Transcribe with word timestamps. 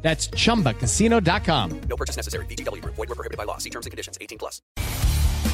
That's 0.00 0.30
chumbacasino.com. 0.30 1.80
No 1.88 1.96
purchase 1.96 2.16
necessary. 2.16 2.46
BGW. 2.46 2.82
Void 2.84 2.96
were 2.96 3.14
prohibited 3.14 3.36
by 3.36 3.44
law. 3.44 3.58
See 3.58 3.70
terms 3.70 3.84
and 3.84 3.90
conditions. 3.90 4.16
18 4.20 4.38
plus. 4.38 4.62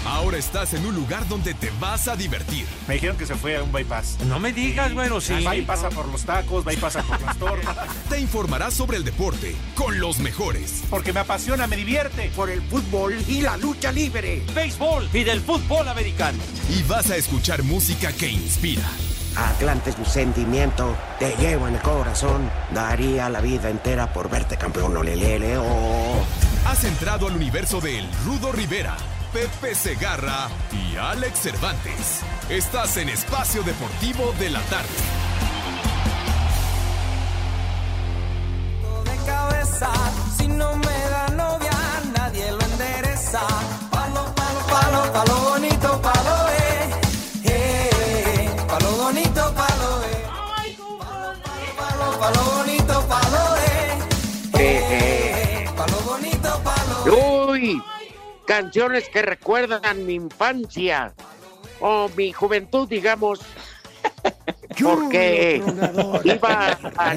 Ahora 0.06 0.36
estás 0.36 0.74
en 0.74 0.84
un 0.84 0.94
lugar 0.94 1.26
donde 1.28 1.54
te 1.54 1.70
vas 1.80 2.08
a 2.08 2.16
divertir. 2.16 2.66
Me 2.86 2.94
dijeron 2.94 3.16
que 3.16 3.24
se 3.24 3.34
fue 3.34 3.56
a 3.56 3.62
un 3.62 3.72
bypass. 3.72 4.18
No 4.26 4.38
me 4.38 4.52
digas, 4.52 4.92
bueno, 4.92 5.20
sí. 5.20 5.42
Va 5.42 5.56
y 5.56 5.62
pasa 5.62 5.88
por 5.88 6.06
los 6.08 6.24
tacos, 6.24 6.66
va 6.66 6.74
y 6.74 6.76
pasa 6.76 7.02
por 7.02 7.20
las 7.22 7.38
tortas. 7.38 7.88
Te 8.10 8.20
informarás 8.20 8.74
sobre 8.74 8.98
el 8.98 9.04
deporte 9.04 9.56
con 9.74 9.98
los 9.98 10.18
mejores. 10.18 10.82
Porque 10.90 11.12
me 11.12 11.20
apasiona, 11.20 11.66
me 11.66 11.76
divierte. 11.76 12.30
Por 12.36 12.50
el 12.50 12.60
fútbol 12.62 13.16
y 13.28 13.40
la 13.40 13.56
lucha 13.56 13.92
libre. 13.92 14.42
Béisbol 14.54 15.08
y 15.12 15.24
del 15.24 15.40
fútbol 15.40 15.88
americano. 15.88 16.38
Y 16.68 16.82
vas 16.82 17.10
a 17.10 17.16
escuchar 17.16 17.62
música 17.62 18.12
que 18.12 18.28
inspira. 18.28 18.84
Atlante 19.36 19.90
es 19.90 19.98
mi 19.98 20.04
sentimiento, 20.04 20.96
te 21.18 21.34
llevo 21.36 21.66
en 21.66 21.74
el 21.74 21.82
corazón. 21.82 22.50
Daría 22.72 23.28
la 23.28 23.40
vida 23.40 23.68
entera 23.68 24.12
por 24.12 24.30
verte 24.30 24.56
campeón, 24.56 24.96
olelele, 24.96 25.58
oh. 25.58 26.24
Has 26.66 26.84
entrado 26.84 27.26
al 27.26 27.36
universo 27.36 27.80
de 27.80 27.98
El 27.98 28.08
Rudo 28.24 28.52
Rivera, 28.52 28.96
Pepe 29.32 29.74
Segarra 29.74 30.48
y 30.72 30.96
Alex 30.96 31.40
Cervantes. 31.40 32.20
Estás 32.48 32.96
en 32.96 33.08
Espacio 33.08 33.62
Deportivo 33.62 34.32
de 34.38 34.50
la 34.50 34.60
Tarde. 34.62 34.88
de 39.04 39.16
cabeza. 39.26 39.90
Si 40.36 40.46
no 40.46 40.76
me 40.76 40.98
da 41.10 41.28
novia, 41.28 41.72
nadie 42.16 42.50
lo 42.52 42.60
endereza. 42.60 43.40
Uy, 57.06 57.82
canciones 58.46 59.08
que 59.08 59.22
recuerdan 59.22 60.06
mi 60.06 60.14
infancia 60.14 61.12
o 61.80 62.08
mi 62.16 62.32
juventud, 62.32 62.88
digamos. 62.88 63.40
Porque 64.82 65.62
iba 66.24 66.68
a- 66.96 67.16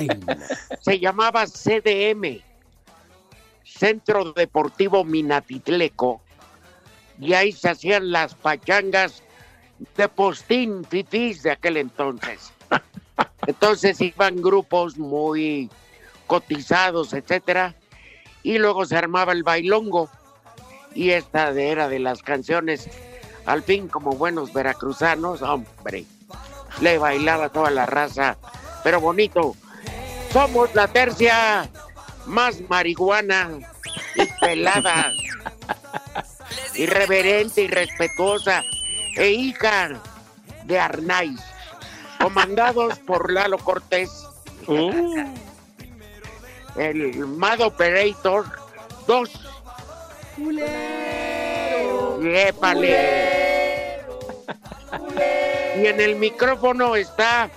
se 0.79 0.99
llamaba 0.99 1.45
CDM, 1.47 2.41
Centro 3.63 4.33
Deportivo 4.33 5.03
Minatitleco, 5.03 6.21
y 7.19 7.33
ahí 7.33 7.51
se 7.51 7.69
hacían 7.69 8.11
las 8.11 8.35
pachangas 8.35 9.23
de 9.95 10.07
postín 10.07 10.83
fifís 10.85 11.41
de 11.43 11.51
aquel 11.51 11.77
entonces. 11.77 12.51
Entonces 13.47 13.99
iban 14.01 14.41
grupos 14.41 14.97
muy 14.97 15.69
cotizados, 16.27 17.13
etcétera, 17.13 17.73
y 18.47 18.59
luego 18.59 18.85
se 18.85 18.95
armaba 18.95 19.33
el 19.33 19.43
bailongo. 19.43 20.09
Y 20.95 21.09
esta 21.09 21.49
era 21.49 21.89
de 21.89 21.99
las 21.99 22.23
canciones, 22.23 22.89
al 23.45 23.61
fin 23.61 23.89
como 23.89 24.11
buenos 24.13 24.53
veracruzanos, 24.53 25.41
hombre, 25.41 26.05
le 26.79 26.97
bailaba 26.97 27.49
toda 27.49 27.71
la 27.71 27.85
raza, 27.85 28.37
pero 28.85 29.01
bonito. 29.01 29.53
Somos 30.31 30.73
la 30.75 30.87
tercia 30.87 31.69
más 32.25 32.61
marihuana 32.69 33.49
y 34.15 34.25
pelada, 34.39 35.11
irreverente 36.75 37.63
y 37.63 37.67
respetuosa, 37.67 38.61
e 39.17 39.29
hija 39.29 39.89
de 40.63 40.79
Arnaiz, 40.79 41.41
comandados 42.21 42.97
por 42.99 43.29
Lalo 43.29 43.57
Cortés, 43.57 44.09
el 46.77 47.25
Mad 47.27 47.61
Operator 47.61 48.45
2. 49.07 49.29
¡Épale! 52.23 53.97
Y 55.81 55.85
en 55.85 55.99
el 56.01 56.15
micrófono 56.15 56.95
está 56.95 57.49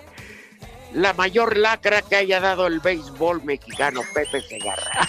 la 0.92 1.12
mayor 1.14 1.56
lacra 1.56 2.02
que 2.02 2.16
haya 2.16 2.40
dado 2.40 2.66
el 2.66 2.80
béisbol 2.80 3.42
mexicano, 3.44 4.02
Pepe 4.14 4.40
Segarra. 4.42 5.08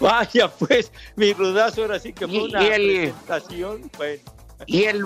Vaya, 0.00 0.48
pues, 0.48 0.92
mi 1.16 1.32
rudazo 1.32 1.82
ahora 1.82 1.98
sí 1.98 2.12
que 2.12 2.26
fue 2.26 2.36
Y- 2.36 2.40
una 2.40 2.62
y 2.62 2.66
el- 2.68 2.96
presentación. 3.12 3.90
Bueno, 3.96 4.22
Y 4.66 4.84
el 4.84 5.04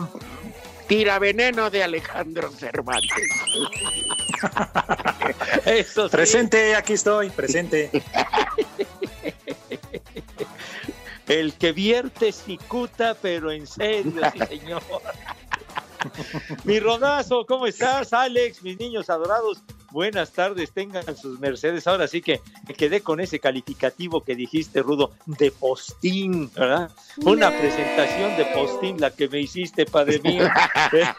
tiraveneno 0.86 1.70
de 1.70 1.82
Alejandro 1.84 2.50
Cervantes. 2.50 3.10
eso 5.66 6.08
sí. 6.08 6.12
Presente, 6.12 6.75
aquí 6.75 6.94
estoy, 6.94 7.30
presente. 7.30 7.91
El 11.28 11.54
que 11.54 11.72
vierte 11.72 12.32
cicuta, 12.32 13.14
pero 13.20 13.50
en 13.53 13.66
serio, 13.66 14.20
sí, 14.32 14.38
señor. 14.48 14.82
Mi 16.64 16.80
rodazo, 16.80 17.47
¿cómo 17.47 17.66
estás, 17.66 18.12
Alex? 18.12 18.62
Mis 18.62 18.78
niños 18.78 19.08
adorados, 19.08 19.62
buenas 19.92 20.32
tardes, 20.32 20.72
tengan 20.72 21.16
sus 21.16 21.38
mercedes. 21.38 21.86
Ahora 21.86 22.08
sí 22.08 22.22
que 22.22 22.41
me 22.66 22.75
quedé 22.75 23.03
con 23.03 23.20
ese 23.20 23.38
calificativo 23.38 24.22
que 24.22 24.34
dijiste, 24.34 24.80
Rudo, 24.82 25.12
de 25.26 25.50
postín, 25.50 26.50
¿verdad? 26.54 26.91
Una 27.25 27.50
presentación 27.50 28.36
de 28.36 28.47
postín 28.47 29.00
la 29.00 29.10
que 29.10 29.28
me 29.28 29.41
hiciste, 29.41 29.86
padre 29.86 30.19
mío. 30.20 30.48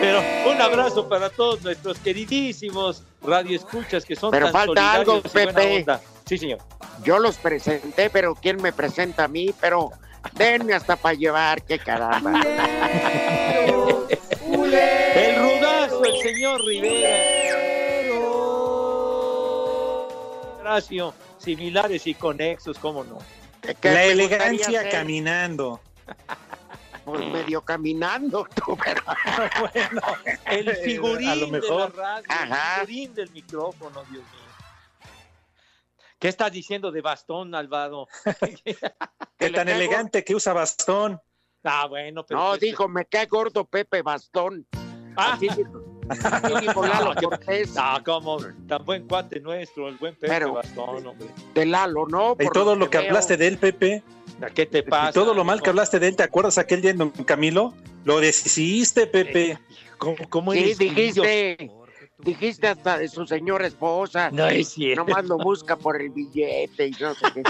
Pero 0.00 0.20
un 0.50 0.60
abrazo 0.60 1.08
para 1.08 1.30
todos 1.30 1.62
nuestros 1.62 1.98
queridísimos 1.98 3.04
radioescuchas 3.22 4.04
que 4.04 4.16
son 4.16 4.32
Pero 4.32 4.46
tan 4.46 4.52
falta 4.52 4.92
algo, 4.94 5.22
Pepe. 5.22 5.86
Sí, 6.26 6.38
señor. 6.38 6.58
Yo 7.04 7.18
los 7.18 7.36
presenté, 7.36 8.10
pero 8.10 8.34
¿quién 8.34 8.60
me 8.62 8.72
presenta 8.72 9.24
a 9.24 9.28
mí? 9.28 9.52
Pero 9.60 9.90
denme 10.34 10.74
hasta 10.74 10.96
para 10.96 11.14
llevar, 11.14 11.62
qué 11.62 11.78
caramba. 11.78 12.40
El 15.14 15.36
rudazo, 15.36 16.04
el 16.04 16.20
señor 16.22 16.64
Rivera. 16.64 17.21
Horacio, 20.66 21.12
similares 21.38 22.06
y 22.06 22.14
conexos, 22.14 22.78
¿cómo 22.78 23.02
no? 23.02 23.18
¿Qué 23.60 23.90
La 23.90 24.04
elegancia 24.04 24.88
caminando. 24.88 25.80
Pues 27.04 27.20
medio 27.32 27.60
caminando, 27.62 28.46
tú, 28.54 28.78
pero 28.80 29.02
Bueno, 29.72 30.00
el 30.46 30.76
figurín 30.76 31.28
A 31.30 31.34
lo 31.34 31.48
mejor. 31.48 31.90
de 31.90 31.98
la 31.98 32.04
radio, 32.20 32.26
Ajá. 32.28 32.80
el 32.82 32.86
figurín 32.86 33.14
del 33.16 33.30
micrófono, 33.32 34.04
Dios 34.04 34.22
mío. 34.22 35.10
¿Qué 36.20 36.28
estás 36.28 36.52
diciendo 36.52 36.92
de 36.92 37.00
bastón, 37.00 37.56
Alvado? 37.56 38.06
Que 39.36 39.50
tan 39.50 39.68
elegante 39.68 40.22
que 40.22 40.36
usa 40.36 40.52
bastón. 40.52 41.20
ah, 41.64 41.86
bueno, 41.88 42.24
pero. 42.24 42.38
No, 42.38 42.48
pues, 42.50 42.60
dijo, 42.60 42.86
me 42.86 43.04
cae 43.06 43.26
gordo 43.26 43.64
Pepe 43.64 44.00
Bastón. 44.02 44.64
Ah, 45.16 45.32
Así 45.32 45.48
dijo 46.60 46.86
Lalo 46.86 47.14
No, 47.14 47.20
Cortés 47.22 47.72
ah, 47.76 48.00
como 48.04 48.38
tan 48.68 48.84
buen 48.84 49.06
cuate 49.06 49.40
nuestro, 49.40 49.88
el 49.88 49.96
buen 49.96 50.14
Pepe 50.14 50.32
Pero- 50.32 50.54
Bastón, 50.54 51.06
hombre. 51.06 51.28
de 51.54 51.66
Lalo, 51.66 52.06
¿no? 52.06 52.32
Y 52.38 52.44
Por 52.44 52.52
todo 52.52 52.74
lo 52.76 52.90
que 52.90 52.98
veo. 52.98 53.08
hablaste 53.08 53.36
de 53.36 53.46
él, 53.46 53.58
Pepe, 53.58 54.02
¿A 54.40 54.46
¿Qué 54.50 54.66
te 54.66 54.82
pasa? 54.82 55.10
y 55.10 55.12
todo 55.12 55.34
lo 55.34 55.44
mal 55.44 55.62
que 55.62 55.70
hablaste 55.70 55.98
de 56.00 56.08
él, 56.08 56.16
¿te 56.16 56.22
acuerdas 56.24 56.58
aquel 56.58 56.82
día 56.82 56.90
en 56.90 57.10
Camilo? 57.10 57.74
Lo 58.04 58.18
deshiciste, 58.20 59.06
Pepe. 59.06 59.58
¿Cómo, 59.98 60.16
cómo 60.28 60.52
Sí, 60.52 60.58
eres 60.58 60.78
dijiste, 60.78 61.70
dijiste 62.22 62.68
hasta 62.68 62.98
de 62.98 63.08
su 63.08 63.26
señora 63.26 63.66
esposa. 63.66 64.30
No 64.30 64.46
es 64.46 64.68
cierto. 64.68 65.04
Nomás 65.04 65.24
lo 65.26 65.38
busca 65.38 65.76
por 65.76 66.00
el 66.00 66.10
billete 66.10 66.88
y 66.88 66.90
no 66.92 67.14
sé 67.14 67.26
qué. 67.34 67.42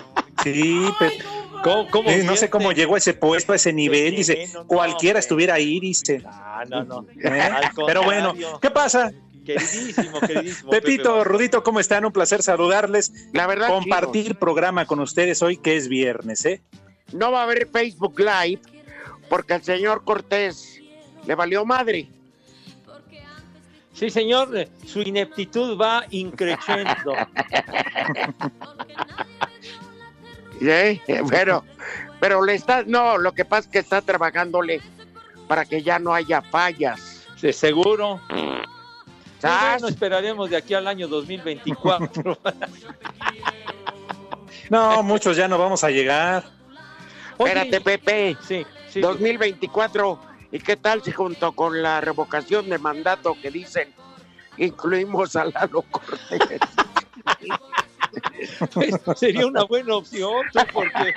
Sí, 0.42 0.84
Pepe. 0.98 1.18
¿Cómo, 1.62 1.88
cómo 1.90 2.10
Eh, 2.10 2.24
no 2.24 2.36
sé 2.36 2.50
cómo 2.50 2.72
llegó 2.72 2.96
a 2.96 2.98
ese 2.98 3.14
puesto, 3.14 3.52
a 3.52 3.56
ese 3.56 3.72
nivel. 3.72 4.16
Dice, 4.16 4.34
nivel, 4.34 4.52
no, 4.52 4.60
no, 4.60 4.66
cualquiera 4.66 5.18
estuviera 5.18 5.54
ahí, 5.54 5.78
dice. 5.78 6.22
Ah, 6.26 6.64
no, 6.68 6.84
no. 6.84 7.06
¿Eh? 7.22 7.50
Pero 7.86 8.02
bueno. 8.02 8.34
¿qué 8.60 8.70
pasa? 8.70 9.12
Queridísimo, 9.44 10.20
queridísimo. 10.20 10.70
Pepito, 10.70 11.18
Pepe. 11.18 11.24
Rudito, 11.24 11.62
¿cómo 11.62 11.80
están? 11.80 12.04
Un 12.04 12.12
placer 12.12 12.42
saludarles. 12.42 13.12
La 13.32 13.46
verdad, 13.46 13.68
Compartir 13.68 14.24
chicos, 14.24 14.38
programa 14.38 14.86
con 14.86 15.00
ustedes 15.00 15.42
hoy 15.42 15.56
que 15.56 15.76
es 15.76 15.88
viernes, 15.88 16.44
¿eh? 16.44 16.62
no 17.12 17.30
va 17.30 17.40
a 17.40 17.42
haber 17.44 17.68
Facebook 17.68 18.18
Live 18.18 18.60
porque 19.28 19.54
al 19.54 19.62
señor 19.62 20.04
Cortés 20.04 20.80
le 21.26 21.34
valió 21.34 21.64
madre. 21.64 22.08
Sí, 24.02 24.10
señor, 24.10 24.56
eh, 24.56 24.68
su 24.84 25.00
ineptitud 25.00 25.80
va 25.80 26.04
increciendo. 26.10 27.14
¿Eh? 30.60 31.00
Pero, 31.30 31.64
pero 32.18 32.44
le 32.44 32.54
está, 32.54 32.82
no, 32.82 33.16
lo 33.16 33.30
que 33.30 33.44
pasa 33.44 33.60
es 33.60 33.68
que 33.68 33.78
está 33.78 34.02
trabajándole 34.02 34.80
para 35.46 35.64
que 35.64 35.84
ya 35.84 36.00
no 36.00 36.12
haya 36.12 36.42
fallas. 36.42 37.28
De 37.40 37.52
seguro. 37.52 38.20
¿Sas? 39.38 39.80
No 39.80 39.86
esperaremos 39.86 40.50
de 40.50 40.56
aquí 40.56 40.74
al 40.74 40.88
año 40.88 41.06
2024. 41.06 42.38
No, 44.68 45.02
muchos 45.02 45.36
ya 45.36 45.46
no 45.46 45.58
vamos 45.58 45.84
a 45.84 45.90
llegar. 45.90 46.44
Oye, 47.36 47.52
Espérate, 47.52 47.80
Pepe. 47.82 48.36
Sí, 48.48 48.64
sí. 48.88 49.00
2024. 49.00 50.31
¿Y 50.52 50.60
qué 50.60 50.76
tal 50.76 51.02
si 51.02 51.10
junto 51.12 51.52
con 51.52 51.82
la 51.82 52.00
revocación 52.00 52.68
de 52.68 52.78
mandato 52.78 53.36
que 53.40 53.50
dicen 53.50 53.92
incluimos 54.58 55.34
a 55.36 55.46
Lalo 55.46 55.82
Cortés? 55.82 56.40
Pues, 58.74 58.94
sería 59.16 59.46
una 59.46 59.64
buena 59.64 59.96
opción, 59.96 60.42
porque, 60.74 61.14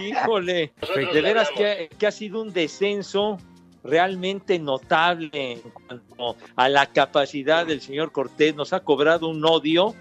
híjole, 0.00 0.72
de 1.12 1.20
veras 1.20 1.48
que, 1.56 1.66
ha- 1.92 1.96
que 1.96 2.06
ha 2.06 2.12
sido 2.12 2.40
un 2.42 2.52
descenso 2.52 3.38
realmente 3.82 4.58
notable 4.58 5.30
en 5.32 5.60
cuanto 5.60 6.36
a 6.54 6.68
la 6.68 6.86
capacidad 6.86 7.66
del 7.66 7.80
señor 7.80 8.12
Cortés. 8.12 8.54
Nos 8.54 8.72
ha 8.72 8.80
cobrado 8.80 9.26
un 9.28 9.44
odio 9.44 9.94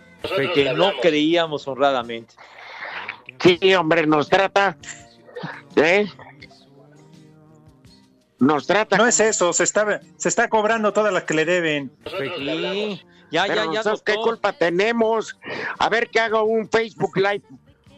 que 0.54 0.72
no 0.74 0.92
creíamos 1.02 1.68
honradamente. 1.68 2.36
Sí, 3.42 3.74
hombre, 3.74 4.06
nos 4.06 4.30
trata. 4.30 4.78
¿Eh? 5.76 6.08
Nos 8.46 8.68
trata. 8.68 8.98
No 8.98 9.08
es 9.08 9.20
eso, 9.20 9.54
se 9.54 9.64
está, 9.64 10.02
se 10.18 10.30
está 10.30 10.50
cobrando 10.50 10.94
todas 10.94 11.12
las 11.12 11.24
que 11.24 11.34
le 11.34 11.46
deben. 11.46 11.92
Sí, 12.06 13.02
ya, 13.32 13.46
Pero 13.48 13.66
ya, 13.66 13.74
ya, 13.74 13.84
¿sabes 13.84 14.04
qué 14.04 14.16
culpa 14.16 14.54
tenemos? 14.54 15.36
A 15.80 15.90
ver 15.90 16.10
que 16.10 16.20
haga 16.20 16.44
un 16.44 16.70
Facebook 16.70 17.18
Live 17.18 17.44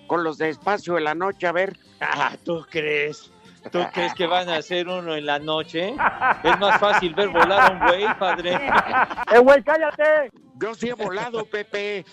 con 0.08 0.24
los 0.24 0.38
de 0.38 0.50
Espacio 0.50 0.94
de 0.94 1.02
la 1.02 1.16
Noche, 1.16 1.48
a 1.48 1.52
ver. 1.52 1.78
Ah, 2.00 2.38
¿tú 2.46 2.66
crees? 2.70 3.30
¿Tú 3.72 3.80
crees 3.94 4.14
que 4.14 4.28
van 4.28 4.50
a 4.50 4.58
hacer 4.58 4.88
uno 4.88 5.16
en 5.16 5.25
la 5.25 5.40
noche? 5.40 5.96
Es 6.44 6.60
más 6.60 6.80
fácil 6.80 7.14
ver 7.16 7.30
volar 7.30 7.72
a 7.72 7.74
un 7.74 7.80
güey, 7.80 8.19
padre. 8.19 8.56
¡Eh, 9.34 9.40
güey, 9.40 9.64
cállate! 9.64 10.31
Yo 10.60 10.74
sí 10.74 10.90
he 10.90 10.94
volado, 10.94 11.46
Pepe. 11.46 12.04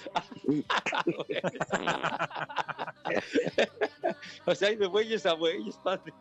O 4.46 4.54
sea, 4.54 4.68
hay 4.68 4.76
de 4.76 4.86
güeyes 4.86 5.24
a 5.26 5.32
güeyes, 5.32 5.76
padre. 5.78 6.12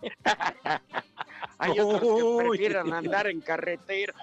Hay 1.57 1.79
otros 1.79 2.01
que 2.01 2.47
prefieren 2.47 2.94
andar 2.94 3.27
en 3.27 3.41
carretera. 3.41 4.13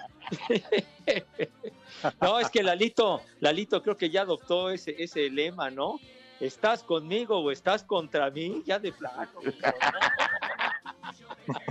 No, 2.19 2.39
es 2.39 2.49
que 2.49 2.63
Lalito, 2.63 3.21
Lalito 3.39 3.81
creo 3.83 3.97
que 3.97 4.09
ya 4.09 4.21
adoptó 4.21 4.71
ese, 4.71 4.95
ese 4.97 5.29
lema, 5.29 5.69
¿no? 5.69 5.99
¿Estás 6.39 6.83
conmigo 6.83 7.37
o 7.37 7.51
estás 7.51 7.83
contra 7.83 8.31
mí? 8.31 8.63
Ya 8.65 8.79
de 8.79 8.91
plano. 8.91 9.29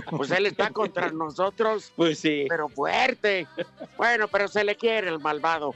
Pues 0.09 0.31
él 0.31 0.45
está 0.45 0.69
contra 0.71 1.09
nosotros, 1.11 1.91
Pues 1.95 2.19
sí. 2.19 2.45
pero 2.49 2.67
fuerte. 2.69 3.47
Bueno, 3.97 4.27
pero 4.27 4.47
se 4.47 4.63
le 4.63 4.75
quiere 4.75 5.09
el 5.09 5.19
malvado. 5.19 5.73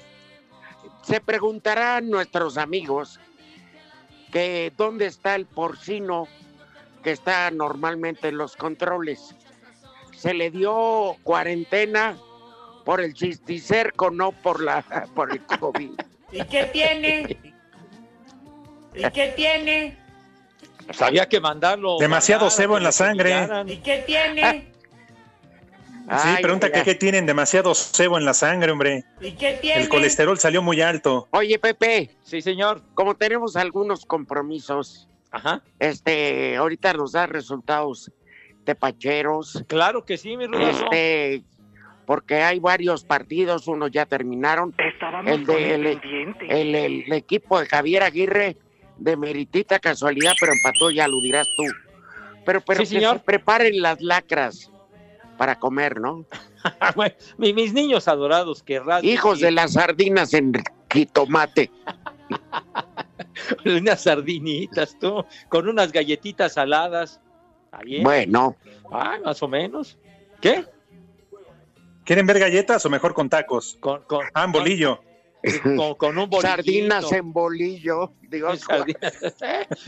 Se 1.04 1.22
preguntarán 1.22 2.10
nuestros 2.10 2.58
amigos 2.58 3.20
que 4.32 4.74
dónde 4.76 5.06
está 5.06 5.36
el 5.36 5.46
porcino 5.46 6.28
que 7.04 7.12
está 7.12 7.50
normalmente 7.52 8.30
en 8.30 8.38
los 8.38 8.56
controles. 8.56 9.36
Se 10.16 10.34
le 10.34 10.50
dio 10.52 11.16
cuarentena 11.24 12.18
por 12.84 13.02
el 13.02 13.14
chisticerco, 13.14 14.10
no 14.12 14.32
por 14.32 14.62
la 14.62 14.82
por 15.14 15.32
el 15.32 15.42
COVID. 15.46 15.92
¿Y 16.32 16.44
qué 16.46 16.66
tiene? 16.66 17.38
¿Y 18.96 19.10
qué 19.12 19.34
tiene? 19.36 19.98
Pues 20.86 21.02
había 21.02 21.28
que 21.28 21.40
mandarlo. 21.40 21.98
Demasiado 22.00 22.46
mandar, 22.46 22.58
cebo 22.58 22.78
en 22.78 22.84
la 22.84 22.92
sangre. 22.92 23.48
¿Y 23.68 23.78
qué 23.78 24.04
tiene? 24.06 24.72
Sí, 24.72 26.08
Ay, 26.08 26.44
pregunta 26.44 26.68
mira. 26.68 26.80
que 26.84 26.92
qué 26.92 26.96
tienen 26.96 27.26
demasiado 27.26 27.74
cebo 27.74 28.20
en 28.20 28.26
la 28.26 28.36
sangre, 28.36 28.72
hombre. 28.72 29.04
¿Y 29.22 29.32
qué 29.32 29.58
tiene? 29.60 29.82
El 29.82 29.90
colesterol 29.90 30.38
salió 30.38 30.62
muy 30.62 30.80
alto. 30.82 31.28
Oye, 31.32 31.58
Pepe, 31.58 32.12
Sí, 32.22 32.42
señor. 32.42 32.82
como 32.94 33.16
tenemos 33.16 33.56
algunos 33.56 34.06
compromisos, 34.06 35.08
Ajá. 35.32 35.64
este, 35.80 36.58
ahorita 36.58 36.94
nos 36.94 37.14
da 37.14 37.26
resultados 37.26 38.12
tepacheros, 38.66 39.64
Claro 39.68 40.06
que 40.06 40.18
sí, 40.18 40.38
mi 40.38 40.46
rudazo. 40.46 40.84
este, 40.86 41.44
porque 42.06 42.36
hay 42.44 42.60
varios 42.60 43.04
partidos, 43.04 43.68
unos 43.68 43.90
ya 43.90 44.06
terminaron. 44.06 44.76
El 45.26 45.44
de 45.46 45.74
el, 45.76 45.86
el- 46.50 46.76
el 46.76 47.14
equipo 47.14 47.60
de 47.60 47.66
Javier 47.66 48.04
Aguirre, 48.04 48.58
de 48.98 49.18
meritita 49.18 49.80
casualidad, 49.80 50.34
pero 50.40 50.54
empató, 50.54 50.90
ya 50.92 51.08
lo 51.08 51.20
dirás 51.22 51.48
tú. 51.58 51.64
Pero, 52.46 52.62
pero 52.62 52.86
Sí, 52.86 52.94
que 52.94 53.00
señor. 53.00 53.18
se 53.18 53.24
preparen 53.24 53.82
las 53.82 54.02
lacras 54.02 54.72
para 55.38 55.58
comer, 55.60 56.00
¿no? 56.00 56.26
Mis 57.38 57.74
niños 57.74 58.08
adorados, 58.08 58.64
querrán. 58.64 59.04
Hijos 59.04 59.40
de 59.40 59.52
las 59.52 59.74
sardinas 59.74 60.34
en 60.34 60.54
jitomate. 60.92 61.72
unas 63.66 64.02
sardinitas, 64.04 64.98
tú, 65.00 65.26
con 65.50 65.68
unas 65.68 65.92
galletitas 65.92 66.54
saladas. 66.54 67.20
Bueno, 68.04 68.56
Ah, 68.92 69.18
más 69.24 69.42
o 69.44 69.48
menos. 69.48 69.98
¿Qué? 70.40 70.64
¿Quieren 72.06 72.26
ver 72.26 72.40
galletas 72.40 72.86
o 72.86 72.90
mejor 72.90 73.14
con 73.14 73.30
tacos? 73.30 73.78
Con, 73.80 74.04
con, 74.04 74.26
Ah, 74.34 74.46
en 74.46 74.52
bolillo. 74.52 74.98
con, 74.98 75.06
con 75.98 76.18
un 76.18 76.30
bolillito. 76.30 76.42
sardinas 76.42 77.12
en 77.12 77.32
bolillo, 77.34 78.14
digo, 78.22 78.56
Sardinas. 78.58 79.14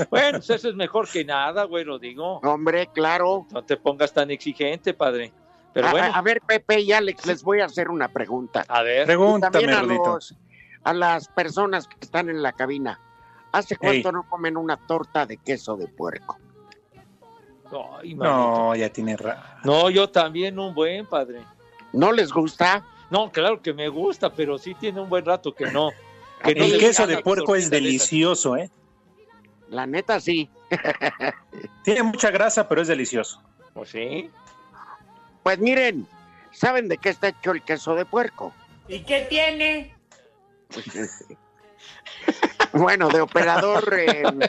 bueno, 0.10 0.38
pues 0.40 0.50
eso 0.50 0.70
es 0.70 0.76
mejor 0.76 1.08
que 1.10 1.24
nada, 1.26 1.64
güey, 1.66 1.84
lo 1.84 2.00
digo. 2.00 2.40
hombre, 2.44 2.88
claro. 2.94 3.46
No 3.52 3.64
te 3.64 3.78
pongas 3.78 4.14
tan 4.14 4.32
exigente, 4.32 4.94
padre. 4.94 5.32
Pero 5.74 5.88
a, 5.88 5.92
bueno, 5.92 6.12
a 6.14 6.22
ver, 6.22 6.42
Pepe 6.42 6.80
y 6.82 6.92
Alex, 6.92 7.26
les 7.26 7.44
voy 7.44 7.62
a 7.62 7.66
hacer 7.66 7.90
una 7.90 8.08
pregunta. 8.08 8.66
a 8.68 8.82
ver. 8.84 9.06
Pregúntame, 9.06 9.52
también 9.52 9.74
a, 9.78 9.84
los- 9.84 10.36
a 10.84 10.94
las 10.94 11.28
personas 11.28 11.88
que 11.88 11.98
están 12.02 12.30
en 12.30 12.42
la 12.42 12.54
cabina. 12.54 13.00
¿Hace 13.52 13.78
cuánto 13.78 14.12
no 14.12 14.24
comen 14.28 14.58
una 14.58 14.78
torta 14.78 15.26
de 15.26 15.38
queso 15.38 15.76
de 15.78 15.88
puerco? 15.88 16.38
Ay. 18.02 18.14
No, 18.16 18.76
ya 18.76 18.90
tiene 18.90 19.18
ra... 19.18 19.60
No, 19.64 19.90
yo 19.90 20.10
también 20.10 20.58
un 20.60 20.74
buen 20.74 21.06
padre. 21.06 21.42
¿No 21.94 22.12
les 22.12 22.32
gusta? 22.32 22.84
No, 23.10 23.32
claro 23.32 23.62
que 23.62 23.74
me 23.74 23.88
gusta, 23.88 24.32
pero 24.34 24.58
sí 24.58 24.74
tiene 24.76 25.00
un 25.00 25.10
buen 25.10 25.26
rato 25.26 25.54
que 25.54 25.72
no. 25.72 25.92
Que 26.44 26.56
no 26.56 26.66
El 26.66 26.78
queso 26.78 27.08
de 27.08 27.20
puerco 27.20 27.56
es 27.56 27.70
delicioso, 27.70 28.58
¿eh? 28.58 28.70
La 29.70 29.86
neta 29.86 30.20
sí. 30.20 30.50
Tiene 31.84 32.04
mucha 32.04 32.32
grasa, 32.32 32.68
pero 32.68 32.82
es 32.82 32.88
delicioso. 32.88 33.42
Pues 33.74 33.90
sí. 33.90 34.30
Pues 35.44 35.60
miren, 35.60 36.08
¿saben 36.52 36.88
de 36.88 36.98
qué 36.98 37.10
está 37.10 37.30
hecho 37.30 37.52
el 37.52 37.64
queso 37.64 37.96
de 37.96 38.06
puerco? 38.06 38.54
¿Y 38.88 39.00
qué 39.02 39.22
tiene? 39.30 39.96
Bueno, 42.74 43.08
de 43.10 43.22
operador 43.22 43.94
en, 43.98 44.40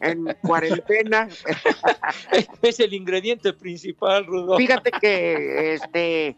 en 0.00 0.36
cuarentena. 0.42 1.28
Es 2.62 2.80
el 2.80 2.92
ingrediente 2.92 3.52
principal, 3.52 4.26
Rudo. 4.26 4.56
Fíjate 4.56 4.90
que 4.90 5.74
este 5.74 6.36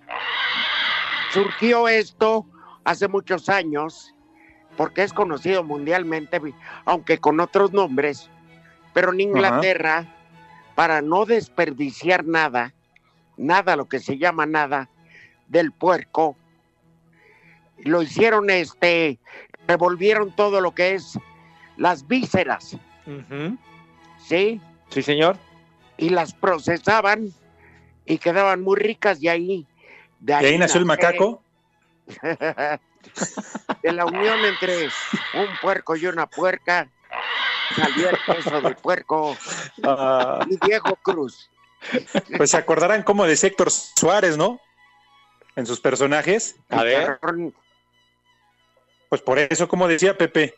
surgió 1.34 1.88
esto 1.88 2.46
hace 2.84 3.08
muchos 3.08 3.48
años, 3.48 4.14
porque 4.76 5.02
es 5.02 5.12
conocido 5.12 5.64
mundialmente, 5.64 6.40
aunque 6.84 7.18
con 7.18 7.40
otros 7.40 7.72
nombres, 7.72 8.30
pero 8.92 9.12
en 9.12 9.20
Inglaterra, 9.20 10.06
para 10.76 11.02
no 11.02 11.24
desperdiciar 11.26 12.24
nada, 12.24 12.72
nada, 13.36 13.74
lo 13.74 13.86
que 13.86 13.98
se 13.98 14.16
llama 14.16 14.46
nada, 14.46 14.88
del 15.48 15.72
puerco, 15.72 16.36
lo 17.78 18.02
hicieron, 18.02 18.48
este, 18.48 19.18
revolvieron 19.66 20.34
todo 20.36 20.60
lo 20.60 20.72
que 20.72 20.94
es 20.94 21.18
las 21.76 22.06
vísceras. 22.06 22.76
¿sí? 24.18 24.60
Sí, 24.88 25.02
señor. 25.02 25.36
y 25.96 26.10
las 26.10 26.32
procesaban 26.32 27.32
y 28.06 28.18
quedaban 28.18 28.62
muy 28.62 28.76
ricas 28.76 29.22
y 29.22 29.28
ahí 29.28 29.66
de 30.25 30.33
Y 30.33 30.47
ahí 30.47 30.59
nació 30.59 30.81
el 30.81 30.87
macaco. 30.87 31.43
de 33.83 33.93
la 33.93 34.07
unión 34.07 34.45
entre 34.45 34.87
un 35.35 35.47
puerco 35.61 35.97
y 35.97 36.07
una 36.07 36.26
puerca 36.26 36.88
salió 37.76 38.11
el 38.11 38.19
queso 38.26 38.61
del 38.61 38.76
puerco 38.76 39.37
Ah, 39.83 40.40
y 40.49 40.57
Diego 40.66 40.97
Cruz 41.02 41.50
pues 42.38 42.50
se 42.50 42.57
acordarán 42.57 43.02
cómo 43.02 43.26
decía 43.26 43.49
Héctor 43.50 43.71
Suárez, 43.71 44.38
¿no? 44.38 44.59
En 45.54 45.66
sus 45.66 45.81
personajes. 45.81 46.57
A 46.71 46.83
ver. 46.83 47.19
Pues 49.11 49.21
por 49.21 49.38
eso, 49.38 49.69
como 49.69 49.87
decía 49.87 50.16
Pepe. 50.16 50.54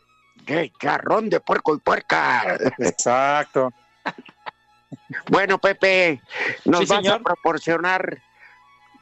¡Qué 0.47 0.73
charrón 0.81 1.29
de 1.29 1.41
puerco 1.41 1.75
y 1.75 1.79
puerca! 1.79 2.57
Exacto. 2.79 3.73
Bueno, 5.29 5.59
Pepe, 5.59 6.23
nos 6.65 6.81
Sí, 6.81 6.87
vas 6.87 6.99
señor. 7.01 7.21
a 7.21 7.25
proporcionar, 7.25 8.23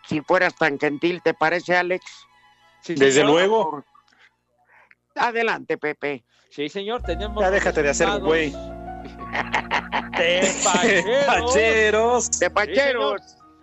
si 0.07 0.21
fueras 0.21 0.55
tan 0.57 0.79
gentil, 0.79 1.21
¿te 1.23 1.35
parece, 1.35 1.77
Alex? 1.77 2.05
Sí, 2.81 2.95
Desde 2.95 3.21
señor. 3.21 3.31
luego. 3.31 3.85
Adelante, 5.15 5.79
Pepe. 5.79 6.25
Sí, 6.51 6.69
señor, 6.69 7.03
tenemos. 7.03 7.43
Ya 7.43 7.51
déjate 7.51 7.83
de 7.83 7.91
hacer 7.91 8.09
güey. 8.21 8.53
Tepacheros. 10.17 11.25
Pacheros. 11.27 12.31
De 12.39 12.51
Pacheros. 12.51 13.21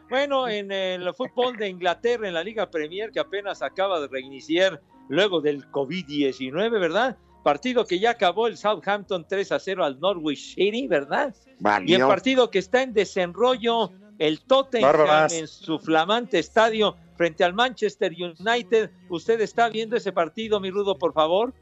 Bueno, 0.10 0.48
en 0.48 0.72
el 0.72 1.14
fútbol 1.14 1.56
de 1.56 1.70
Inglaterra, 1.70 2.28
en 2.28 2.34
la 2.34 2.44
Liga 2.44 2.70
Premier, 2.70 3.12
que 3.12 3.20
apenas 3.20 3.62
acaba 3.62 4.00
de 4.02 4.08
reiniciar 4.08 4.82
luego 5.08 5.40
del 5.40 5.70
COVID-19, 5.72 6.70
¿verdad? 6.80 7.18
Partido 7.44 7.86
que 7.86 7.98
ya 8.00 8.12
acabó 8.12 8.48
el 8.48 8.58
Southampton 8.58 9.26
3 9.28 9.52
a 9.54 9.60
0 9.60 9.86
al 9.86 10.00
Norwich 10.00 10.56
City, 10.56 10.88
¿verdad? 10.88 11.34
Y 11.48 11.50
el 11.54 11.64
Valió. 11.64 12.08
partido 12.08 12.52
que 12.52 12.60
está 12.60 12.82
en 12.82 12.94
desenrollo, 12.94 13.92
el 14.22 14.40
Tottenham 14.42 14.92
Bárbaras. 14.92 15.34
en 15.34 15.48
su 15.48 15.80
flamante 15.80 16.38
estadio 16.38 16.96
frente 17.18 17.44
al 17.44 17.54
Manchester 17.54 18.12
United. 18.14 18.92
¿Usted 19.10 19.42
está 19.42 19.68
viendo 19.70 19.96
ese 19.98 20.12
partido, 20.12 20.60
mi 20.60 20.70
Rudo, 20.70 20.96
por 20.98 21.12
favor? 21.14 21.54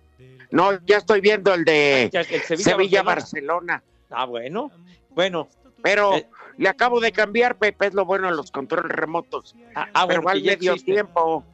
No, 0.51 0.71
ya 0.85 0.97
estoy 0.97 1.21
viendo 1.21 1.53
el 1.53 1.63
de 1.63 2.09
Ya, 2.11 2.21
el 2.21 2.41
Sevilla-Barcelona. 2.57 3.81
Ah, 4.09 4.25
bueno. 4.25 4.71
Bueno, 5.11 5.47
Pero 5.81 6.15
Eh. 6.17 6.27
le 6.57 6.67
acabo 6.67 6.99
de 6.99 7.13
cambiar, 7.13 7.57
Pepe, 7.57 7.87
es 7.87 7.93
lo 7.93 8.03
bueno 8.03 8.27
de 8.29 8.35
los 8.35 8.51
controles 8.51 8.91
remotos. 8.91 9.55
ah, 9.75 9.87
ah, 9.93 10.05
pero 10.07 10.21
bueno, 10.21 10.25
va 10.25 10.31
al 10.33 10.41
ya 10.43 10.51
medio 10.57 10.71
existe. 10.73 10.91
tiempo. 10.91 11.45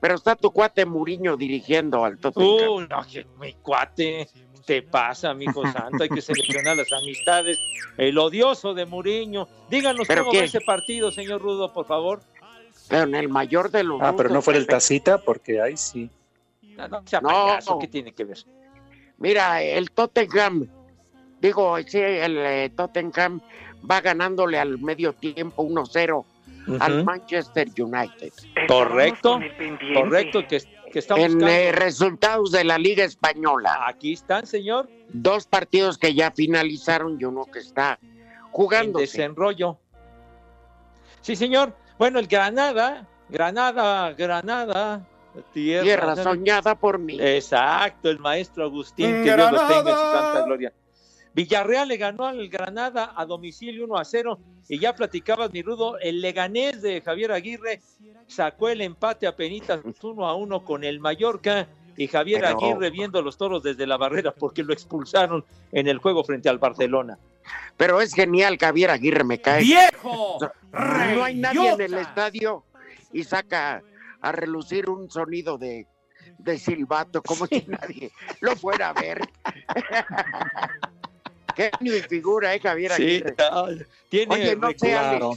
Pero 0.00 0.14
está 0.14 0.34
tu 0.34 0.50
cuate 0.50 0.86
Muriño 0.86 1.36
dirigiendo 1.36 2.04
al 2.04 2.18
Tottenham. 2.18 2.70
Uh, 2.70 2.80
no, 2.80 3.02
mi 3.38 3.52
cuate, 3.54 4.28
te 4.64 4.82
pasa, 4.82 5.30
amigo 5.30 5.70
santo, 5.70 6.02
hay 6.02 6.08
que 6.08 6.22
seleccionar 6.22 6.76
las 6.76 6.92
amistades. 6.92 7.58
El 7.96 8.16
odioso 8.18 8.72
de 8.72 8.86
Muriño. 8.86 9.46
Díganos 9.68 10.08
¿Pero 10.08 10.22
cómo 10.22 10.32
qué? 10.32 10.38
va 10.38 10.44
ese 10.44 10.60
partido, 10.62 11.10
señor 11.10 11.42
Rudo, 11.42 11.72
por 11.72 11.86
favor. 11.86 12.22
Pero 12.88 13.02
en 13.04 13.14
el 13.14 13.28
mayor 13.28 13.70
de 13.70 13.84
los 13.84 14.00
Ah, 14.00 14.14
pero 14.16 14.30
no 14.30 14.42
fuera 14.42 14.58
el 14.58 14.66
tacita, 14.66 15.18
porque 15.18 15.60
ahí 15.60 15.76
sí. 15.76 16.10
No, 16.76 16.88
no, 16.88 17.02
sea 17.04 17.20
No. 17.20 17.28
payaso, 17.28 17.78
¿qué 17.78 17.88
tiene 17.88 18.12
que 18.12 18.24
ver? 18.24 18.38
Mira, 19.18 19.62
el 19.62 19.90
Tottenham, 19.90 20.66
digo, 21.40 21.76
sí, 21.86 21.98
el 21.98 22.38
eh, 22.38 22.70
Tottenham 22.74 23.40
va 23.88 24.00
ganándole 24.00 24.58
al 24.58 24.78
medio 24.78 25.12
tiempo 25.12 25.62
1-0 25.62 26.24
al. 26.78 27.04
Manchester 27.04 27.68
United. 27.78 28.32
Correcto, 28.68 29.40
correcto, 29.94 30.46
que, 30.48 30.62
que 30.92 30.98
estamos 30.98 31.24
En 31.24 31.40
eh, 31.42 31.72
resultados 31.72 32.52
de 32.52 32.64
la 32.64 32.78
Liga 32.78 33.04
Española, 33.04 33.86
Aquí 33.86 34.12
están, 34.12 34.46
señor, 34.46 34.88
dos 35.08 35.46
partidos 35.46 35.98
que 35.98 36.14
ya 36.14 36.30
finalizaron 36.30 37.18
y 37.20 37.24
uno 37.24 37.44
que 37.46 37.60
está 37.60 37.98
en 38.02 38.50
jugándose. 38.50 39.04
desenrollo. 39.04 39.78
Sí, 41.20 41.36
señor. 41.36 41.74
Bueno, 41.98 42.18
el 42.18 42.26
Granada, 42.26 43.06
Granada, 43.28 44.12
Granada, 44.12 45.06
tierra, 45.52 45.84
Tierra 45.84 46.16
soñada 46.16 46.74
por 46.74 46.98
mí. 46.98 47.18
Exacto, 47.20 48.08
el 48.10 48.18
maestro 48.18 48.64
Agustín, 48.64 49.22
que 49.22 49.34
Dios 49.34 49.52
lo 49.52 49.66
tenga 49.66 49.90
en 49.90 49.96
su 49.96 50.12
santa 50.12 50.42
gloria. 50.46 50.72
Villarreal 51.34 51.88
le 51.88 51.96
ganó 51.96 52.26
al 52.26 52.48
Granada 52.48 53.12
a 53.16 53.24
domicilio 53.24 53.84
1 53.84 53.96
a 53.98 54.04
0 54.04 54.38
y 54.68 54.78
ya 54.78 54.94
platicabas, 54.94 55.52
mi 55.52 55.62
rudo, 55.62 55.98
el 55.98 56.20
Leganés 56.20 56.82
de 56.82 57.00
Javier 57.00 57.32
Aguirre 57.32 57.80
sacó 58.26 58.68
el 58.68 58.80
empate 58.80 59.26
a 59.26 59.36
penitas 59.36 59.80
1 60.02 60.26
a 60.26 60.34
1 60.34 60.64
con 60.64 60.84
el 60.84 61.00
Mallorca 61.00 61.66
y 61.96 62.06
Javier 62.08 62.40
Pero- 62.42 62.58
Aguirre 62.58 62.90
viendo 62.90 63.20
los 63.22 63.36
toros 63.36 63.62
desde 63.62 63.86
la 63.86 63.96
barrera 63.96 64.32
porque 64.32 64.62
lo 64.62 64.72
expulsaron 64.72 65.44
en 65.72 65.86
el 65.88 65.98
juego 65.98 66.24
frente 66.24 66.48
al 66.48 66.58
Barcelona. 66.58 67.18
Pero 67.76 68.00
es 68.00 68.14
genial, 68.14 68.58
Javier 68.60 68.90
Aguirre 68.90 69.24
me 69.24 69.40
cae. 69.40 69.62
¡Viejo! 69.62 70.38
No 70.72 71.24
hay 71.24 71.34
nadie 71.34 71.70
en 71.70 71.80
el 71.80 71.94
estadio 71.94 72.64
y 73.12 73.24
saca 73.24 73.82
a 74.20 74.32
relucir 74.32 74.88
un 74.88 75.10
sonido 75.10 75.58
de, 75.58 75.86
de 76.38 76.58
silbato 76.58 77.22
como 77.22 77.46
si 77.46 77.64
nadie 77.66 78.10
lo 78.40 78.54
fuera 78.56 78.90
a 78.90 78.92
ver. 78.92 79.20
Genio 81.56 81.96
y 81.96 82.00
figura, 82.02 82.54
¿eh, 82.54 82.60
Javier 82.60 82.92
Sí, 82.92 83.02
Aguirre? 83.02 83.34
tiene 84.08 84.34
Oye, 84.34 84.56
no 84.56 84.68
sé, 84.70 84.74
claro. 84.76 85.32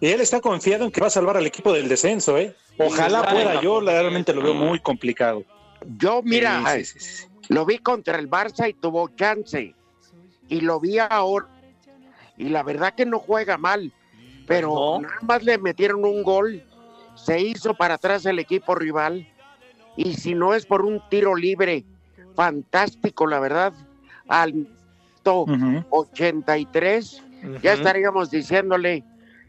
Y 0.00 0.08
él 0.08 0.20
está 0.20 0.40
confiado 0.40 0.84
en 0.84 0.90
que 0.90 1.00
va 1.00 1.06
a 1.06 1.10
salvar 1.10 1.36
al 1.36 1.46
equipo 1.46 1.72
del 1.72 1.88
descenso, 1.88 2.36
¿eh? 2.38 2.54
Ojalá 2.78 3.20
Sí, 3.22 3.34
pueda, 3.34 3.60
yo 3.60 3.80
realmente 3.80 4.32
lo 4.34 4.42
veo 4.42 4.54
muy 4.54 4.80
complicado. 4.80 5.44
yo, 5.98 6.22
mira, 6.22 6.62
Sí, 6.76 6.84
sí, 6.84 6.98
sí, 6.98 7.06
sí. 7.06 7.26
lo 7.48 7.64
vi 7.64 7.78
contra 7.78 8.18
el 8.18 8.28
Barça 8.28 8.68
y 8.68 8.74
tuvo 8.74 9.08
chance. 9.10 9.74
Y 10.48 10.60
lo 10.60 10.80
vi 10.80 10.98
ahora. 10.98 11.46
Y 12.36 12.48
la 12.48 12.62
verdad 12.62 12.94
que 12.94 13.06
no 13.06 13.18
juega 13.20 13.56
mal. 13.58 13.92
Pero 14.46 14.68
No. 14.74 15.00
nada 15.00 15.18
más 15.22 15.42
le 15.44 15.56
metieron 15.58 16.04
un 16.04 16.22
gol. 16.24 16.62
Se 17.14 17.40
hizo 17.40 17.74
para 17.74 17.94
atrás 17.94 18.26
el 18.26 18.38
equipo 18.40 18.74
rival. 18.74 19.28
Y 19.96 20.14
si 20.14 20.34
no 20.34 20.54
es 20.54 20.66
por 20.66 20.82
un 20.84 21.00
tiro 21.10 21.36
libre 21.36 21.84
fantástico, 22.34 23.26
la 23.26 23.38
verdad, 23.38 23.72
al 24.26 24.66
to- 25.22 25.42
Ujú. 25.42 25.84
83, 25.90 27.22
ya 27.62 27.72
estaríamos 27.74 28.30
diciéndole 28.30 29.04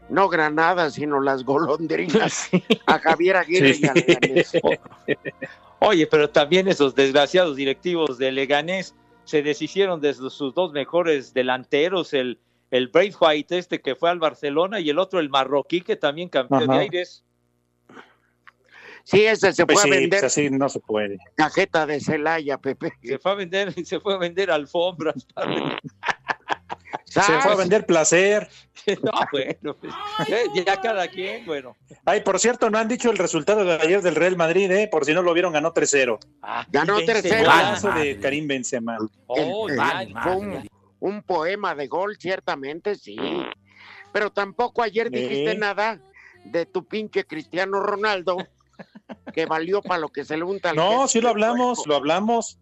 no 0.08 0.28
Granada, 0.28 0.90
sino 0.90 1.20
las 1.20 1.44
golondrinas 1.44 2.48
a 2.86 2.98
Javier 2.98 3.36
Aguirre 3.36 3.74
Sí. 3.74 3.82
y 3.84 3.88
a 3.88 3.94
Leganés. 3.94 4.52
Oye, 5.80 6.06
pero 6.06 6.30
también 6.30 6.68
esos 6.68 6.94
desgraciados 6.94 7.56
directivos 7.56 8.18
de 8.18 8.32
Leganés 8.32 8.94
se 9.24 9.42
deshicieron 9.42 10.00
de 10.00 10.14
sus 10.14 10.54
dos 10.54 10.72
mejores 10.72 11.32
delanteros, 11.34 12.12
el, 12.14 12.38
el 12.70 12.88
Braithwaite 12.88 13.58
este 13.58 13.80
que 13.80 13.94
fue 13.94 14.10
al 14.10 14.18
Barcelona 14.18 14.80
y 14.80 14.90
el 14.90 14.98
otro 14.98 15.20
el 15.20 15.28
marroquí 15.30 15.80
que 15.80 15.96
también 15.96 16.28
campeón 16.28 16.64
Ajá. 16.64 16.72
de 16.74 16.78
aires. 16.80 17.24
Sí, 19.04 19.24
ese 19.26 19.52
se 19.52 19.66
Pues 19.66 19.80
fue 19.80 19.90
a 19.90 19.94
sí, 19.94 20.00
vender 20.00 20.20
pues 20.20 20.24
así 20.32 20.50
no 20.50 20.68
se 20.68 20.80
puede. 20.80 21.18
cajeta 21.36 21.86
de 21.86 22.00
Celaya, 22.00 22.56
Pepe. 22.58 22.92
Se 23.02 23.18
fue 23.18 23.32
a 23.32 23.34
vender, 23.34 23.72
se 23.86 24.00
fue 24.00 24.14
a 24.14 24.18
vender 24.18 24.50
alfombras. 24.50 25.24
padre. 25.34 25.78
Se 27.04 27.20
fue 27.20 27.52
a 27.52 27.54
vender 27.54 27.86
placer. 27.86 28.48
no, 29.02 29.12
bueno, 29.30 29.76
pues, 29.78 29.92
ya, 30.28 30.64
ya 30.64 30.80
cada 30.80 31.06
quien, 31.08 31.44
bueno. 31.46 31.76
Ay, 32.04 32.22
por 32.22 32.38
cierto, 32.40 32.70
no 32.70 32.78
han 32.78 32.88
dicho 32.88 33.10
el 33.10 33.18
resultado 33.18 33.64
de 33.64 33.74
ayer 33.74 34.02
del 34.02 34.14
Real 34.14 34.36
Madrid, 34.36 34.70
¿eh? 34.70 34.88
Por 34.90 35.04
si 35.04 35.14
no 35.14 35.22
lo 35.22 35.32
vieron, 35.32 35.52
ganó 35.52 35.72
3-0. 35.72 36.18
Ah, 36.42 36.66
Ganó 36.70 36.98
y 37.00 37.06
Benzema. 37.06 37.20
tercero. 37.22 37.50
Golazo 37.50 37.92
de 37.92 38.18
Karim 38.18 38.46
Benzema. 38.48 38.98
Oh, 39.26 39.68
El- 39.68 39.78
fue 40.22 40.36
un, 40.36 40.68
un 41.00 41.22
poema 41.22 41.74
de 41.74 41.86
gol, 41.88 42.16
ciertamente, 42.18 42.94
sí. 42.96 43.16
Pero 44.12 44.30
tampoco 44.30 44.82
ayer 44.82 45.10
dijiste 45.10 45.52
Eh. 45.52 45.58
nada 45.58 46.00
de 46.44 46.66
tu 46.66 46.84
pinche 46.86 47.24
Cristiano 47.24 47.80
Ronaldo, 47.80 48.36
que 49.34 49.46
valió 49.46 49.82
para 49.82 49.98
lo 49.98 50.08
que 50.08 50.24
se 50.24 50.36
le 50.36 50.44
unta 50.44 50.70
al 50.70 50.76
No, 50.76 51.08
sí 51.08 51.20
lo 51.20 51.28
hablamos, 51.28 51.86
lo 51.86 51.96
hablamos. 51.96 52.58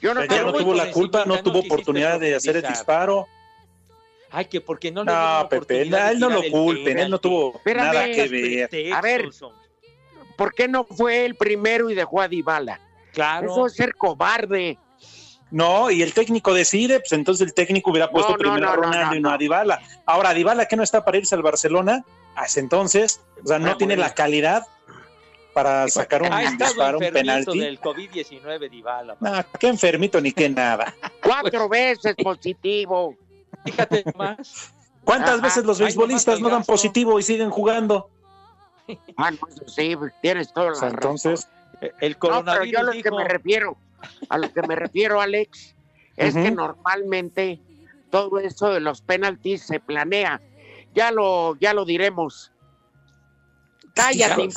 Yo 0.00 0.14
no 0.14 0.24
no 0.24 0.52
tuvo 0.54 0.74
la 0.74 0.90
culpa, 0.90 1.24
no 1.26 1.42
tuvo 1.42 1.60
oportunidad 1.60 2.18
de 2.18 2.34
hacer 2.34 2.56
el 2.56 2.62
disparo. 2.62 3.26
Ay, 4.32 4.46
que 4.46 4.60
porque 4.60 4.90
no 4.90 5.04
le 5.04 5.10
No, 5.10 5.18
la 5.18 5.48
Pepe, 5.48 5.82
él 5.82 6.18
no 6.18 6.30
lo 6.30 6.42
culpen, 6.50 6.98
él 6.98 7.10
no 7.10 7.18
tuvo 7.18 7.56
Espérame, 7.56 7.86
nada 7.86 8.06
que 8.06 8.28
ver. 8.28 8.94
A 8.94 9.00
ver. 9.02 9.28
¿Por 10.36 10.54
qué 10.54 10.68
no 10.68 10.84
fue 10.84 11.26
el 11.26 11.34
primero 11.34 11.90
y 11.90 11.94
dejó 11.94 12.20
a 12.20 12.28
Dybala? 12.28 12.80
Claro. 13.12 13.50
Eso 13.50 13.66
es 13.66 13.74
ser 13.74 13.94
cobarde. 13.94 14.78
No, 15.50 15.90
y 15.90 16.00
el 16.02 16.14
técnico 16.14 16.54
decide, 16.54 17.00
pues 17.00 17.12
entonces 17.12 17.46
el 17.46 17.52
técnico 17.52 17.90
hubiera 17.90 18.08
puesto 18.08 18.32
No, 18.32 18.36
no, 18.36 18.42
primero 18.42 18.68
a 18.70 18.76
no, 18.76 18.82
Ronaldo 18.82 19.10
no, 19.10 19.16
y 19.16 19.20
no 19.20 19.30
a. 19.30 19.36
Dybala. 19.36 19.82
Ahora, 20.06 20.32
Dybala 20.32 20.66
que 20.66 20.76
no 20.76 20.84
está 20.84 21.04
para 21.04 21.18
irse 21.18 21.34
al 21.34 21.42
Barcelona, 21.42 22.04
hasta 22.36 22.60
entonces, 22.60 23.20
o 23.44 23.48
sea, 23.48 23.58
no 23.58 23.76
tiene 23.76 23.96
la 23.96 24.14
calidad 24.14 24.62
para 25.52 25.88
sacar 25.88 26.22
un 26.22 26.32
ha 26.32 26.40
disparo, 26.50 26.98
un 26.98 27.12
penalti. 27.12 27.58
del 27.58 27.80
COVID-19, 27.80 28.70
Dybala. 28.70 29.16
No, 29.20 29.32
qué 29.58 29.68
enfermito 29.68 30.20
ni 30.20 30.32
qué 30.32 30.48
nada. 30.48 30.94
Cuatro 31.22 31.68
veces 31.68 32.14
positivo. 32.22 33.16
Fíjate 33.64 34.04
más. 34.16 34.72
¿Cuántas 35.04 35.34
Ajá. 35.38 35.42
veces 35.42 35.64
los 35.64 35.78
beisbolistas 35.78 36.40
no 36.40 36.48
dan 36.50 36.64
positivo 36.64 37.18
y 37.18 37.22
siguen 37.22 37.50
jugando? 37.50 38.10
Ah, 39.16 39.30
no, 39.30 39.38
sí, 39.66 39.96
tienes 40.20 40.52
toda 40.52 40.66
O 40.66 40.70
la 40.70 40.74
razón. 40.74 40.90
entonces, 40.94 41.48
El 41.80 42.12
No, 42.12 42.18
pero 42.18 42.18
coronavirus 42.18 42.70
yo 42.72 42.78
a 42.78 42.82
lo 42.82 42.92
que 43.02 43.10
me 43.10 43.24
refiero, 43.28 43.76
a 44.28 44.38
lo 44.38 44.52
que 44.52 44.62
me 44.62 44.76
refiero, 44.76 45.20
Alex, 45.20 45.74
es 46.16 46.34
que 46.34 46.50
normalmente 46.50 47.60
todo 48.10 48.38
eso 48.38 48.70
de 48.72 48.80
los 48.80 49.00
penaltis 49.00 49.62
se 49.62 49.80
planea. 49.80 50.40
Ya 50.94 51.10
lo, 51.12 51.56
ya 51.56 51.72
lo 51.72 51.84
diremos. 51.84 52.50
Cállate. 53.94 54.48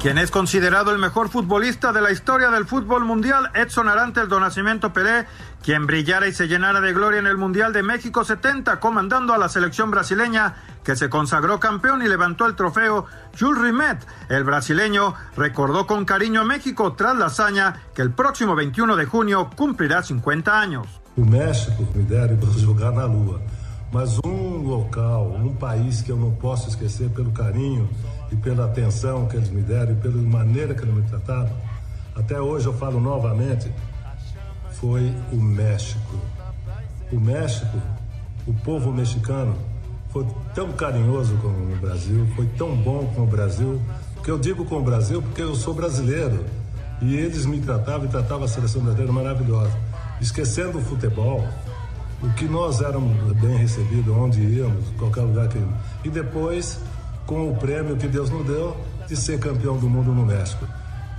Quien 0.00 0.16
es 0.16 0.30
considerado 0.30 0.92
el 0.92 0.98
mejor 0.98 1.28
futbolista 1.28 1.92
de 1.92 2.00
la 2.00 2.10
historia 2.10 2.48
del 2.48 2.64
fútbol 2.64 3.04
mundial, 3.04 3.50
Edson 3.52 3.86
Arantes 3.86 4.30
do 4.30 4.40
Nascimento 4.40 4.94
Pelé, 4.94 5.26
quien 5.62 5.86
brillara 5.86 6.26
y 6.26 6.32
se 6.32 6.48
llenara 6.48 6.80
de 6.80 6.94
gloria 6.94 7.18
en 7.18 7.26
el 7.26 7.36
Mundial 7.36 7.74
de 7.74 7.82
México 7.82 8.24
70, 8.24 8.80
comandando 8.80 9.34
a 9.34 9.38
la 9.38 9.50
selección 9.50 9.90
brasileña, 9.90 10.54
que 10.82 10.96
se 10.96 11.10
consagró 11.10 11.60
campeón 11.60 12.00
y 12.00 12.08
levantó 12.08 12.46
el 12.46 12.56
trofeo, 12.56 13.04
Jules 13.38 13.60
Rimet, 13.60 13.98
el 14.30 14.42
brasileño, 14.42 15.12
recordó 15.36 15.86
con 15.86 16.06
cariño 16.06 16.40
a 16.40 16.44
México 16.44 16.94
tras 16.94 17.14
la 17.14 17.26
hazaña 17.26 17.82
que 17.94 18.00
el 18.00 18.10
próximo 18.10 18.54
21 18.54 18.96
de 18.96 19.04
junio 19.04 19.50
cumplirá 19.54 20.02
50 20.02 20.58
años. 20.58 20.86
O 21.14 21.26
México 21.26 21.86
me 21.94 22.04
deram 22.04 22.38
para 22.38 22.58
jogar 22.58 22.92
na 22.92 23.04
Lua. 23.04 23.42
Mas 23.92 24.18
um 24.24 24.62
local, 24.62 25.32
um 25.32 25.52
país 25.52 26.00
que 26.00 26.10
eu 26.10 26.16
não 26.16 26.30
posso 26.30 26.68
esquecer 26.70 27.10
pelo 27.10 27.32
carinho 27.32 27.90
e 28.30 28.36
pela 28.36 28.66
atenção 28.66 29.26
que 29.26 29.36
eles 29.36 29.50
me 29.50 29.62
deram 29.62 29.92
e 29.92 29.96
pela 29.96 30.16
maneira 30.22 30.74
que 30.74 30.82
eles 30.82 30.94
me 30.94 31.02
trataram, 31.02 31.50
até 32.14 32.40
hoje 32.40 32.66
eu 32.66 32.72
falo 32.74 33.00
novamente, 33.00 33.70
foi 34.72 35.14
o 35.32 35.36
México. 35.36 36.16
O 37.12 37.18
México, 37.18 37.78
o 38.46 38.54
povo 38.54 38.92
mexicano, 38.92 39.56
foi 40.10 40.26
tão 40.54 40.72
carinhoso 40.72 41.36
com 41.36 41.48
o 41.48 41.78
Brasil, 41.80 42.26
foi 42.34 42.46
tão 42.58 42.74
bom 42.76 43.06
com 43.14 43.22
o 43.22 43.26
Brasil, 43.26 43.80
que 44.22 44.30
eu 44.30 44.38
digo 44.38 44.64
com 44.64 44.78
o 44.78 44.82
Brasil 44.82 45.22
porque 45.22 45.42
eu 45.42 45.54
sou 45.54 45.74
brasileiro. 45.74 46.44
E 47.00 47.16
eles 47.16 47.46
me 47.46 47.60
tratavam 47.60 48.06
e 48.06 48.08
tratavam 48.08 48.44
a 48.44 48.48
seleção 48.48 48.82
brasileira 48.82 49.12
maravilhosa. 49.12 49.72
Esquecendo 50.20 50.78
o 50.78 50.82
futebol, 50.82 51.46
o 52.22 52.28
que 52.34 52.44
nós 52.44 52.82
éramos 52.82 53.32
bem 53.38 53.56
recebidos, 53.56 54.14
onde 54.14 54.40
íamos, 54.40 54.84
qualquer 54.98 55.22
lugar 55.22 55.48
que 55.48 55.58
íamos. 55.58 55.74
E 56.04 56.10
depois, 56.10 56.78
com 57.30 57.48
o 57.48 57.56
prêmio 57.56 57.96
que 57.96 58.08
Deus 58.08 58.28
nos 58.28 58.44
deu 58.44 58.76
de 59.06 59.16
ser 59.16 59.38
campeão 59.38 59.78
do 59.78 59.88
mundo 59.88 60.12
no 60.12 60.26
México. 60.26 60.66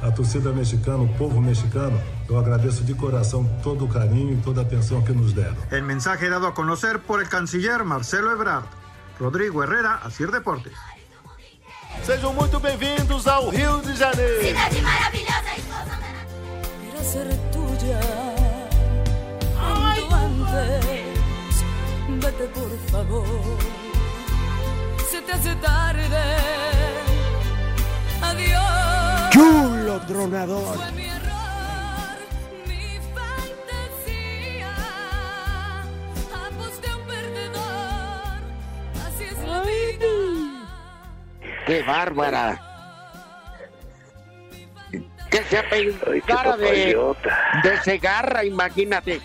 A 0.01 0.11
torcida 0.11 0.51
mexicana, 0.51 0.97
o 1.03 1.07
povo 1.13 1.39
mexicano, 1.39 1.97
eu 2.27 2.37
agradeço 2.37 2.83
de 2.83 2.93
coração 2.93 3.45
todo 3.63 3.85
o 3.85 3.87
carinho 3.87 4.33
e 4.33 4.41
toda 4.41 4.59
a 4.59 4.63
atenção 4.63 5.01
que 5.01 5.13
nos 5.13 5.31
deram. 5.31 5.55
El 5.71 5.83
mensaje 5.83 6.29
dado 6.29 6.47
a 6.47 6.51
conocer 6.51 6.99
por 6.99 7.21
el 7.21 7.29
canciller 7.29 7.85
Marcelo 7.85 8.29
Ebrard. 8.29 8.67
Rodrigo 9.21 9.63
Herrera, 9.63 10.01
Asir 10.03 10.29
Deportes. 10.29 10.73
Sejam 12.03 12.33
muito 12.33 12.59
bem-vindos 12.59 13.25
ao 13.25 13.47
Rio 13.47 13.81
de 13.81 13.95
Janeiro. 13.95 14.43
Cidade 14.43 14.81
maravilhosa, 14.81 15.49
antes, 20.59 21.63
vete 22.19 22.47
por 22.53 22.69
favor. 22.91 23.80
Se 25.21 25.27
te 25.27 25.33
hace 25.33 25.55
tarde. 25.57 26.17
Adiós. 28.21 29.29
Chulo 29.29 30.01
tronador. 30.07 30.77
Fue 30.77 30.91
mi 30.93 31.05
error, 31.05 32.17
mi 32.65 32.99
fantasía. 33.13 34.73
Aposté 36.47 36.89
a 36.89 36.95
un 36.95 37.03
perdedor. 37.03 38.41
Así 39.05 39.23
es 39.25 39.37
la 39.47 39.61
vida. 39.61 40.07
¡Qué 41.67 41.83
bárbara! 41.83 42.67
Que 45.29 45.43
se 45.43 45.57
apellidara 45.59 46.57
de, 46.57 46.97
de 47.63 47.77
Segarra, 47.83 48.43
imagínate. 48.43 49.21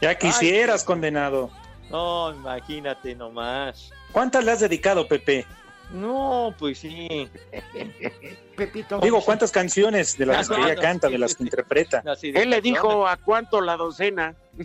Ya 0.00 0.14
quisieras, 0.16 0.84
condenado. 0.84 1.50
No, 1.90 2.32
imagínate 2.34 3.14
nomás. 3.14 3.90
¿Cuántas 4.12 4.44
le 4.44 4.52
has 4.52 4.60
dedicado, 4.60 5.06
Pepe? 5.06 5.46
No, 5.92 6.54
pues 6.58 6.78
sí. 6.78 7.28
Pepito. 8.56 8.98
Digo, 9.00 9.20
¿cuántas 9.20 9.50
canciones 9.52 10.16
de 10.16 10.26
las 10.26 10.48
que 10.48 10.56
ella 10.56 10.76
canta, 10.76 11.08
de 11.08 11.18
las 11.18 11.34
que 11.34 11.44
interpreta? 11.44 12.02
De 12.22 12.30
Él 12.30 12.50
le 12.50 12.60
dijo 12.60 13.06
a 13.06 13.16
cuánto 13.16 13.60
la 13.60 13.76
docena. 13.76 14.34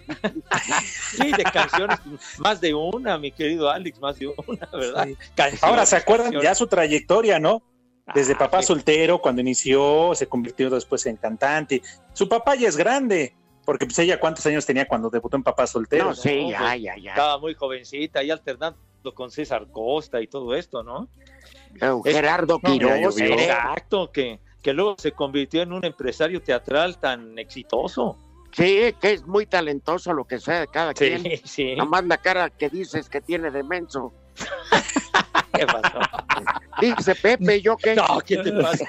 Sí, 1.17 1.31
de 1.31 1.43
canciones, 1.43 1.97
más 2.37 2.61
de 2.61 2.73
una, 2.75 3.17
mi 3.17 3.31
querido 3.31 3.69
Alex, 3.69 3.99
más 3.99 4.17
de 4.19 4.27
una, 4.27 4.69
¿verdad? 4.71 5.07
Ahora, 5.61 5.85
¿se 5.85 5.95
acuerdan 5.95 6.25
canciones. 6.27 6.47
ya 6.49 6.55
su 6.55 6.67
trayectoria, 6.67 7.39
no? 7.39 7.63
Desde 8.13 8.33
Ah, 8.33 8.37
papá 8.37 8.61
sí. 8.61 8.67
soltero, 8.67 9.19
cuando 9.19 9.41
inició, 9.41 10.13
se 10.13 10.27
convirtió 10.27 10.69
después 10.69 11.05
en 11.07 11.17
cantante. 11.17 11.81
Su 12.13 12.29
papá 12.29 12.55
ya 12.55 12.67
es 12.67 12.77
grande, 12.77 13.35
porque 13.69 13.85
pues 13.85 13.99
ella 13.99 14.19
cuántos 14.19 14.43
años 14.47 14.65
tenía 14.65 14.87
cuando 14.87 15.11
debutó 15.11 15.37
en 15.37 15.43
papá 15.43 15.67
soltero. 15.67 16.05
No, 16.05 16.15
sí, 16.15 16.41
No, 16.41 16.49
ya, 16.49 16.57
pues, 16.57 16.81
ya, 16.81 16.97
ya. 16.97 17.11
Estaba 17.11 17.37
muy 17.37 17.53
jovencita 17.53 18.23
y 18.23 18.31
alternando 18.31 18.79
con 19.13 19.29
César 19.29 19.67
Costa 19.71 20.19
y 20.19 20.25
todo 20.25 20.55
esto, 20.55 20.81
¿no? 20.81 21.07
Gerardo 22.03 22.59
No, 22.63 22.67
Quiroz. 22.67 23.19
eh. 23.19 23.31
Exacto, 23.31 24.11
que, 24.11 24.39
que 24.63 24.73
luego 24.73 24.95
se 24.97 25.11
convirtió 25.11 25.61
en 25.61 25.73
un 25.73 25.85
empresario 25.85 26.41
teatral 26.41 26.97
tan 26.97 27.37
exitoso. 27.37 28.17
Sí, 28.53 28.95
que 28.99 29.11
es 29.13 29.27
muy 29.27 29.45
talentoso 29.45 30.13
lo 30.13 30.25
que 30.25 30.39
sea 30.39 30.61
de 30.61 30.67
cada 30.67 30.95
quien. 30.95 31.21
Sí, 31.21 31.41
sí. 31.43 31.75
Nomás 31.75 32.05
la 32.05 32.17
cara 32.17 32.49
que 32.49 32.69
dices 32.69 33.07
que 33.07 33.21
tiene 33.21 33.51
de 33.51 33.61
menso. 33.61 34.11
¿Qué 35.53 35.67
pasó? 35.67 35.99
Dice 36.81 37.13
Pepe, 37.13 37.61
¿yo 37.61 37.77
qué? 37.77 37.93
No, 37.93 38.19
¿qué 38.25 38.37
te 38.37 38.51
pasa? 38.51 38.83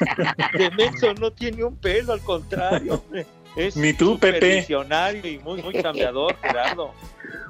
De 0.56 0.70
menso 0.70 1.12
no 1.12 1.30
tiene 1.30 1.64
un 1.64 1.76
pelo, 1.76 2.14
al 2.14 2.20
contrario. 2.20 3.04
Es 3.56 3.76
Ni 3.76 3.92
tú, 3.92 4.18
Pepe. 4.18 4.56
visionario 4.56 5.26
y 5.26 5.38
muy, 5.40 5.62
muy 5.62 5.74
cambiador, 5.82 6.36
Gerardo. 6.42 6.92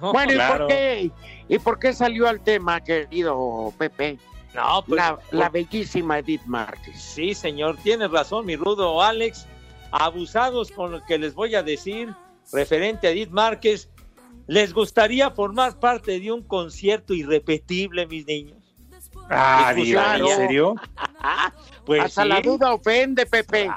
No, 0.00 0.12
Bueno, 0.12 0.32
¿y 0.32 0.34
claro. 0.36 0.58
por 0.66 0.68
qué? 0.68 1.10
¿Y 1.48 1.58
por 1.58 1.78
qué 1.78 1.92
salió 1.92 2.26
al 2.28 2.40
tema, 2.40 2.80
querido 2.82 3.72
Pepe? 3.78 4.18
no, 4.54 4.84
pues, 4.86 4.96
La, 4.96 5.18
la 5.30 5.48
bellísima 5.48 6.18
Edith 6.18 6.42
Márquez. 6.46 7.00
Sí, 7.00 7.34
señor, 7.34 7.76
tienes 7.82 8.10
razón, 8.10 8.46
mi 8.46 8.56
rudo 8.56 9.02
Alex. 9.02 9.46
Abusados 9.92 10.70
con 10.70 10.92
lo 10.92 11.04
que 11.04 11.18
les 11.18 11.34
voy 11.34 11.54
a 11.56 11.62
decir 11.64 12.14
referente 12.52 13.08
a 13.08 13.10
Edith 13.10 13.30
Márquez. 13.30 13.90
¿Les 14.46 14.72
gustaría 14.72 15.30
formar 15.30 15.78
parte 15.78 16.18
de 16.18 16.32
un 16.32 16.42
concierto 16.42 17.12
irrepetible, 17.14 18.06
mis 18.06 18.26
niños? 18.26 18.56
Ah, 19.28 19.72
Dios, 19.74 19.88
claro. 20.02 20.28
¿en 20.28 20.36
serio? 20.36 20.74
Pues 21.86 22.02
Hasta 22.04 22.22
sí. 22.22 22.28
la 22.28 22.40
duda 22.40 22.72
ofende, 22.72 23.26
Pepe. 23.26 23.68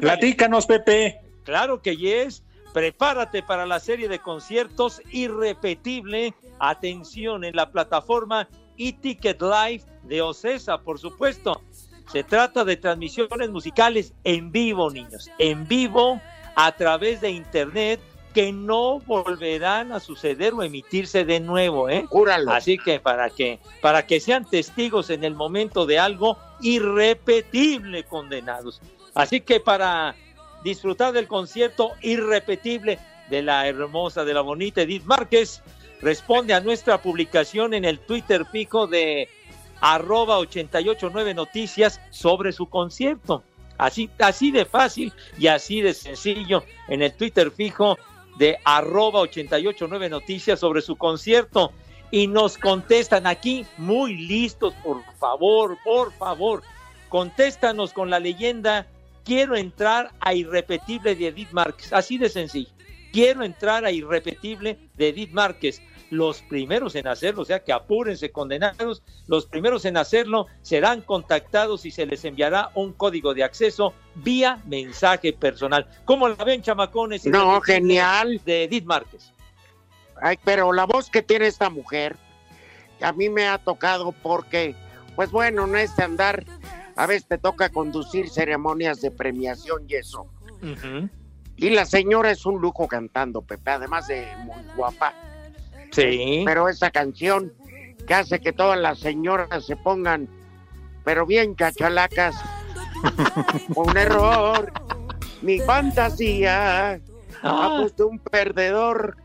Platícanos, 0.00 0.66
Pepe. 0.66 1.20
Claro 1.44 1.82
que 1.82 1.96
yes. 1.96 2.42
Prepárate 2.72 3.42
para 3.42 3.66
la 3.66 3.80
serie 3.80 4.08
de 4.08 4.20
conciertos 4.20 5.02
irrepetible. 5.10 6.34
Atención 6.60 7.44
en 7.44 7.56
la 7.56 7.70
plataforma 7.70 8.48
eTicket 8.78 9.42
Live 9.42 9.84
de 10.04 10.22
Ocesa, 10.22 10.78
por 10.78 10.98
supuesto. 10.98 11.60
Se 12.10 12.24
trata 12.24 12.64
de 12.64 12.76
transmisiones 12.76 13.50
musicales 13.50 14.14
en 14.24 14.50
vivo, 14.50 14.90
niños. 14.90 15.30
En 15.38 15.66
vivo 15.66 16.20
a 16.56 16.72
través 16.72 17.20
de 17.20 17.30
internet 17.30 18.00
que 18.34 18.52
no 18.52 19.00
volverán 19.00 19.92
a 19.92 20.00
suceder 20.00 20.54
o 20.54 20.62
emitirse 20.62 21.24
de 21.24 21.40
nuevo, 21.40 21.88
¿eh? 21.88 22.04
Júralo. 22.08 22.52
Así 22.52 22.78
que 22.78 23.00
para 23.00 23.30
que 23.30 23.58
para 23.80 24.06
que 24.06 24.20
sean 24.20 24.44
testigos 24.44 25.10
en 25.10 25.24
el 25.24 25.34
momento 25.34 25.86
de 25.86 25.98
algo 25.98 26.38
irrepetible, 26.60 28.04
condenados. 28.04 28.80
Así 29.14 29.40
que 29.40 29.58
para 29.58 30.14
disfrutar 30.62 31.12
del 31.12 31.28
concierto 31.28 31.92
irrepetible 32.02 32.98
de 33.28 33.42
la 33.42 33.66
hermosa, 33.66 34.24
de 34.24 34.34
la 34.34 34.40
bonita 34.40 34.82
Edith 34.82 35.04
Márquez, 35.04 35.62
responde 36.00 36.54
a 36.54 36.60
nuestra 36.60 37.00
publicación 37.00 37.74
en 37.74 37.84
el 37.84 37.98
Twitter 37.98 38.44
pico 38.50 38.86
de 38.86 39.28
arroba 39.80 40.38
889 40.38 41.34
noticias 41.34 42.00
sobre 42.10 42.52
su 42.52 42.66
concierto. 42.66 43.42
Así, 43.78 44.10
así 44.18 44.50
de 44.50 44.66
fácil 44.66 45.12
y 45.38 45.46
así 45.46 45.80
de 45.80 45.94
sencillo 45.94 46.64
en 46.88 47.00
el 47.02 47.14
Twitter 47.14 47.50
fijo 47.50 47.98
de 48.38 48.58
arroba 48.64 49.20
889 49.20 50.10
noticias 50.10 50.60
sobre 50.60 50.82
su 50.82 50.96
concierto. 50.96 51.72
Y 52.10 52.26
nos 52.26 52.58
contestan 52.58 53.26
aquí, 53.26 53.64
muy 53.78 54.16
listos, 54.16 54.74
por 54.82 55.02
favor, 55.18 55.78
por 55.84 56.12
favor, 56.12 56.62
contéstanos 57.08 57.92
con 57.92 58.10
la 58.10 58.18
leyenda, 58.18 58.88
quiero 59.30 59.54
entrar 59.54 60.10
a 60.18 60.34
Irrepetible 60.34 61.14
de 61.14 61.28
Edith 61.28 61.52
Márquez, 61.52 61.92
así 61.92 62.18
de 62.18 62.28
sencillo. 62.28 62.72
Quiero 63.12 63.44
entrar 63.44 63.84
a 63.84 63.92
Irrepetible 63.92 64.76
de 64.96 65.10
Edith 65.10 65.30
Márquez. 65.30 65.80
Los 66.10 66.42
primeros 66.42 66.96
en 66.96 67.06
hacerlo, 67.06 67.42
o 67.42 67.44
sea 67.44 67.62
que 67.62 67.72
apúrense 67.72 68.32
condenados, 68.32 69.04
los 69.28 69.46
primeros 69.46 69.84
en 69.84 69.98
hacerlo 69.98 70.48
serán 70.62 71.02
contactados 71.02 71.86
y 71.86 71.92
se 71.92 72.06
les 72.06 72.24
enviará 72.24 72.70
un 72.74 72.92
código 72.92 73.32
de 73.32 73.44
acceso 73.44 73.94
vía 74.16 74.60
mensaje 74.66 75.32
personal. 75.32 75.86
¿Cómo 76.06 76.28
la 76.28 76.42
ven, 76.42 76.60
chamacones? 76.60 77.24
No, 77.26 77.60
genial. 77.60 78.40
De 78.44 78.64
Edith 78.64 78.84
Márquez. 78.84 79.32
Ay, 80.20 80.40
pero 80.42 80.72
la 80.72 80.86
voz 80.86 81.08
que 81.08 81.22
tiene 81.22 81.46
esta 81.46 81.70
mujer, 81.70 82.16
a 83.00 83.12
mí 83.12 83.28
me 83.28 83.46
ha 83.46 83.58
tocado 83.58 84.10
porque, 84.10 84.74
pues 85.14 85.30
bueno, 85.30 85.68
no 85.68 85.78
es 85.78 85.94
de 85.94 86.02
andar, 86.02 86.44
a 87.00 87.06
veces 87.06 87.26
te 87.26 87.38
toca 87.38 87.70
conducir 87.70 88.28
ceremonias 88.28 89.00
de 89.00 89.10
premiación 89.10 89.84
y 89.88 89.94
eso. 89.94 90.26
Y 91.56 91.70
la 91.70 91.86
señora 91.86 92.30
es 92.30 92.44
un 92.44 92.60
lujo 92.60 92.86
cantando, 92.88 93.40
Pepe, 93.40 93.70
además 93.70 94.06
de 94.06 94.26
muy 94.44 94.62
guapa. 94.76 95.14
Sí. 95.92 96.42
Pero 96.44 96.68
esa 96.68 96.90
canción 96.90 97.54
que 98.06 98.12
hace 98.12 98.38
que 98.40 98.52
todas 98.52 98.78
las 98.78 98.98
señoras 98.98 99.64
se 99.64 99.76
pongan 99.76 100.28
pero 101.02 101.24
bien 101.24 101.56
chachalacas. 101.56 102.36
un 103.74 103.96
error, 103.96 104.70
mi 105.40 105.58
fantasía. 105.60 107.00
Ah. 107.42 107.76
Apuesto 107.76 108.08
un 108.08 108.18
perdedor, 108.18 109.16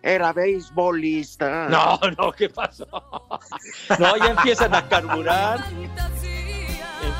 era 0.00 0.32
beisbolista. 0.32 1.68
No, 1.68 2.00
no, 2.16 2.32
¿qué 2.32 2.48
pasó? 2.48 2.86
No, 3.98 4.16
ya 4.16 4.30
empiezan 4.30 4.74
a 4.74 4.88
carburar. 4.88 5.62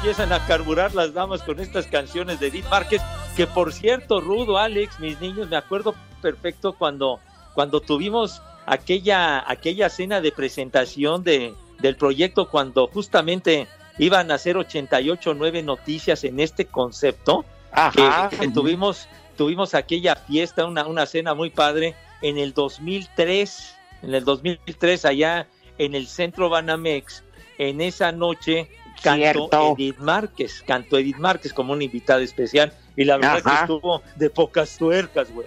Empiezan 0.03 0.33
a 0.33 0.45
carburar 0.47 0.97
las 0.97 1.15
damas 1.15 1.43
con 1.43 1.61
estas 1.61 1.87
canciones 1.87 2.41
de 2.41 2.49
Edith 2.49 2.69
Márquez, 2.69 3.01
que 3.37 3.47
por 3.47 3.73
cierto, 3.73 4.21
Rudo, 4.21 4.59
Alex, 4.59 4.99
mis 4.99 5.21
niños, 5.21 5.49
me 5.49 5.55
acuerdo 5.55 5.95
perfecto 6.21 6.73
cuando, 6.73 7.21
cuando 7.55 7.81
tuvimos 7.81 8.43
aquella, 8.67 9.49
aquella 9.49 9.88
cena 9.88 10.21
de 10.21 10.33
presentación 10.33 11.23
de, 11.23 11.55
del 11.79 11.95
proyecto, 11.95 12.49
cuando 12.49 12.88
justamente 12.88 13.69
iban 13.97 14.33
a 14.33 14.35
hacer 14.35 14.57
88 14.57 15.35
nueve 15.35 15.62
noticias 15.62 16.25
en 16.25 16.41
este 16.41 16.67
concepto, 16.67 17.45
Ajá. 17.71 18.29
que, 18.29 18.38
que 18.38 18.49
tuvimos, 18.49 19.07
tuvimos 19.37 19.73
aquella 19.73 20.17
fiesta, 20.17 20.67
una, 20.67 20.85
una 20.85 21.07
cena 21.07 21.35
muy 21.35 21.51
padre 21.51 21.95
en 22.23 22.38
el 22.38 22.55
2003, 22.55 23.77
en 24.03 24.17
el 24.17 24.25
2003 24.25 25.05
allá 25.05 25.47
en 25.79 25.95
el 25.95 26.09
centro 26.09 26.49
Banamex, 26.49 27.23
en 27.59 27.81
esa 27.81 28.11
noche 28.11 28.69
cantó 29.03 29.17
Cierto. 29.49 29.75
Edith 29.77 29.99
Márquez, 29.99 30.62
cantó 30.67 30.99
Edith 30.99 31.17
Márquez 31.19 31.53
como 31.53 31.73
una 31.73 31.85
invitada 31.85 32.21
especial 32.23 32.73
y 32.97 33.05
la 33.05 33.17
verdad 33.17 33.43
que 33.43 33.61
estuvo 33.62 34.03
de 34.17 34.31
pocas 34.31 34.77
tuercas, 34.79 35.31
güey. 35.33 35.47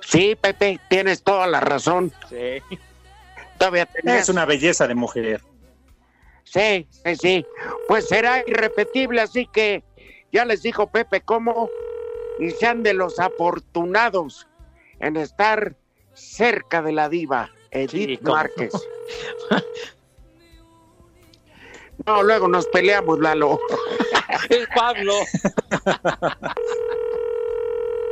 Sí, 0.00 0.36
Pepe, 0.40 0.80
tienes 0.90 1.22
toda 1.22 1.46
la 1.46 1.60
razón. 1.60 2.12
Sí. 2.28 2.60
Todavía 3.58 3.86
tenías- 3.86 4.22
Es 4.22 4.28
una 4.28 4.44
belleza 4.44 4.86
de 4.88 4.94
mujer. 4.94 5.40
Sí, 6.44 6.86
sí, 6.90 7.16
sí. 7.16 7.46
Pues 7.88 8.08
será 8.08 8.42
irrepetible, 8.46 9.20
así 9.20 9.46
que 9.46 9.84
ya 10.32 10.44
les 10.44 10.62
dijo 10.62 10.88
Pepe 10.90 11.20
cómo 11.20 11.70
y 12.38 12.50
sean 12.50 12.82
de 12.82 12.94
los 12.94 13.18
afortunados 13.20 14.48
en 14.98 15.16
estar 15.16 15.76
cerca 16.14 16.82
de 16.82 16.92
la 16.92 17.08
diva, 17.08 17.50
Edith 17.70 18.20
cómo 18.22 18.34
Márquez. 18.36 18.72
No, 22.06 22.22
luego 22.22 22.48
nos 22.48 22.66
peleamos, 22.66 23.18
Lalo. 23.18 23.58
Es 24.48 24.66
Pablo. 24.74 25.12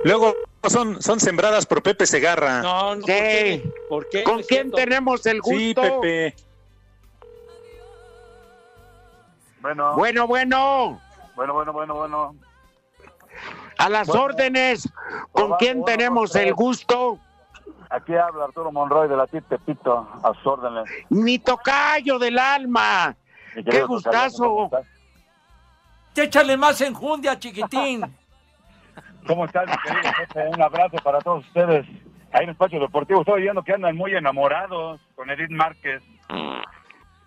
Luego 0.04 0.34
son, 0.68 1.02
son 1.02 1.18
sembradas 1.20 1.66
por 1.66 1.82
Pepe 1.82 2.06
Segarra. 2.06 2.62
No, 2.62 2.94
no, 2.96 3.00
¿por 3.02 3.06
Sí. 3.06 3.12
qué? 3.12 3.72
¿Por 3.88 4.08
qué? 4.08 4.22
¿Con 4.24 4.42
quién 4.42 4.70
tenemos 4.70 5.26
el 5.26 5.40
gusto? 5.40 5.56
Sí, 5.58 5.74
Pepe. 5.74 6.34
Bueno, 9.60 9.94
Bueno, 9.94 10.26
bueno, 10.26 11.00
bueno, 11.36 11.52
bueno, 11.54 11.72
bueno, 11.72 11.94
bueno. 11.94 12.34
a 13.78 13.88
las 13.88 14.06
Bueno. 14.08 14.22
órdenes. 14.24 14.88
¿Con 15.32 15.44
Hola, 15.46 15.56
quién 15.58 15.84
tenemos 15.84 16.30
José. 16.30 16.48
el 16.48 16.54
gusto? 16.54 17.18
Aquí 17.90 18.14
habla 18.14 18.44
Arturo 18.44 18.70
Monroy 18.70 19.08
de 19.08 19.16
la 19.16 19.26
TIP 19.26 19.46
Tepito, 19.48 20.08
a 20.22 20.32
sus 20.34 20.46
órdenes. 20.46 20.84
Mi 21.10 21.38
tocayo 21.38 22.18
del 22.18 22.38
alma. 22.38 23.16
¡Qué 23.54 23.82
gustazo! 23.82 24.44
¿Cómo 24.44 24.64
estás? 24.66 24.86
Échale 26.16 26.56
más 26.56 26.80
enjundia, 26.82 27.38
chiquitín. 27.38 28.02
¿Cómo 29.26 29.44
estás, 29.46 29.66
mi 29.68 29.76
querido 29.78 30.12
José? 30.26 30.48
Un 30.54 30.62
abrazo 30.62 30.96
para 31.02 31.18
todos 31.20 31.46
ustedes. 31.46 31.86
Ahí 32.32 32.42
en 32.42 32.44
el 32.44 32.50
Espacio 32.50 32.78
Deportivo 32.80 33.20
estoy 33.20 33.42
viendo 33.42 33.62
que 33.62 33.72
andan 33.72 33.96
muy 33.96 34.14
enamorados 34.14 35.00
con 35.14 35.30
Edith 35.30 35.50
Márquez. 35.50 36.02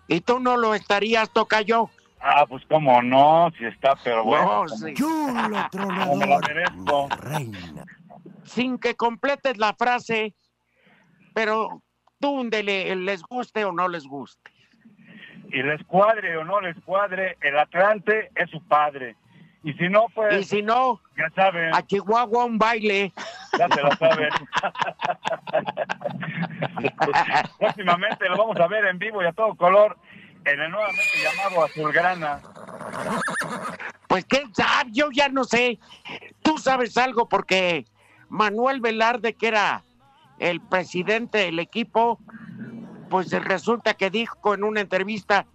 ¿Y 0.08 0.20
tú 0.20 0.38
no 0.38 0.56
lo 0.56 0.74
estarías, 0.74 1.30
tocayo? 1.32 1.90
Ah, 2.20 2.46
pues 2.48 2.64
cómo 2.70 3.02
no, 3.02 3.50
si 3.58 3.64
está, 3.66 3.94
pero 4.02 4.24
bueno. 4.24 4.64
No, 4.64 4.68
sí. 4.68 4.94
No 4.98 6.14
me 6.16 6.26
la 6.26 6.38
merezco. 6.38 7.08
Sin 8.44 8.78
que 8.78 8.94
completes 8.94 9.58
la 9.58 9.74
frase, 9.74 10.34
pero 11.34 11.82
tú 12.20 12.36
donde 12.36 12.62
le- 12.62 12.96
les 12.96 13.22
guste 13.22 13.64
o 13.64 13.72
no 13.72 13.88
les 13.88 14.04
guste. 14.06 14.50
Y 15.54 15.62
les 15.62 15.84
cuadre 15.84 16.36
o 16.36 16.44
no 16.44 16.60
les 16.60 16.76
cuadre, 16.80 17.38
el 17.40 17.56
Atlante 17.56 18.32
es 18.34 18.50
su 18.50 18.60
padre. 18.64 19.14
Y 19.62 19.72
si 19.74 19.88
no, 19.88 20.06
pues, 20.12 20.40
Y 20.40 20.42
si 20.42 20.62
no, 20.62 21.00
ya 21.16 21.30
saben, 21.30 21.72
a 21.72 21.80
Chihuahua 21.86 22.44
un 22.44 22.58
baile. 22.58 23.12
ya 23.56 23.68
se 23.68 23.80
la 23.80 23.96
saben. 23.96 24.30
Próximamente 27.58 28.28
lo 28.28 28.36
vamos 28.36 28.58
a 28.58 28.66
ver 28.66 28.84
en 28.86 28.98
vivo 28.98 29.22
y 29.22 29.26
a 29.26 29.32
todo 29.32 29.54
color 29.54 29.96
en 30.44 30.60
el 30.60 30.70
nuevamente 30.72 31.18
llamado 31.22 31.64
Azulgrana. 31.64 32.40
Pues 34.08 34.24
quién 34.24 34.52
sabe, 34.52 34.90
yo 34.92 35.12
ya 35.12 35.28
no 35.28 35.44
sé. 35.44 35.78
Tú 36.42 36.58
sabes 36.58 36.98
algo 36.98 37.28
porque 37.28 37.86
Manuel 38.28 38.80
Velarde, 38.80 39.34
que 39.34 39.46
era 39.46 39.84
el 40.40 40.60
presidente 40.60 41.38
del 41.38 41.60
equipo, 41.60 42.18
pues 43.14 43.30
resulta 43.30 43.94
que 43.94 44.10
dijo 44.10 44.54
en 44.54 44.64
una 44.64 44.80
entrevista, 44.80 45.46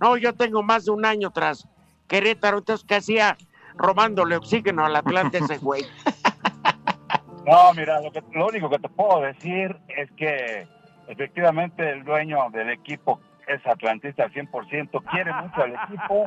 no, 0.00 0.16
yo 0.16 0.34
tengo 0.34 0.62
más 0.62 0.84
de 0.84 0.92
un 0.92 1.04
año 1.04 1.32
tras 1.32 1.66
Querétaro, 2.06 2.58
entonces 2.58 2.86
¿qué 2.86 2.94
hacía? 2.94 3.36
Robándole 3.74 4.36
oxígeno 4.36 4.84
al 4.84 4.94
Atlante 4.94 5.38
ese 5.38 5.58
güey. 5.58 5.82
No, 7.44 7.72
mira, 7.72 8.00
lo, 8.02 8.12
que, 8.12 8.22
lo 8.34 8.46
único 8.46 8.68
que 8.68 8.78
te 8.78 8.88
puedo 8.90 9.22
decir 9.22 9.74
es 9.88 10.10
que 10.12 10.68
efectivamente 11.08 11.90
el 11.90 12.04
dueño 12.04 12.50
del 12.52 12.68
equipo 12.70 13.20
es 13.46 13.66
atlantista 13.66 14.24
al 14.24 14.32
100%, 14.32 15.02
quiere 15.10 15.32
mucho 15.32 15.62
al 15.62 15.74
equipo, 15.74 16.24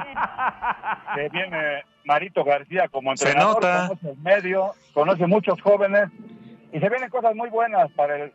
que 1.13 1.29
viene 1.29 1.83
Marito 2.05 2.43
García 2.43 2.87
como 2.89 3.15
Se 3.15 3.27
entrenador, 3.27 3.63
nota. 3.63 3.87
conoce 3.87 4.09
el 4.09 4.17
medio, 4.17 4.71
conoce 4.95 5.27
muchos 5.27 5.61
jóvenes 5.61 6.09
y 6.73 6.79
se 6.79 6.89
vienen 6.89 7.09
cosas 7.11 7.35
muy 7.35 7.49
buenas 7.49 7.91
para 7.91 8.15
el 8.15 8.33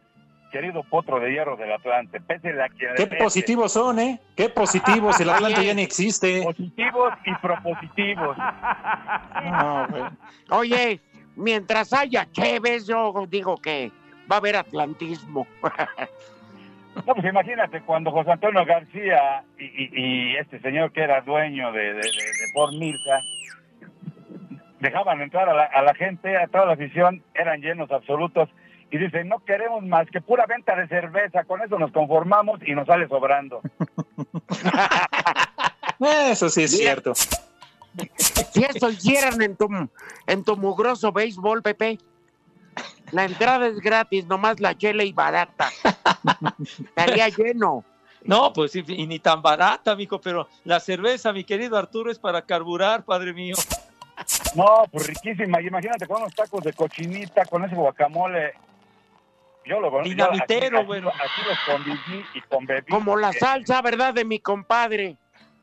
querido 0.57 0.83
potro 0.85 1.21
de 1.21 1.31
hierro 1.33 1.57
del 1.57 1.71
Atlante, 1.73 2.21
pese 2.21 2.49
a 2.63 2.69
quien 2.71 2.91
le 2.95 3.09
Qué 3.09 3.17
positivos 3.17 3.73
son, 3.73 3.99
¿eh? 3.99 4.21
Qué 4.37 4.49
positivos. 4.63 5.21
El 5.21 5.29
Atlante 5.31 5.65
ya 5.65 5.75
ni 5.75 5.83
existe. 5.83 6.43
Positivos 6.43 7.13
y 7.27 7.35
propositivos. 7.37 8.37
No, 9.45 9.87
güey. 9.89 10.03
Oye, 10.51 11.01
mientras 11.37 11.93
haya 11.93 12.27
Chévez, 12.33 12.87
yo 12.87 13.13
digo 13.29 13.57
que 13.59 13.93
va 14.31 14.37
a 14.37 14.39
haber 14.39 14.57
atlantismo. 14.57 15.47
No, 17.07 17.15
pues 17.15 17.27
imagínate 17.27 17.83
cuando 17.83 18.11
José 18.11 18.33
Antonio 18.33 18.65
García 18.65 19.45
y, 19.59 19.65
y- 19.65 19.91
y 20.33 20.37
este 20.37 20.59
señor 20.61 20.93
que 20.93 21.03
era 21.03 21.21
dueño 21.21 21.71
de, 21.73 21.93
de, 21.93 22.01
de, 22.01 22.79
Milka 22.79 23.21
dejaban 24.81 25.21
entrar 25.21 25.47
a 25.51 25.53
la, 25.55 25.65
a 25.65 25.83
la 25.83 25.95
gente, 25.95 26.35
a 26.39 26.47
toda 26.47 26.65
la 26.67 26.73
afición, 26.73 27.23
eran 27.35 27.61
llenos 27.61 27.91
absolutos 27.91 28.49
y 28.91 28.99
dicen, 28.99 29.29
no 29.29 29.39
queremos 29.41 29.83
más 29.85 30.09
que 30.11 30.21
pura 30.21 30.45
venta 30.47 30.77
de 30.77 30.87
cerveza, 30.89 31.45
con 31.45 31.63
eso 31.63 31.79
nos 31.79 31.93
conformamos 31.93 32.61
y 32.67 32.75
nos 32.75 32.87
sale 32.87 33.09
sobrando. 33.09 33.61
Eso 36.31 36.51
sí 36.51 36.65
es 36.65 36.77
cierto. 36.77 37.15
Si 37.15 38.63
eso 38.63 38.91
hicieran 38.91 39.41
en 39.41 39.57
tu, 39.57 39.67
en 40.27 40.45
tu 40.45 40.59
mugroso 40.59 41.11
béisbol, 41.11 41.63
Pepe, 41.63 41.99
la 43.13 43.25
entrada 43.25 43.67
es 43.67 43.81
gratis, 43.81 44.27
nomás 44.27 44.61
la 44.61 44.77
chela 44.77 45.05
y 45.05 45.13
barata. 45.13 45.71
Estaría 46.79 47.31
lleno. 47.31 47.83
No, 48.23 48.53
pues 48.53 48.77
y, 48.77 48.85
y 48.87 49.07
ni 49.07 49.21
tan 49.21 49.41
barata, 49.41 49.97
mijo, 49.97 50.21
pero 50.21 50.49
la 50.65 50.81
cerveza, 50.81 51.33
mi 51.33 51.45
querido 51.45 51.79
Arturo, 51.79 52.11
es 52.11 52.19
para 52.19 52.43
carburar, 52.43 53.05
padre 53.05 53.33
mío. 53.33 53.57
No, 54.55 54.85
pues 54.91 55.07
riquísima. 55.07 55.61
Y 55.61 55.69
imagínate 55.69 56.07
con 56.07 56.23
unos 56.23 56.35
tacos 56.35 56.63
de 56.65 56.73
cochinita, 56.73 57.45
con 57.45 57.65
ese 57.65 57.75
guacamole. 57.75 58.55
Yo 59.67 59.81
lo 59.81 59.91
conozco. 59.91 60.09
Dinamitero, 60.09 60.79
aquí- 60.79 60.87
bueno. 60.87 61.09
Aquí 61.11 61.43
los 61.49 61.59
conviví 61.77 62.25
y 62.35 62.41
conviví. 62.43 62.83
Como 62.89 63.17
la 63.17 63.33
salsa, 63.33 63.83
¿verdad? 63.83 64.15
De 64.15 64.25
mi 64.25 64.39
compadre. 64.39 65.17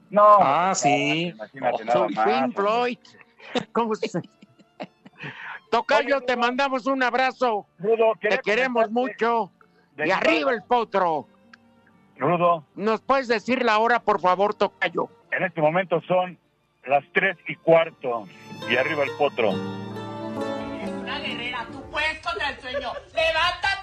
No. 0.10 0.38
Ah, 0.42 0.74
sí. 0.76 1.30
Imagínate 1.30 1.86
nada 1.86 2.00
Soy 2.00 2.14
más. 2.14 2.54
Floyd. 2.54 2.98
¿Cómo 3.72 3.96
se- 3.96 4.22
Tocayo, 5.72 6.22
te 6.22 6.36
mandamos 6.38 6.86
un 6.86 7.02
abrazo. 7.02 7.66
Rudo, 7.80 8.14
Te 8.22 8.38
queremos 8.40 8.92
mucho. 8.92 9.52
de 9.96 10.08
Y 10.08 10.12
arriba 10.12 10.52
el 10.52 10.62
potro. 10.64 11.28
Rudo, 12.18 12.64
¿Nos 12.76 13.02
puedes 13.02 13.28
decir 13.28 13.64
la 13.64 13.80
hora, 13.80 14.00
por 14.00 14.20
favor, 14.22 14.54
Tocayo? 14.54 15.10
en 15.32 15.44
este 15.44 15.62
momento 15.62 16.00
son 16.02 16.38
las 16.86 17.04
tres 17.14 17.38
y 17.48 17.56
cuarto. 17.56 18.28
Y 18.70 18.76
arriba 18.76 19.04
el 19.04 19.10
potro. 19.18 19.50
Una 19.50 21.20
guerrera, 21.20 21.66
tu 21.72 21.82
puesto 21.90 22.30
del 22.38 22.60
sueño. 22.62 22.92
Levántate. 23.16 23.83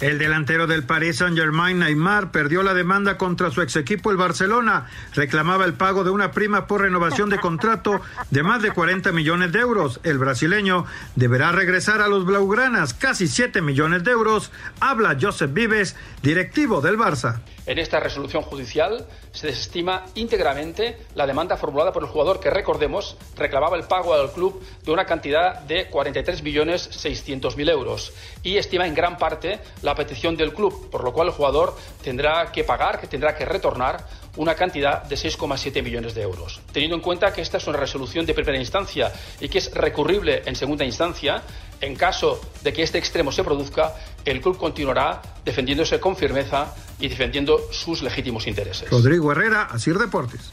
El 0.00 0.18
delantero 0.18 0.68
del 0.68 0.84
Paris 0.84 1.16
Saint-Germain, 1.16 1.80
Neymar, 1.80 2.30
perdió 2.30 2.62
la 2.62 2.72
demanda 2.72 3.18
contra 3.18 3.50
su 3.50 3.62
ex 3.62 3.74
equipo, 3.74 4.12
el 4.12 4.16
Barcelona. 4.16 4.86
Reclamaba 5.12 5.64
el 5.64 5.74
pago 5.74 6.04
de 6.04 6.10
una 6.10 6.30
prima 6.30 6.68
por 6.68 6.82
renovación 6.82 7.30
de 7.30 7.40
contrato 7.40 8.00
de 8.30 8.44
más 8.44 8.62
de 8.62 8.70
40 8.70 9.10
millones 9.10 9.50
de 9.50 9.58
euros. 9.58 9.98
El 10.04 10.18
brasileño 10.18 10.86
deberá 11.16 11.50
regresar 11.50 12.00
a 12.00 12.06
los 12.06 12.24
Blaugranas, 12.24 12.94
casi 12.94 13.26
7 13.26 13.60
millones 13.60 14.04
de 14.04 14.12
euros. 14.12 14.52
Habla 14.78 15.16
Joseph 15.20 15.52
Vives, 15.52 15.96
directivo 16.22 16.80
del 16.80 16.96
Barça. 16.96 17.40
En 17.68 17.78
esta 17.78 18.00
resolución 18.00 18.42
judicial 18.42 19.06
se 19.30 19.48
desestima 19.48 20.06
íntegramente 20.14 20.96
la 21.14 21.26
demanda 21.26 21.58
formulada 21.58 21.92
por 21.92 22.02
el 22.02 22.08
jugador 22.08 22.40
que, 22.40 22.48
recordemos, 22.48 23.18
reclamaba 23.36 23.76
el 23.76 23.84
pago 23.84 24.14
al 24.14 24.32
club 24.32 24.62
de 24.82 24.90
una 24.90 25.04
cantidad 25.04 25.60
de 25.60 25.90
43.600.000 25.90 27.70
euros 27.70 28.14
y 28.42 28.56
estima 28.56 28.86
en 28.86 28.94
gran 28.94 29.18
parte 29.18 29.60
la 29.82 29.94
petición 29.94 30.34
del 30.34 30.54
club, 30.54 30.88
por 30.88 31.04
lo 31.04 31.12
cual 31.12 31.28
el 31.28 31.34
jugador 31.34 31.76
tendrá 32.02 32.50
que 32.52 32.64
pagar, 32.64 33.00
que 33.00 33.06
tendrá 33.06 33.36
que 33.36 33.44
retornar 33.44 34.02
una 34.38 34.54
cantidad 34.54 35.02
de 35.02 35.16
6,7 35.16 35.82
millones 35.82 36.14
de 36.14 36.22
euros. 36.22 36.62
Teniendo 36.72 36.96
en 36.96 37.02
cuenta 37.02 37.34
que 37.34 37.42
esta 37.42 37.58
es 37.58 37.66
una 37.66 37.78
resolución 37.78 38.24
de 38.24 38.32
primera 38.32 38.56
instancia 38.56 39.12
y 39.40 39.48
que 39.50 39.58
es 39.58 39.74
recurrible 39.74 40.42
en 40.46 40.56
segunda 40.56 40.86
instancia, 40.86 41.42
en 41.80 41.94
caso 41.94 42.40
de 42.62 42.72
que 42.72 42.82
este 42.82 42.98
extremo 42.98 43.30
se 43.30 43.44
produzca, 43.44 43.94
el 44.30 44.40
club 44.40 44.58
continuará 44.58 45.22
defendiéndose 45.44 46.00
con 46.00 46.16
firmeza 46.16 46.74
y 47.00 47.08
defendiendo 47.08 47.60
sus 47.72 48.02
legítimos 48.02 48.46
intereses. 48.46 48.90
Rodrigo 48.90 49.32
Herrera, 49.32 49.64
Asir 49.64 49.98
Deportes. 49.98 50.52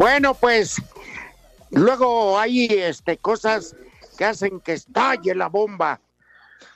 Bueno, 0.00 0.32
pues 0.32 0.80
luego 1.72 2.38
hay 2.38 2.64
este, 2.70 3.18
cosas 3.18 3.76
que 4.16 4.24
hacen 4.24 4.60
que 4.60 4.72
estalle 4.72 5.34
la 5.34 5.48
bomba. 5.48 6.00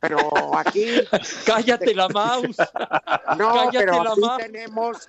Pero 0.01 0.57
aquí. 0.57 0.87
Cállate 1.47 1.94
la 1.94 2.09
mouse. 2.09 2.57
No, 3.38 3.55
Cállate 3.55 3.79
pero 3.79 4.05
la 4.05 4.11
aquí 4.12 4.20
mouse. 4.20 4.42
tenemos 4.42 5.09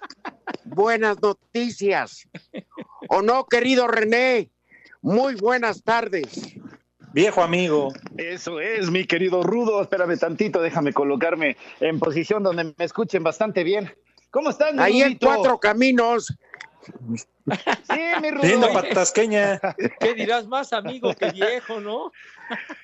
buenas 0.64 1.22
noticias. 1.22 2.28
¿O 3.10 3.22
no, 3.22 3.46
querido 3.46 3.88
René? 3.88 4.50
Muy 5.02 5.36
buenas 5.36 5.84
tardes. 5.84 6.56
Viejo 7.14 7.42
amigo. 7.42 7.94
Eso 8.18 8.60
es, 8.60 8.90
mi 8.92 9.06
querido 9.06 9.44
Rudo. 9.44 9.82
Espérame 9.82 10.18
tantito, 10.18 10.62
déjame 10.62 10.94
colocarme 10.94 11.56
en 11.80 12.00
posición 12.00 12.44
donde 12.44 12.66
me 12.66 12.86
escuchen 12.86 13.24
bastante 13.24 13.64
bien. 13.64 13.94
¿Cómo 14.32 14.50
estás, 14.50 14.74
mi 14.74 14.82
Ahí 14.82 15.02
en 15.02 15.18
cuatro 15.18 15.60
caminos. 15.60 16.36
Sí, 17.46 18.00
mi 18.22 18.32
Rudo. 18.32 18.74
Patasqueña. 18.74 19.60
¿Qué 20.00 20.14
dirás 20.16 20.48
más 20.48 20.74
amigo 20.74 21.14
que 21.14 21.32
viejo, 21.32 21.80
no? 21.80 22.12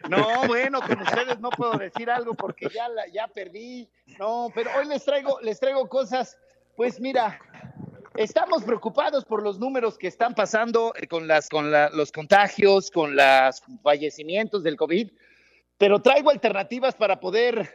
No, 0.10 0.48
bueno, 0.48 0.80
con 0.82 1.02
ustedes 1.02 1.40
no 1.40 1.50
puedo 1.50 1.74
decir 1.78 2.10
algo 2.10 2.34
porque 2.34 2.68
ya, 2.70 2.88
la- 2.90 3.08
ya 3.08 3.28
perdí. 3.28 3.90
No, 4.20 4.50
pero 4.54 4.70
hoy 4.78 4.88
les 4.88 5.04
traigo, 5.04 5.40
les 5.42 5.60
traigo 5.60 5.90
cosas. 5.90 6.38
Pues 6.76 7.00
mira, 7.00 7.40
estamos 8.16 8.64
preocupados 8.64 9.26
por 9.26 9.42
los 9.44 9.60
números 9.60 9.98
que 9.98 10.08
están 10.08 10.36
pasando 10.36 10.94
eh, 10.96 11.08
con, 11.08 11.28
las, 11.28 11.50
con 11.50 11.72
la- 11.72 11.90
los 11.90 12.12
contagios, 12.12 12.92
con 12.92 13.16
los 13.16 13.62
fallecimientos 13.84 14.64
del 14.64 14.78
COVID, 14.78 15.10
pero 15.78 16.02
traigo 16.02 16.30
alternativas 16.30 16.94
para 16.96 17.20
poder, 17.20 17.74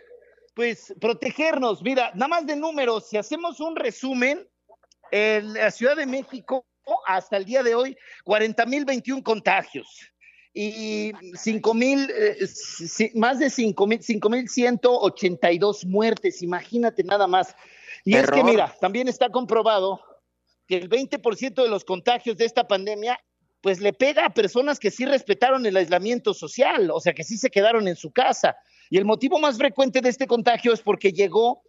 pues, 0.55 0.95
protegernos. 1.01 1.83
Mira, 1.83 2.13
nada 2.15 2.29
más 2.29 2.47
de 2.47 2.55
números, 2.57 3.09
si 3.09 3.17
hacemos 3.17 3.59
un 3.61 3.75
resumen, 3.77 4.49
en 5.13 5.53
la 5.55 5.71
Ciudad 5.71 5.95
de 5.95 6.05
México, 6.07 6.67
hasta 7.07 7.37
el 7.37 7.45
día 7.45 7.63
de 7.63 7.75
hoy, 7.75 7.97
40.021 8.25 9.23
contagios 9.23 10.13
y 10.59 11.13
5 11.35 11.75
mil, 11.75 12.11
eh, 12.11 12.39
más 13.15 13.39
de 13.39 13.51
5 13.51 13.87
mil, 13.87 14.03
5 14.03 14.31
mil 14.31 14.49
182 14.49 15.85
muertes, 15.85 16.43
imagínate 16.43 17.05
nada 17.05 17.27
más. 17.27 17.55
Y 18.05 18.17
es 18.17 18.31
que 18.31 18.43
mira, 18.43 18.75
también 18.81 19.07
está 19.07 19.29
comprobado 19.29 20.01
que 20.67 20.77
el 20.77 20.89
20% 20.89 21.63
de 21.63 21.69
los 21.69 21.85
contagios 21.85 22.39
de 22.39 22.47
esta 22.47 22.67
pandemia, 22.67 23.21
pues 23.61 23.81
le 23.81 23.93
pega 23.93 24.25
a 24.25 24.35
personas 24.35 24.79
que 24.79 24.91
sí 24.91 25.05
respetaron 25.05 25.67
el 25.67 25.77
aislamiento 25.77 26.33
social, 26.33 26.91
o 26.91 27.01
sea, 27.01 27.13
que 27.13 27.25
sí 27.25 27.37
se 27.37 27.51
quedaron 27.51 27.87
en 27.87 27.97
su 27.97 28.11
casa. 28.11 28.57
Y 28.89 28.97
el 28.97 29.05
motivo 29.05 29.39
más 29.39 29.59
frecuente 29.59 30.01
de 30.01 30.09
este 30.09 30.27
contagio 30.27 30.73
es 30.73 30.81
porque 30.81 31.13
llegó 31.13 31.63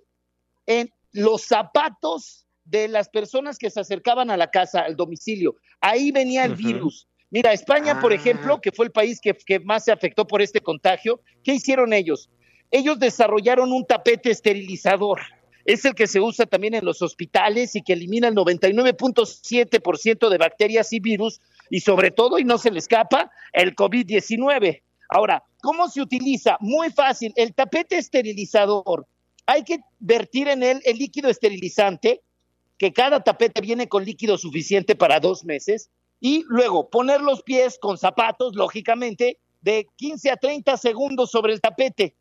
en 0.66 0.94
los 1.12 1.42
zapatos 1.42 2.47
de 2.70 2.88
las 2.88 3.10
personas 3.10 3.58
que 3.58 3.70
se 3.70 3.80
acercaban 3.80 4.30
a 4.30 4.38
la 4.38 4.50
casa, 4.52 4.82
al 4.82 4.96
domicilio. 4.96 5.56
Ahí 5.80 6.12
venía 6.12 6.46
el 6.46 6.56
virus. 6.56 7.08
Mira, 7.30 7.52
España, 7.54 8.00
por 8.00 8.12
Ah. 8.12 8.16
ejemplo, 8.16 8.60
que 8.62 8.72
fue 8.72 8.86
el 8.86 8.92
país 8.92 9.20
que, 9.22 9.34
que 9.34 9.60
más 9.60 9.86
se 9.86 9.92
afectó 9.92 10.26
por 10.26 10.42
este 10.42 10.62
contagio, 10.62 11.22
¿qué 11.44 11.54
hicieron 11.54 11.94
ellos? 11.94 12.30
Ellos 12.72 13.00
desarrollaron 13.00 13.72
un 13.72 13.86
tapete 13.86 14.32
esterilizador. 14.32 15.20
Es 15.66 15.84
el 15.84 15.94
que 15.96 16.08
se 16.08 16.22
usa 16.22 16.46
también 16.46 16.74
en 16.76 16.86
los 16.86 17.02
hospitales 17.02 17.76
y 17.76 17.82
que 17.82 17.94
elimina 17.94 18.30
el 18.30 18.36
99.7% 18.36 20.30
de 20.30 20.38
bacterias 20.38 20.94
y 20.94 21.00
virus 21.00 21.42
y 21.70 21.82
sobre 21.82 22.12
todo, 22.12 22.40
y 22.40 22.46
no 22.46 22.58
se 22.58 22.72
le 22.72 22.80
escapa, 22.80 23.32
el 23.52 23.76
COVID-19. 23.76 24.82
Ahora, 25.10 25.44
¿cómo 25.62 25.90
se 25.90 26.02
utiliza? 26.02 26.58
Muy 26.62 26.90
fácil. 26.92 27.34
El 27.36 27.54
tapete 27.54 27.98
esterilizador, 27.98 29.06
hay 29.46 29.64
que 29.64 29.80
vertir 30.00 30.48
en 30.48 30.64
él 30.64 30.82
el 30.86 30.98
líquido 30.98 31.30
esterilizante, 31.30 32.22
que 32.78 32.94
cada 32.94 33.24
tapete 33.24 33.62
viene 33.62 33.88
con 33.88 34.06
líquido 34.06 34.38
suficiente 34.38 34.96
para 34.96 35.20
dos 35.20 35.44
meses, 35.46 35.90
y 36.20 36.44
luego 36.48 36.90
poner 36.90 37.22
los 37.22 37.44
pies 37.44 37.78
con 37.80 37.98
zapatos, 37.98 38.56
lógicamente, 38.56 39.40
de 39.62 39.88
15 39.98 40.32
a 40.32 40.38
30 40.38 40.78
segundos 40.78 41.32
sobre 41.32 41.54
el 41.54 41.62
tapete. 41.62 42.16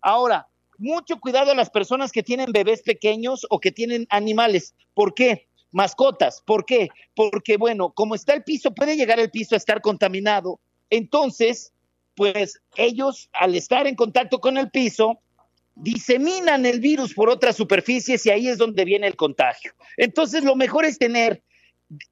Ahora, 0.00 0.48
mucho 0.78 1.18
cuidado 1.20 1.52
a 1.52 1.54
las 1.54 1.70
personas 1.70 2.12
que 2.12 2.22
tienen 2.22 2.52
bebés 2.52 2.82
pequeños 2.82 3.46
o 3.50 3.60
que 3.60 3.72
tienen 3.72 4.06
animales. 4.10 4.74
¿Por 4.94 5.14
qué? 5.14 5.48
Mascotas. 5.70 6.42
¿Por 6.44 6.64
qué? 6.64 6.88
Porque, 7.14 7.56
bueno, 7.56 7.92
como 7.92 8.14
está 8.14 8.34
el 8.34 8.44
piso, 8.44 8.74
puede 8.74 8.96
llegar 8.96 9.20
el 9.20 9.30
piso 9.30 9.54
a 9.54 9.58
estar 9.58 9.80
contaminado. 9.80 10.60
Entonces, 10.90 11.72
pues 12.14 12.60
ellos, 12.76 13.30
al 13.32 13.54
estar 13.54 13.86
en 13.86 13.94
contacto 13.94 14.40
con 14.40 14.58
el 14.58 14.70
piso, 14.70 15.20
diseminan 15.74 16.66
el 16.66 16.80
virus 16.80 17.14
por 17.14 17.30
otras 17.30 17.56
superficies 17.56 18.24
y 18.26 18.30
ahí 18.30 18.48
es 18.48 18.58
donde 18.58 18.84
viene 18.84 19.06
el 19.06 19.16
contagio. 19.16 19.72
Entonces, 19.96 20.44
lo 20.44 20.56
mejor 20.56 20.84
es 20.84 20.98
tener 20.98 21.42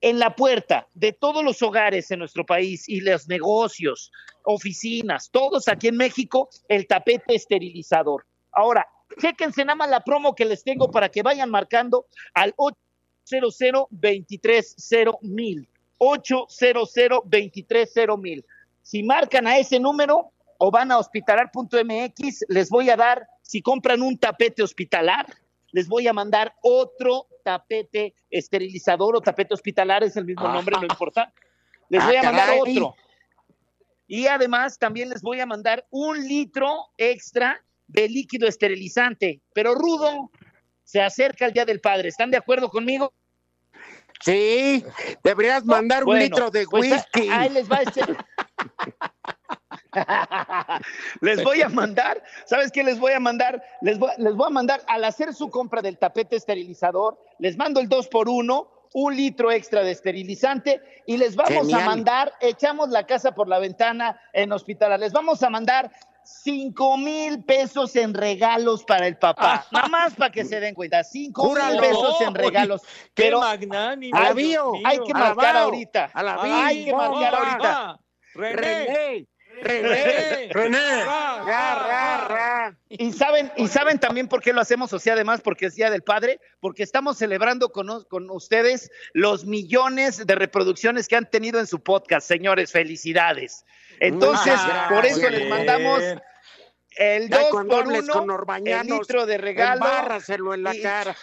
en 0.00 0.18
la 0.18 0.34
puerta 0.34 0.86
de 0.94 1.12
todos 1.12 1.42
los 1.44 1.62
hogares 1.62 2.10
en 2.10 2.18
nuestro 2.18 2.44
país 2.44 2.88
y 2.88 3.00
los 3.00 3.28
negocios, 3.28 4.12
oficinas, 4.44 5.30
todos 5.30 5.68
aquí 5.68 5.88
en 5.88 5.96
México, 5.96 6.48
el 6.68 6.86
tapete 6.86 7.34
esterilizador. 7.34 8.26
Ahora, 8.52 8.86
chéquense 9.20 9.64
nada 9.64 9.76
más 9.76 9.90
la 9.90 10.04
promo 10.04 10.34
que 10.34 10.44
les 10.44 10.62
tengo 10.62 10.90
para 10.90 11.08
que 11.08 11.22
vayan 11.22 11.50
marcando 11.50 12.06
al 12.34 12.54
800 12.56 13.86
230 13.90 15.18
mil. 15.22 15.68
800 15.98 16.92
230 17.24 18.16
mil. 18.16 18.44
Si 18.82 19.02
marcan 19.02 19.46
a 19.46 19.58
ese 19.58 19.78
número 19.78 20.32
o 20.58 20.70
van 20.70 20.90
a 20.90 20.98
hospitalar.mx, 20.98 22.44
les 22.48 22.68
voy 22.70 22.90
a 22.90 22.96
dar, 22.96 23.26
si 23.50 23.62
compran 23.62 24.00
un 24.00 24.16
tapete 24.16 24.62
hospitalar, 24.62 25.26
les 25.72 25.88
voy 25.88 26.06
a 26.06 26.12
mandar 26.12 26.54
otro 26.62 27.26
tapete 27.42 28.14
esterilizador 28.30 29.16
o 29.16 29.20
tapete 29.20 29.54
hospitalar, 29.54 30.04
es 30.04 30.16
el 30.16 30.24
mismo 30.24 30.46
Ah. 30.46 30.52
nombre, 30.54 30.76
no 30.76 30.84
importa. 30.84 31.32
Les 31.88 32.00
Ah, 32.00 32.06
voy 32.06 32.16
a 32.16 32.22
mandar 32.22 32.46
caray. 32.46 32.60
otro. 32.78 32.94
Y 34.06 34.28
además 34.28 34.78
también 34.78 35.08
les 35.08 35.20
voy 35.20 35.40
a 35.40 35.46
mandar 35.46 35.84
un 35.90 36.28
litro 36.28 36.90
extra 36.96 37.60
de 37.88 38.08
líquido 38.08 38.46
esterilizante. 38.46 39.40
Pero 39.52 39.74
Rudo, 39.74 40.30
se 40.84 41.02
acerca 41.02 41.44
el 41.46 41.52
Día 41.52 41.64
del 41.64 41.80
Padre. 41.80 42.08
¿Están 42.08 42.30
de 42.30 42.36
acuerdo 42.36 42.68
conmigo? 42.70 43.12
Sí, 44.20 44.84
deberías 45.24 45.64
mandar 45.64 46.04
un 46.04 46.16
litro 46.20 46.50
de 46.52 46.66
pues, 46.70 46.92
whisky. 46.92 47.28
Ahí 47.30 47.48
les 47.50 47.68
va 47.68 47.78
este. 47.78 48.02
les 51.20 51.42
voy 51.42 51.62
a 51.62 51.68
mandar, 51.68 52.22
¿sabes 52.46 52.70
qué 52.72 52.82
les 52.82 52.98
voy 52.98 53.12
a 53.12 53.20
mandar? 53.20 53.62
Les 53.80 53.98
voy, 53.98 54.10
les 54.18 54.34
voy 54.34 54.46
a 54.46 54.50
mandar, 54.50 54.82
al 54.86 55.04
hacer 55.04 55.34
su 55.34 55.50
compra 55.50 55.82
del 55.82 55.98
tapete 55.98 56.36
esterilizador, 56.36 57.18
les 57.38 57.56
mando 57.56 57.80
el 57.80 57.88
2 57.88 58.08
por 58.08 58.28
1 58.28 58.80
un 58.92 59.16
litro 59.16 59.52
extra 59.52 59.82
de 59.82 59.92
esterilizante 59.92 60.80
y 61.06 61.16
les 61.16 61.36
vamos 61.36 61.66
Genial. 61.68 61.80
a 61.82 61.84
mandar, 61.84 62.32
echamos 62.40 62.90
la 62.90 63.06
casa 63.06 63.32
por 63.32 63.48
la 63.48 63.58
ventana 63.58 64.20
en 64.32 64.52
hospital, 64.52 64.98
les 64.98 65.12
vamos 65.12 65.42
a 65.42 65.50
mandar 65.50 65.90
cinco 66.24 66.96
mil 66.96 67.42
pesos 67.44 67.94
en 67.96 68.14
regalos 68.14 68.84
para 68.84 69.06
el 69.06 69.16
papá, 69.16 69.66
nada 69.70 69.88
más 69.88 70.14
para 70.14 70.30
que 70.30 70.44
se 70.44 70.60
den 70.60 70.74
cuenta, 70.74 71.04
cinco 71.04 71.44
mil 71.44 71.52
Júralo. 71.52 71.80
pesos 71.80 72.20
en 72.20 72.34
regalos, 72.34 72.82
Qué 73.14 73.24
pero 73.24 73.40
magnánimo. 73.40 74.18
hay, 74.18 74.56
hay 74.84 74.98
que 75.00 75.14
marcar 75.14 75.56
ahorita, 75.56 76.10
hay 76.14 76.84
que 76.84 76.92
marcar 76.92 77.34
ahorita. 77.34 78.00
René, 78.34 79.26
René, 79.62 79.88
René, 79.88 80.48
René. 80.52 81.04
ra, 81.04 81.44
ra, 81.44 82.28
ra. 82.28 82.76
Y 82.88 83.12
saben, 83.12 83.50
y 83.56 83.68
saben 83.68 83.98
también 83.98 84.28
por 84.28 84.42
qué 84.42 84.52
lo 84.52 84.60
hacemos, 84.60 84.92
o 84.92 84.98
sea, 84.98 85.12
además 85.14 85.40
porque 85.42 85.66
es 85.66 85.74
Día 85.74 85.90
del 85.90 86.02
Padre, 86.02 86.40
porque 86.60 86.82
estamos 86.82 87.18
celebrando 87.18 87.70
con, 87.70 88.04
con 88.04 88.30
ustedes 88.30 88.90
los 89.12 89.44
millones 89.44 90.26
de 90.26 90.34
reproducciones 90.34 91.08
que 91.08 91.16
han 91.16 91.28
tenido 91.30 91.60
en 91.60 91.66
su 91.66 91.82
podcast, 91.82 92.26
señores, 92.26 92.72
felicidades. 92.72 93.64
Entonces, 94.00 94.54
Ah, 94.56 94.88
por 94.90 95.04
eso 95.06 95.28
les 95.28 95.48
mandamos 95.48 96.02
el 96.96 97.28
Ya 97.28 97.38
2 97.40 97.50
cuando 97.50 97.74
por 97.76 97.84
hables 97.84 98.02
1 98.04 98.12
con 98.12 98.66
el 98.66 98.86
litro 98.86 99.26
de 99.26 99.38
regalo 99.38 99.86
embárraselo 99.86 100.54
en 100.54 100.62
la 100.64 100.74
y- 100.74 100.82
cara. 100.82 101.16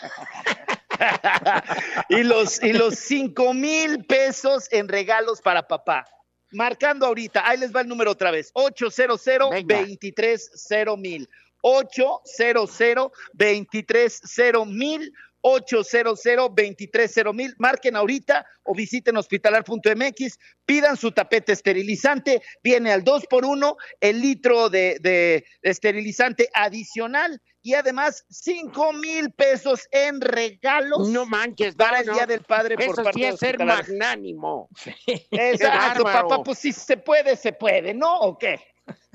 y 2.10 2.24
los 2.24 2.62
y 2.64 2.74
los 2.74 2.96
cinco 2.96 3.54
mil 3.54 4.06
pesos 4.06 4.68
en 4.72 4.88
regalos 4.88 5.42
para 5.42 5.68
papá. 5.68 6.06
Marcando 6.52 7.06
ahorita, 7.06 7.48
ahí 7.48 7.58
les 7.58 7.76
va 7.76 7.82
el 7.82 7.88
número 7.88 8.12
otra 8.12 8.32
vez, 8.32 8.52
800 8.54 9.22
23 9.66 10.52
mil. 10.98 11.30
800 11.62 13.12
23 13.34 14.22
mil. 14.68 15.14
800 15.50 16.54
23 16.54 17.16
mil. 17.34 17.56
Marquen 17.58 17.96
ahorita 17.96 18.46
o 18.64 18.76
visiten 18.76 19.16
hospitalar.mx, 19.18 20.38
pidan 20.66 20.98
su 20.98 21.12
tapete 21.12 21.54
esterilizante, 21.54 22.42
viene 22.64 22.92
al 22.92 23.04
2 23.04 23.28
por 23.30 23.46
1 23.46 23.78
el 24.02 24.22
litro 24.22 24.70
de, 24.70 24.98
de 25.00 25.46
esterilizante 25.62 26.50
adicional 26.54 27.42
y 27.62 27.74
además 27.74 28.26
5 28.30 28.94
mil 28.94 29.32
pesos 29.32 29.88
en 29.92 30.20
regalos. 30.22 31.10
No 31.10 31.26
manches, 31.26 31.76
para 31.76 31.98
no, 31.98 32.00
el 32.02 32.06
no. 32.08 32.14
Día 32.16 32.26
del 32.26 32.42
Padre 32.42 32.76
por 32.76 32.84
Eso 32.86 33.04
parte 33.04 33.14
sí 33.14 33.22
de 33.22 33.30
es 33.30 33.40
ser 33.40 33.64
magnánimo. 33.64 34.70
Exacto, 35.32 36.04
papá, 36.04 36.44
pues 36.44 36.60
si 36.60 36.72
se 36.74 36.98
puede, 36.98 37.36
se 37.36 37.54
puede, 37.54 37.94
¿no? 37.94 38.20
¿O 38.20 38.38
qué? 38.38 38.60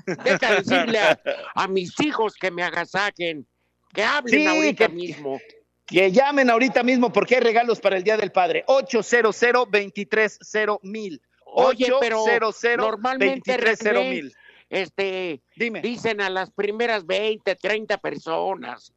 Deja 0.05 0.49
de 0.49 0.55
decirle 0.57 0.99
a, 0.99 1.19
a 1.55 1.67
mis 1.67 1.97
hijos 2.01 2.33
que 2.35 2.51
me 2.51 2.61
agasaquen, 2.63 3.47
que 3.93 4.03
hablen 4.03 4.39
Sí, 4.41 4.45
ahorita 4.47 4.87
que- 4.87 4.93
mismo. 4.93 5.37
Que 5.39 5.62
llamen 5.93 6.49
ahorita 6.49 6.81
mismo 6.81 7.13
porque 7.13 7.35
hay 7.35 7.41
regalos 7.41 7.79
para 7.79 7.97
el 7.97 8.03
Día 8.03 8.17
del 8.17 8.31
Padre. 8.31 8.63
800 8.67 9.69
23 9.69 10.39
mil. 10.81 11.21
Oye, 11.45 11.91
pero 11.99 12.23
800 12.23 12.63
normalmente 12.77 13.57
23 13.57 13.79
René, 13.81 14.09
mil. 14.09 14.35
este, 14.69 15.41
Dime. 15.55 15.81
dicen 15.81 16.19
a 16.19 16.29
las 16.31 16.49
primeras 16.49 17.05
20, 17.05 17.55
30 17.55 17.97
personas. 17.99 18.91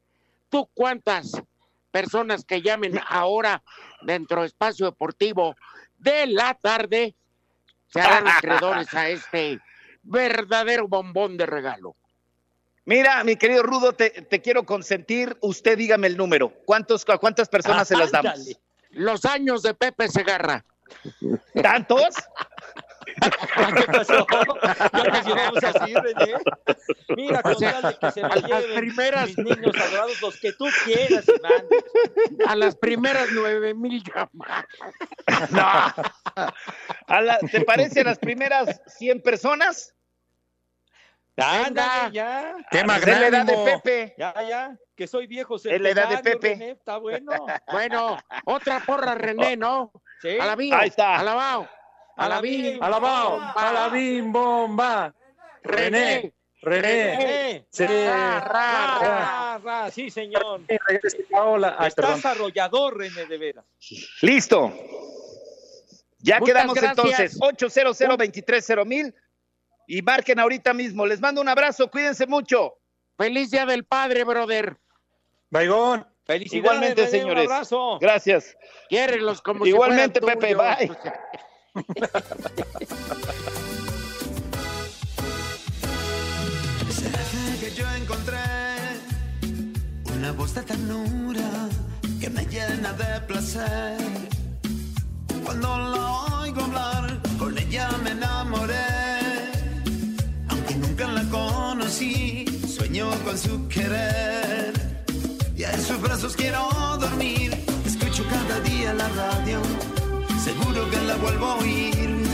¿Tú 0.48 0.68
cuántas 0.72 1.32
personas 1.90 2.44
que 2.44 2.62
llamen 2.62 2.98
ahora 3.08 3.62
dentro 4.02 4.40
de 4.40 4.46
Espacio 4.46 4.86
Deportivo 4.86 5.54
de 5.98 6.26
la 6.28 6.54
tarde 6.54 7.14
se 7.88 8.00
harán 8.00 8.26
acreedores 8.28 8.94
a 8.94 9.10
este 9.10 9.60
verdadero 10.02 10.88
bombón 10.88 11.36
de 11.36 11.44
regalo? 11.44 11.94
Mira, 12.86 13.22
mi 13.24 13.36
querido 13.36 13.62
Rudo, 13.64 13.92
te, 13.92 14.10
te 14.10 14.40
quiero 14.40 14.64
consentir. 14.64 15.36
Usted 15.40 15.76
dígame 15.76 16.06
el 16.06 16.16
número. 16.16 16.50
¿Cuántos, 16.64 17.04
¿A 17.08 17.18
cuántas 17.18 17.48
personas 17.48 17.88
se 17.88 17.96
las 17.96 18.12
damos? 18.12 18.32
Ándale. 18.32 18.56
Los 18.90 19.24
años 19.24 19.62
de 19.62 19.74
Pepe 19.74 20.08
Segarra. 20.08 20.64
¿Tantos? 21.62 22.14
¿Qué 23.76 23.82
pasó? 23.92 24.26
Ya 25.60 25.68
así, 25.68 25.94
René. 25.94 26.34
Mira, 27.16 27.42
con 27.42 27.56
tal 27.58 27.82
de 27.82 27.98
que 27.98 28.10
se 28.12 28.20
a 28.22 28.28
las 28.28 28.64
primeras- 28.74 29.26
mis 29.28 29.38
niños 29.38 29.76
adorados, 29.76 30.20
los 30.22 30.38
que 30.40 30.52
tú 30.52 30.66
quieras, 30.84 31.24
y. 31.26 32.42
A 32.46 32.54
las 32.56 32.76
primeras 32.76 33.28
nueve 33.32 33.74
mil 33.74 34.02
llamadas. 34.04 34.66
A 37.06 37.20
la- 37.20 37.38
¿Te 37.38 37.62
parece 37.62 38.00
a 38.02 38.04
las 38.04 38.18
primeras 38.18 38.80
100 38.98 39.22
personas? 39.22 39.94
Ándale, 41.36 42.12
ya. 42.12 42.56
¡Qué 42.70 42.78
Es 42.78 42.86
la 42.86 43.26
edad 43.26 43.44
de! 43.44 43.54
Pepe. 43.64 44.14
Ya, 44.16 44.34
ya. 44.48 44.76
Que 44.94 45.06
soy 45.06 45.26
viejo. 45.26 45.56
Es 45.56 45.64
la 45.64 45.90
edad 45.90 46.08
de 46.08 46.18
Pepe. 46.18 46.48
René, 46.54 46.70
Está 46.70 46.96
bueno. 46.98 47.32
Bueno, 47.72 48.18
otra 48.46 48.80
porra, 48.80 49.14
René, 49.14 49.56
¿no? 49.56 49.92
Sí. 50.22 50.38
Alabío, 50.40 50.74
Ahí 50.74 50.88
está. 50.88 51.16
alabao, 51.18 51.68
alabío, 52.16 52.82
Alabao, 52.82 53.38
alabim, 53.54 54.32
bomba. 54.32 55.14
René, 55.62 56.32
René. 56.62 57.16
René. 57.16 57.66
Sí. 57.70 57.84
Ra, 57.86 58.40
ra, 58.40 58.98
ra, 59.00 59.60
ra. 59.62 59.90
Sí, 59.90 60.08
señor. 60.10 60.62
Estás 60.68 62.24
arrollador, 62.24 62.96
René, 62.96 63.26
de 63.26 63.36
veras. 63.38 63.64
Listo. 64.22 64.72
Ya 66.20 66.40
Muchas 66.40 66.54
quedamos 66.54 66.74
gracias. 66.74 66.98
entonces. 66.98 67.38
800 67.40 68.16
23 68.16 68.70
mil. 68.86 69.14
Y 69.86 70.02
marquen 70.02 70.38
ahorita 70.40 70.74
mismo. 70.74 71.06
Les 71.06 71.20
mando 71.20 71.40
un 71.40 71.48
abrazo. 71.48 71.90
Cuídense 71.90 72.26
mucho. 72.26 72.74
Feliz 73.16 73.50
Día 73.50 73.64
del 73.66 73.84
Padre, 73.84 74.24
brother. 74.24 74.76
Baigón. 75.50 76.06
Felicidades, 76.26 76.64
Igualmente, 76.64 77.06
señores. 77.06 77.46
Un 77.46 77.52
abrazo. 77.52 77.98
Gracias. 78.00 78.56
Quiérelos 78.88 79.40
como 79.40 79.64
Igualmente, 79.64 80.18
si 80.18 80.26
Pepe. 80.26 80.54
Bye. 80.56 80.90
Será 86.90 87.20
que 87.60 87.70
yo 87.74 87.88
encontré 87.92 88.38
una 90.12 90.32
voz 90.32 90.54
de 90.54 90.62
ternura 90.62 91.68
que 92.20 92.28
me 92.28 92.44
llena 92.46 92.92
de 92.94 93.20
placer. 93.20 93.98
Cuando 95.44 95.78
la 95.78 96.40
oigo 96.40 96.62
hablar, 96.62 97.20
con 97.38 97.56
ella 97.56 97.88
me 98.02 98.10
enamoré. 98.10 98.55
Conocí, 101.86 102.44
sueño 102.66 103.10
con 103.24 103.38
su 103.38 103.68
querer. 103.68 104.72
Y 105.56 105.62
en 105.62 105.80
sus 105.80 106.00
brazos 106.00 106.34
quiero 106.34 106.68
dormir. 106.98 107.56
Escucho 107.84 108.24
cada 108.28 108.58
día 108.60 108.92
la 108.92 109.08
radio, 109.10 109.60
seguro 110.42 110.90
que 110.90 111.00
la 111.02 111.14
vuelvo 111.16 111.46
a 111.46 111.54
oír. 111.58 112.26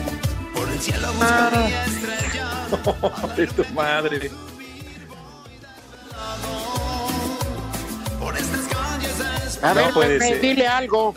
Por 0.54 0.68
el 0.70 0.80
cielo 0.80 1.06
buscaría 1.12 1.84
estrellas. 1.84 3.36
De 3.36 3.46
tu 3.48 3.64
madre. 3.74 4.30
Por 8.18 8.36
estas 8.38 8.60
calles 8.68 9.58
A 9.62 9.68
No 9.68 9.74
ver, 9.74 9.92
puede 9.92 10.18
Pepe, 10.18 10.28
ser. 10.30 10.40
dile 10.40 10.66
algo. 10.66 11.14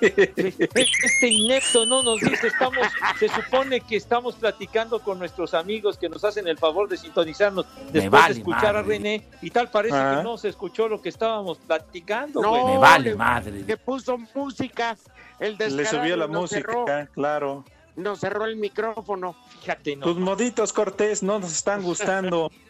Este 0.00 1.28
inepto 1.28 1.86
no 1.86 2.02
nos 2.02 2.20
dice, 2.20 2.48
estamos, 2.48 2.86
se 3.18 3.28
supone 3.28 3.80
que 3.80 3.96
estamos 3.96 4.34
platicando 4.34 5.00
con 5.00 5.18
nuestros 5.18 5.54
amigos 5.54 5.96
que 5.98 6.08
nos 6.08 6.24
hacen 6.24 6.46
el 6.48 6.58
favor 6.58 6.88
de 6.88 6.96
sintonizarnos 6.96 7.66
después 7.92 8.10
vale 8.10 8.34
de 8.34 8.40
escuchar 8.40 8.76
a. 8.76 8.82
René 8.82 9.26
y 9.42 9.50
tal 9.50 9.70
parece 9.70 9.96
Ah. 9.96 10.16
que 10.18 10.24
no 10.24 10.36
se 10.38 10.48
escuchó 10.48 10.88
lo 10.88 11.00
que 11.00 11.08
estábamos 11.10 11.58
platicando, 11.58 12.40
No. 12.40 12.66
Me 12.66 12.78
vale 12.78 13.10
le- 13.10 13.16
madre. 13.16 13.64
Que 13.66 13.76
puso 13.76 14.18
música. 14.34 14.96
El 15.38 15.56
Le 15.58 15.86
subió 15.86 16.16
la 16.16 16.26
música, 16.26 16.60
cerró- 16.72 17.08
claro. 17.12 17.64
nos 17.96 18.20
cerró 18.20 18.44
el 18.44 18.56
micrófono. 18.56 19.34
Fíjate, 19.60 19.96
no. 19.96 20.04
Tus 20.06 20.16
moditos, 20.18 20.72
Cortés, 20.72 21.22
no 21.22 21.38
nos 21.38 21.52
están 21.52 21.82
gustando. 21.82 22.50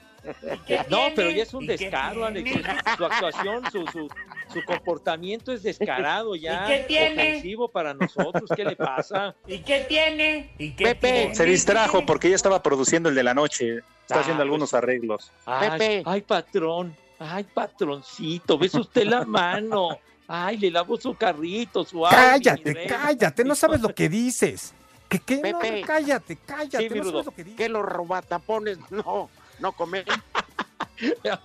No, 0.89 1.09
pero 1.15 1.31
ya 1.31 1.43
es 1.43 1.55
un 1.55 1.67
descaro, 1.67 2.25
Alex. 2.25 2.51
Su 2.97 3.05
actuación, 3.05 3.63
su, 3.71 3.87
su, 3.89 4.09
su 4.53 4.65
comportamiento 4.65 5.53
es 5.53 5.63
descarado 5.63 6.35
ya. 6.37 6.65
¿Y 6.65 6.69
qué 6.69 6.85
tiene? 6.87 7.23
Ofensivo 7.31 7.69
para 7.69 7.95
nosotros. 7.95 8.51
¿Qué 8.55 8.65
le 8.65 8.77
pasa? 8.77 9.35
¿Y 9.47 9.59
qué 9.59 9.85
tiene? 9.89 10.51
¿Y 10.59 10.73
qué 10.73 10.85
Pepe. 10.87 11.13
tiene? 11.13 11.35
Se 11.35 11.45
distrajo 11.45 12.05
porque 12.07 12.29
ya 12.31 12.37
estaba 12.37 12.63
produciendo 12.63 13.09
el 13.09 13.15
de 13.15 13.23
la 13.23 13.35
noche. 13.35 13.79
Está 14.03 14.17
Ah, 14.17 14.21
haciendo 14.21 14.43
algunos 14.43 14.75
arreglos. 14.75 15.31
Ay, 15.47 15.71
Pepe. 15.71 16.03
ay, 16.05 16.21
patrón. 16.23 16.97
Ay, 17.19 17.45
patroncito. 17.45 18.59
¿Ves 18.59 18.75
usted 18.75 19.05
la 19.05 19.25
mano? 19.25 19.99
Ay, 20.27 20.57
le 20.59 20.71
lavó 20.71 20.97
su 20.99 21.15
carrito, 21.15 21.85
su 21.85 22.05
auto. 22.07 22.17
mi 22.17 22.23
Cállate, 22.25 22.73
rey. 22.75 22.87
cállate, 22.87 23.45
no 23.45 23.55
sabes 23.55 23.81
lo 23.81 23.95
que 23.95 24.09
dices. 24.09 24.75
¿Qué 25.09 25.19
qué? 25.19 25.37
No, 25.37 25.59
Pepe. 25.59 25.83
cállate, 25.85 26.39
cállate, 26.47 26.89
Sí, 26.89 26.95
no 26.95 27.05
sabes 27.05 27.27
lo 27.27 27.33
que 27.33 27.43
dices. 27.45 27.59
Que 27.59 27.69
los 27.69 27.85
robatapones 27.85 28.79
no, 28.91 29.29
no 29.61 29.73
comen. 29.73 30.05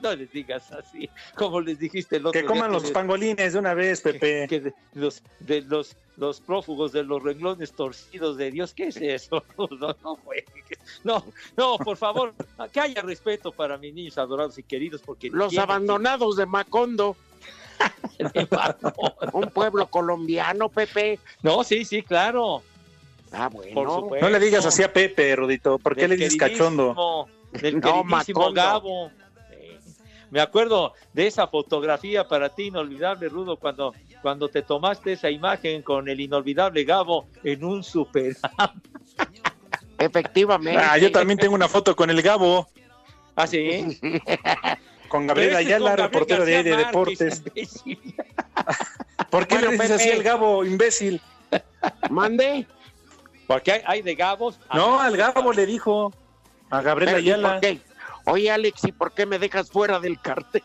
No 0.02 0.14
les 0.14 0.30
digas 0.34 0.70
así, 0.74 1.10
como 1.38 1.62
les 1.62 1.80
dijiste 1.80 2.18
el 2.18 2.24
otro 2.26 2.34
Que 2.34 2.40
día 2.42 2.48
coman 2.50 2.74
los 2.74 2.84
les- 2.84 2.92
pangolines 2.92 3.54
de 3.54 3.60
una 3.60 3.74
vez, 3.74 4.02
Pepe. 4.02 4.48
que 4.50 4.60
de 4.60 4.74
los 4.94 5.24
de 5.40 5.62
los 5.62 5.96
los 6.18 6.42
prófugos 6.42 6.92
de 6.92 7.04
los 7.04 7.24
renglones 7.24 7.72
torcidos 7.72 8.36
de 8.36 8.52
Dios, 8.52 8.74
¿qué 8.74 8.88
es 8.88 8.98
eso? 8.98 9.46
No, 9.58 9.96
no, 10.04 10.16
juegues. 10.18 10.78
no, 11.06 11.24
no, 11.56 11.78
por 11.78 11.96
favor, 11.96 12.34
que 12.74 12.82
haya 12.82 13.02
respeto 13.02 13.54
para 13.54 13.78
mis 13.78 13.94
niños 13.94 14.18
adorados 14.18 14.58
y 14.58 14.64
queridos, 14.64 15.02
porque 15.06 15.30
Los 15.30 15.52
tienen- 15.52 15.64
abandonados 15.64 16.36
de 16.38 16.46
Macondo, 16.46 17.16
un 19.34 19.50
pueblo 19.52 19.88
colombiano, 19.88 20.68
Pepe. 20.68 21.20
No, 21.44 21.64
sí, 21.64 21.86
sí, 21.86 22.04
claro. 22.04 22.62
Ah, 23.32 23.48
bueno. 23.50 23.74
Por. 24.08 24.22
No 24.22 24.30
le 24.30 24.40
digas 24.40 24.66
así 24.66 24.84
a 24.84 24.92
Pepe, 24.92 25.36
Rudito. 25.36 25.78
¿Por 25.80 25.96
qué 25.96 26.08
le 26.08 26.16
dices 26.18 26.36
cachondo? 26.38 27.28
Del 27.62 27.80
No, 27.82 28.04
queridísimo. 28.04 28.52
Gabo. 28.52 29.12
Me 30.32 30.42
acuerdo 30.42 30.94
de 31.14 31.28
esa 31.28 31.48
fotografía 31.48 32.28
para 32.28 32.50
ti 32.50 32.64
inolvidable, 32.64 33.30
Rudo, 33.30 33.58
cuando, 33.58 33.94
cuando 34.22 34.50
te 34.50 34.64
tomaste 34.64 35.14
esa 35.14 35.30
imagen 35.30 35.82
con 35.82 36.10
el 36.10 36.20
inolvidable 36.20 36.84
Gabo 36.84 37.28
en 37.44 37.64
un 37.64 37.84
super. 37.84 38.36
Efectivamente. 39.98 40.82
Ah, 40.82 40.98
yo 40.98 41.12
también 41.12 41.40
tengo 41.40 41.56
una 41.56 41.70
foto 41.70 41.96
con 41.96 42.10
el 42.10 42.22
Gabo, 42.22 42.68
¿Ah, 43.36 43.48
sí? 43.48 44.00
con 45.10 45.28
Gabriel 45.28 45.52
este 45.52 45.58
Ayala, 45.58 45.78
con 45.78 45.98
Gabriel 45.98 46.12
reportero 46.12 46.46
de 46.46 46.64
de 46.64 46.78
deportes. 46.78 47.44
¿Por 49.30 49.48
qué 49.48 49.56
Bueno, 49.56 49.72
le 49.72 49.78
dices 49.78 49.92
así 49.92 50.10
al 50.10 50.24
Gabo, 50.24 50.66
imbécil? 50.66 51.22
Mande. 52.10 52.68
Porque 53.48 53.74
hay, 53.74 53.82
hay 53.86 54.02
de 54.02 54.16
Gabos. 54.16 54.60
No, 54.74 55.00
al 55.00 55.16
Gabo 55.16 55.54
le 55.54 55.66
dijo. 55.66 56.12
A 56.78 56.82
Gabriel 56.82 57.12
Pero, 57.16 57.20
¿y 57.26 57.30
Ayala. 57.32 57.52
por 57.54 57.62
qué? 57.62 57.80
Oye, 58.26 58.52
Alex, 58.52 58.84
¿y 58.86 58.92
por 58.92 59.14
qué 59.14 59.26
me 59.26 59.40
dejas 59.40 59.70
fuera 59.70 60.00
del 60.00 60.20
cartel? 60.20 60.64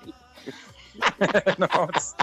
No, 1.59 1.69
pues. 1.69 2.15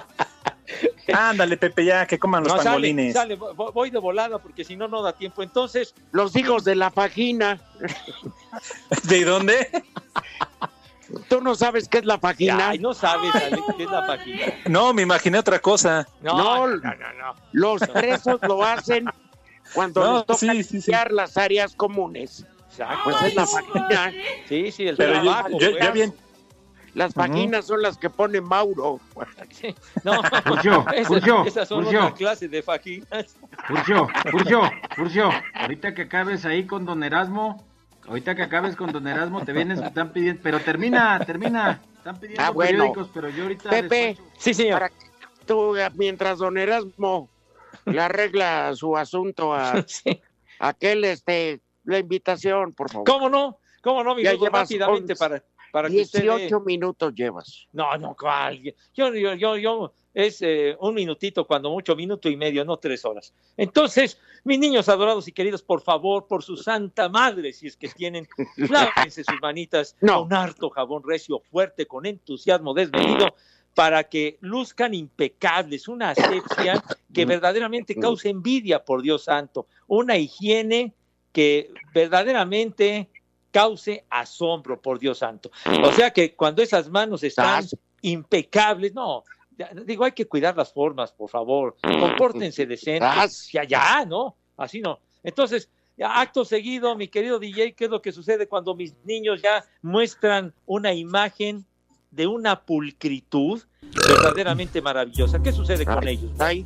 Ándale, 1.14 1.56
Pepe, 1.58 1.86
ya 1.86 2.06
que 2.06 2.20
coman 2.20 2.44
los 2.44 2.54
No, 2.54 2.62
pangolines. 2.62 3.14
sale, 3.14 3.36
voy 3.36 3.90
de 3.90 3.98
volada 3.98 4.40
porque 4.40 4.64
si 4.66 4.76
no, 4.76 4.88
no 4.90 5.02
da 5.02 5.14
tiempo. 5.14 5.42
Entonces, 5.42 5.96
Los 6.12 6.36
hijos 6.36 6.64
de 6.66 6.76
la 6.76 6.90
vagina. 6.90 7.60
¿De 9.04 9.24
dónde? 9.24 9.70
¿Tú 11.30 11.40
no 11.42 11.56
sabes 11.56 11.88
qué 11.88 12.00
es 12.00 12.06
la 12.06 12.18
vagina? 12.18 12.70
ay, 12.70 12.80
no 12.80 12.94
sabes 12.94 13.34
Alex, 13.36 13.64
qué 13.78 13.84
es 13.84 13.90
la 13.90 14.06
página. 14.06 14.46
No, 14.66 14.94
me 14.94 15.04
imaginé 15.04 15.40
otra 15.40 15.60
cosa. 15.60 16.06
No, 16.22 16.38
No, 16.38 16.68
no, 16.68 16.76
no, 16.78 17.14
no. 17.14 17.36
Los 17.54 17.82
presos 17.88 18.40
lo 18.42 18.64
hacen 18.66 19.06
cuando 19.74 20.02
No, 20.06 20.14
les 20.18 20.26
toca 20.26 20.40
sí, 20.40 20.48
sí, 20.58 20.64
sí. 20.64 20.74
limpiar 20.74 21.14
las 21.14 21.38
áreas 21.38 21.74
comunes. 21.76 22.46
Exacto. 22.80 23.04
Pues 23.06 23.22
es 23.24 23.36
la 23.36 23.46
vagina. 23.46 24.12
Sí, 24.48 24.72
sí, 24.72 24.88
el 24.88 24.98
Pero 24.98 25.14
yo, 25.16 25.22
trabajo. 25.24 25.50
yo- 25.60 25.72
pues. 25.72 25.84
ya 25.84 25.92
bien. 25.92 26.14
Las 26.94 27.14
vaginas 27.14 27.66
son 27.66 27.82
las 27.84 27.96
que 27.98 28.10
pone 28.10 28.42
Mauro. 28.42 29.00
No, 30.04 30.22
Furcio, 30.46 30.86
esas, 30.94 31.08
Furcio, 31.08 31.46
esas 31.46 31.68
son 31.68 31.84
Furcio. 31.84 32.06
otra 32.06 32.16
clase 32.16 32.48
de 32.48 32.64
fajinas. 32.64 33.38
Furcio, 33.68 34.08
Furcio, 34.32 34.62
Furcio, 34.96 35.30
ahorita 35.54 35.94
que 35.94 36.04
acabes 36.04 36.44
ahí 36.46 36.66
con 36.66 36.86
Don 36.86 37.04
Erasmo, 37.04 37.64
ahorita 38.08 38.34
que 38.36 38.42
acabes 38.42 38.76
con 38.76 38.92
Don 38.92 39.06
Erasmo, 39.08 39.44
te 39.46 39.54
vienes, 39.54 39.80
están 39.80 40.12
pidiendo, 40.12 40.42
pero 40.42 40.60
termina, 40.60 41.20
termina, 41.24 41.82
están 41.98 42.20
pidiendo 42.20 42.42
Ah, 42.44 42.50
bueno. 42.50 42.70
periódicos, 42.80 43.10
pero 43.14 43.30
yo 43.30 43.44
ahorita 43.44 43.70
Pepe, 43.70 43.96
despacho. 44.08 44.30
Sí, 44.40 44.54
señor. 44.56 44.74
para 44.74 44.90
que 44.90 44.96
tú, 45.46 45.76
mientras 45.96 46.40
don 46.40 46.58
Erasmo 46.58 47.30
le 47.86 48.02
arregla 48.02 48.74
su 48.76 48.98
asunto 48.98 49.54
a 49.54 49.84
Sí. 49.86 50.20
aquel, 50.58 51.04
este, 51.04 51.60
la 51.88 52.00
invitación, 52.00 52.74
por 52.74 52.90
favor. 52.92 53.08
¿Cómo 53.08 53.30
no? 53.30 53.60
¿Cómo 53.82 54.04
no, 54.04 54.14
mi 54.16 54.24
Ya 54.24 54.34
Rudo? 54.34 54.46
llevas 54.46 54.62
Rápidamente 54.70 55.14
once. 55.14 55.16
para, 55.16 55.44
para 55.72 55.90
que 55.90 56.02
usted... 56.02 56.22
18 56.24 56.60
minutos 56.62 57.14
llevas. 57.16 57.68
No, 57.72 57.96
no, 57.98 58.16
¿cuál? 58.20 58.62
Yo, 58.62 59.14
yo, 59.14 59.34
yo, 59.36 59.56
yo, 59.56 59.94
es 60.14 60.42
eh, 60.42 60.76
un 60.82 60.96
minutito, 60.96 61.46
cuando 61.48 61.70
mucho, 61.70 61.96
minuto 61.96 62.28
y 62.28 62.36
medio, 62.36 62.66
no 62.66 62.78
tres 62.78 63.06
horas. 63.06 63.34
Entonces, 63.56 64.20
mis 64.44 64.60
niños 64.60 64.90
adorados 64.90 65.28
y 65.28 65.32
queridos, 65.32 65.64
por 65.64 65.80
favor, 65.82 66.28
por 66.28 66.44
su 66.44 66.58
santa 66.58 67.08
madre, 67.08 67.54
si 67.54 67.68
es 67.68 67.78
que 67.78 67.88
tienen, 67.88 68.28
lávense 68.58 69.24
sus 69.24 69.40
manitas 69.42 69.96
No. 70.02 70.24
con 70.24 70.34
harto 70.34 70.70
jabón 70.70 71.04
recio, 71.06 71.40
fuerte, 71.50 71.86
con 71.86 72.06
entusiasmo 72.06 72.74
desmedido, 72.74 73.34
para 73.74 74.04
que 74.06 74.40
luzcan 74.42 74.96
impecables, 74.96 75.88
una 75.88 76.10
asepsia 76.10 76.84
que 77.14 77.26
verdaderamente 77.26 77.96
cause 77.96 78.28
envidia, 78.28 78.84
por 78.84 79.04
Dios 79.04 79.26
santo, 79.26 79.68
una 79.86 80.18
higiene 80.18 80.96
que 81.38 81.72
verdaderamente 81.94 83.08
cause 83.52 84.04
asombro, 84.10 84.82
por 84.82 84.98
Dios 84.98 85.20
santo. 85.20 85.52
O 85.84 85.92
sea 85.92 86.10
que 86.10 86.34
cuando 86.34 86.64
esas 86.64 86.90
manos 86.90 87.22
están 87.22 87.64
impecables, 88.02 88.96
no, 88.96 89.24
digo, 89.86 90.04
hay 90.04 90.14
que 90.14 90.26
cuidar 90.26 90.58
las 90.58 90.74
formas, 90.74 91.12
por 91.12 91.30
favor, 91.30 91.78
compórtense 91.80 92.66
decentes, 92.66 93.52
ya, 93.52 93.64
ya, 93.66 94.04
¿no? 94.04 94.36
Así 94.58 94.82
no. 94.82 94.98
Entonces, 95.24 95.70
acto 96.04 96.44
seguido, 96.44 96.96
mi 96.96 97.08
querido 97.08 97.38
DJ, 97.38 97.74
¿qué 97.74 97.86
es 97.86 97.92
lo 97.92 98.02
que 98.02 98.12
sucede 98.12 98.48
cuando 98.48 98.74
mis 98.74 98.96
niños 99.04 99.40
ya 99.40 99.64
muestran 99.84 100.56
una 100.66 100.92
imagen 100.92 101.68
de 102.10 102.26
una 102.26 102.62
pulcritud 102.62 103.62
verdaderamente 104.08 104.82
maravillosa? 104.82 105.40
¿Qué 105.44 105.52
sucede 105.52 105.86
con 105.86 106.00
Ay, 106.08 106.16
ellos? 106.16 106.32
ay, 106.40 106.66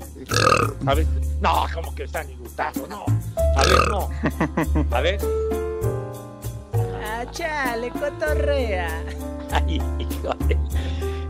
A 0.86 0.96
ver, 0.96 1.06
no, 1.42 1.66
como 1.74 1.94
que 1.94 2.04
están 2.04 2.26
disgustando, 2.26 2.88
no. 2.88 3.04
A 3.56 3.64
ver, 3.64 3.90
no. 3.90 4.10
A 4.96 5.02
ver. 5.02 5.20
Ah, 7.04 7.26
chale, 7.32 7.92
cotorrea. 7.92 9.04
Ay, 9.52 9.82
híjole. 10.00 10.58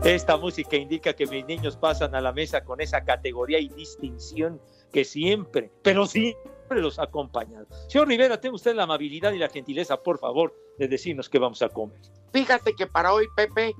Esta 0.04 0.36
música 0.36 0.76
indica 0.76 1.12
que 1.12 1.26
mis 1.26 1.46
niños 1.46 1.76
pasan 1.76 2.14
a 2.14 2.20
la 2.20 2.32
mesa 2.32 2.64
con 2.64 2.80
esa 2.80 3.04
categoría 3.04 3.60
y 3.60 3.68
distinción 3.68 4.60
que 4.92 5.04
siempre, 5.04 5.70
pero 5.82 6.06
siempre 6.06 6.80
los 6.80 6.98
ha 6.98 7.04
acompañado. 7.04 7.66
Señor 7.88 8.08
Rivera, 8.08 8.40
tenga 8.40 8.56
usted 8.56 8.74
la 8.74 8.82
amabilidad 8.82 9.32
y 9.32 9.38
la 9.38 9.48
gentileza, 9.48 10.02
por 10.02 10.18
favor, 10.18 10.54
de 10.78 10.88
decirnos 10.88 11.28
qué 11.28 11.38
vamos 11.38 11.62
a 11.62 11.68
comer. 11.68 12.00
Fíjate 12.32 12.72
que 12.74 12.86
para 12.86 13.12
hoy, 13.12 13.26
Pepe, 13.36 13.74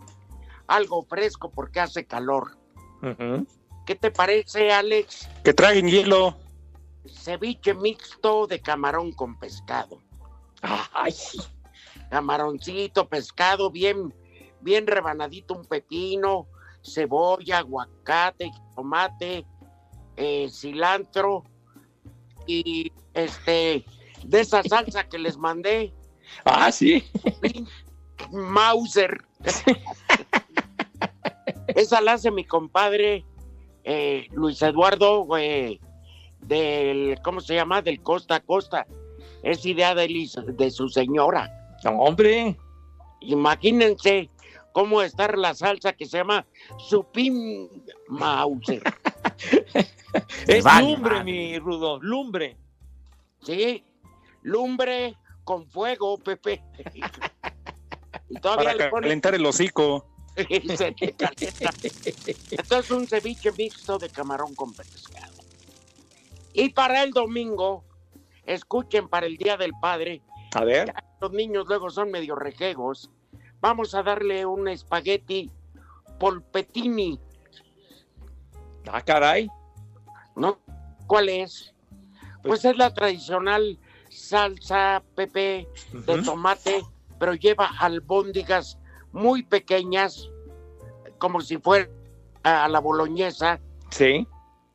algo 0.68 1.02
fresco 1.02 1.50
porque 1.50 1.80
hace 1.80 2.06
calor. 2.06 2.56
¿Qué 3.84 3.96
te 3.96 4.12
parece, 4.12 4.72
Alex? 4.72 5.28
Que 5.42 5.52
traguen 5.52 5.88
hielo. 5.88 6.36
Ceviche 7.06 7.74
mixto 7.74 8.46
de 8.46 8.60
camarón 8.60 9.12
con 9.12 9.38
pescado. 9.38 10.00
Ay, 10.92 11.14
Camaroncito, 12.10 13.08
pescado, 13.08 13.70
bien, 13.70 14.14
bien 14.60 14.86
rebanadito, 14.86 15.54
un 15.54 15.64
pepino, 15.64 16.46
cebolla, 16.84 17.58
aguacate, 17.58 18.50
tomate, 18.74 19.46
eh, 20.16 20.48
cilantro 20.50 21.44
y 22.46 22.92
este 23.14 23.84
de 24.24 24.40
esa 24.40 24.62
salsa 24.62 25.08
que 25.08 25.18
les 25.18 25.36
mandé, 25.36 25.92
ah, 26.44 26.70
sí. 26.70 27.04
Mauser. 28.30 29.22
esa 31.68 32.00
la 32.00 32.12
hace 32.12 32.30
mi 32.30 32.44
compadre 32.44 33.24
eh, 33.84 34.28
Luis 34.32 34.62
Eduardo 34.62 35.26
eh, 35.36 35.80
del, 36.42 37.18
¿cómo 37.22 37.40
se 37.40 37.54
llama? 37.54 37.82
Del 37.82 38.00
Costa 38.02 38.36
a 38.36 38.40
Costa. 38.40 38.86
Es 39.42 39.64
idea 39.66 39.94
de, 39.94 40.08
Liz- 40.08 40.44
de 40.44 40.70
su 40.70 40.88
señora. 40.88 41.50
No, 41.84 41.90
hombre. 41.98 42.56
Imagínense 43.20 44.28
cómo 44.72 45.02
está 45.02 45.28
la 45.36 45.54
salsa 45.54 45.92
que 45.92 46.06
se 46.06 46.18
llama 46.18 46.46
Supim 46.78 47.68
Mauser. 48.08 48.82
Es 50.46 50.62
vale, 50.62 50.82
lumbre, 50.90 51.24
mi 51.24 51.58
Rudo, 51.58 51.98
lumbre. 52.02 52.56
Sí, 53.42 53.82
lumbre 54.42 55.16
con 55.42 55.66
fuego, 55.66 56.18
Pepe. 56.18 56.62
Y 58.28 58.34
todavía 58.38 58.72
Para 58.72 58.76
le 58.84 58.90
ponen 58.90 59.02
calentar 59.08 59.34
el 59.34 59.46
hocico. 59.46 60.06
se. 60.36 60.94
Entonces 62.50 62.90
un 62.90 63.06
ceviche 63.06 63.52
mixto 63.52 63.98
de 63.98 64.10
camarón 64.10 64.54
con 64.54 64.74
pescado. 64.74 65.31
Y 66.52 66.70
para 66.70 67.02
el 67.02 67.12
domingo, 67.12 67.84
escuchen 68.44 69.08
para 69.08 69.26
el 69.26 69.36
Día 69.36 69.56
del 69.56 69.72
Padre, 69.80 70.22
A 70.54 70.64
ver. 70.64 70.92
los 71.20 71.32
niños 71.32 71.66
luego 71.66 71.90
son 71.90 72.10
medio 72.10 72.34
rejegos, 72.34 73.10
vamos 73.60 73.94
a 73.94 74.02
darle 74.02 74.44
un 74.44 74.68
espagueti 74.68 75.50
polpetini, 76.18 77.18
Ah, 78.90 79.00
caray. 79.00 79.48
¿no? 80.34 80.58
¿Cuál 81.06 81.28
es? 81.28 81.72
Pues 82.42 82.64
es 82.64 82.76
la 82.76 82.92
tradicional 82.92 83.78
salsa 84.10 85.02
pepe 85.14 85.68
de 85.92 86.22
tomate, 86.22 86.82
pero 87.18 87.34
lleva 87.34 87.70
albóndigas 87.78 88.78
muy 89.12 89.44
pequeñas, 89.44 90.28
como 91.18 91.40
si 91.40 91.58
fuera 91.58 91.88
a 92.42 92.66
la 92.68 92.80
boloñesa, 92.80 93.60
Sí. 93.90 94.26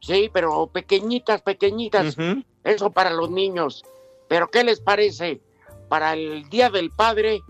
Sí, 0.07 0.29
pero 0.31 0.67
pequeñitas, 0.67 1.41
pequeñitas. 1.41 2.15
Eso 2.63 2.91
para 2.91 3.09
los 3.09 3.29
niños. 3.29 3.83
Pero 4.29 4.49
¿qué 4.49 4.63
les 4.63 4.79
parece? 4.79 5.41
Para 5.89 6.13
el 6.13 6.49
Día 6.49 6.69
del 6.69 6.91
Padre, 6.91 7.41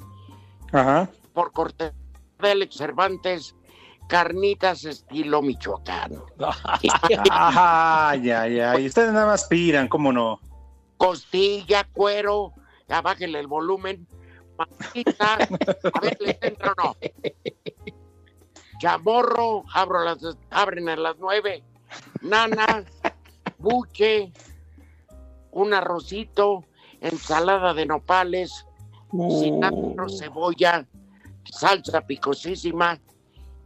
Ajá. 0.71 1.09
por 1.33 1.51
cortesía 1.51 1.93
de 2.39 2.51
Alex 2.51 2.75
Cervantes, 2.75 3.55
carnitas 4.07 4.83
estilo 4.85 5.41
michoacano. 5.41 6.25
Ajá, 7.31 8.15
ya, 8.15 8.47
ya. 8.47 8.79
Y 8.79 8.87
ustedes 8.87 9.13
nada 9.13 9.27
más 9.27 9.45
piran, 9.45 9.87
¿cómo 9.87 10.11
no? 10.11 10.39
Costilla, 10.97 11.83
cuero, 11.93 12.53
ya 12.87 13.01
bájenle 13.01 13.39
el 13.39 13.47
volumen. 13.47 14.07
Mamita, 14.57 15.33
a 15.93 15.99
ver, 15.99 16.17
¿les 16.19 16.37
entra 16.41 16.73
o 16.77 16.83
no? 16.83 16.95
Chamorro, 18.79 19.63
abro 19.73 20.03
las, 20.03 20.17
abren 20.49 20.89
a 20.89 20.95
las 20.95 21.17
nueve. 21.19 21.63
Nana, 22.21 22.83
buche, 23.57 24.31
un 25.51 25.73
arrocito, 25.73 26.65
ensalada 27.01 27.73
de 27.73 27.85
nopales, 27.85 28.65
cilantro, 29.11 30.09
cebolla, 30.09 30.87
salsa 31.43 32.01
picosísima 32.01 32.99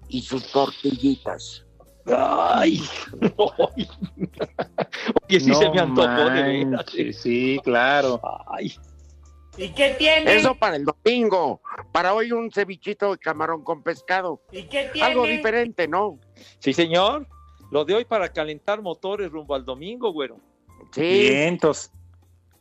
y 0.08 0.22
sus 0.22 0.52
tortillitas. 0.52 1.66
Ay. 2.06 2.82
Oye, 3.38 3.90
sí 5.40 5.48
No 5.48 5.56
se 5.56 5.70
me 5.70 5.80
antojó 5.80 6.30
de 6.30 7.14
Sí, 7.14 7.60
claro. 7.64 8.20
Ay, 8.48 8.74
¿Y 9.58 9.70
qué 9.70 9.96
tiene? 9.98 10.36
Eso 10.36 10.56
para 10.56 10.78
el 10.78 10.86
domingo. 10.86 11.62
Para 11.92 12.14
hoy 12.14 12.32
un 12.32 12.52
cevichito 12.52 13.12
de 13.12 13.18
camarón 13.18 13.64
con 13.64 13.84
pescado. 13.84 14.42
¿Y 14.52 14.64
qué 14.64 14.90
tiene? 14.94 15.08
Algo 15.08 15.26
diferente, 15.26 15.88
¿no? 15.88 16.20
Sí, 16.60 16.74
señor. 16.74 17.28
Lo 17.72 17.86
de 17.86 17.96
hoy 17.96 18.06
para 18.06 18.32
calentar 18.32 18.82
motores 18.82 19.32
rumbo 19.32 19.56
al 19.56 19.66
domingo, 19.66 20.12
güero. 20.12 20.38
Sí. 20.92 21.30
Vientos. 21.30 21.92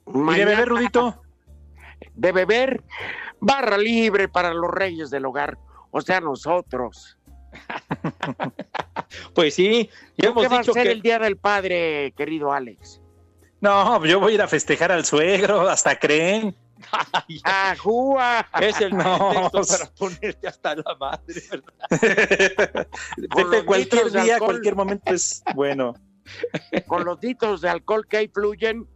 ¿Y 0.06 0.38
de 0.38 0.44
beber, 0.44 0.68
Rudito? 0.68 1.22
De 2.14 2.32
beber, 2.32 2.82
barra 3.40 3.76
libre 3.76 4.26
para 4.26 4.54
los 4.54 4.70
reyes 4.70 5.10
del 5.10 5.26
hogar, 5.26 5.58
o 5.90 6.00
sea, 6.00 6.20
nosotros. 6.20 7.18
Pues 9.34 9.54
sí, 9.54 9.90
ya 10.16 10.22
¿Qué 10.22 10.26
hemos 10.28 10.52
va 10.52 10.56
a 10.56 10.60
dicho 10.60 10.72
ser 10.72 10.86
que 10.86 10.92
el 10.92 11.02
Día 11.02 11.18
del 11.18 11.36
Padre, 11.36 12.12
querido 12.16 12.52
Alex? 12.52 13.00
No, 13.60 14.04
yo 14.04 14.20
voy 14.20 14.32
a 14.32 14.34
ir 14.36 14.42
a 14.42 14.46
festejar 14.46 14.92
al 14.92 15.04
suegro, 15.04 15.68
hasta 15.68 15.98
creen. 15.98 16.54
¡Ajúa! 17.44 18.46
es 18.60 18.80
el 18.80 18.96
No. 18.96 19.50
pretexto 19.52 19.78
para 19.78 19.90
ponerte 19.94 20.48
hasta 20.48 20.74
la 20.76 20.94
madre, 20.98 21.42
¿verdad? 21.50 22.88
Cualquier 23.66 24.10
día, 24.10 24.34
alcohol. 24.34 24.46
cualquier 24.52 24.76
momento 24.76 25.12
es 25.12 25.42
bueno. 25.54 25.94
Con 26.86 27.04
los 27.04 27.22
litros 27.22 27.60
de 27.60 27.68
alcohol 27.70 28.06
que 28.06 28.16
ahí 28.18 28.28
fluyen, 28.28 28.86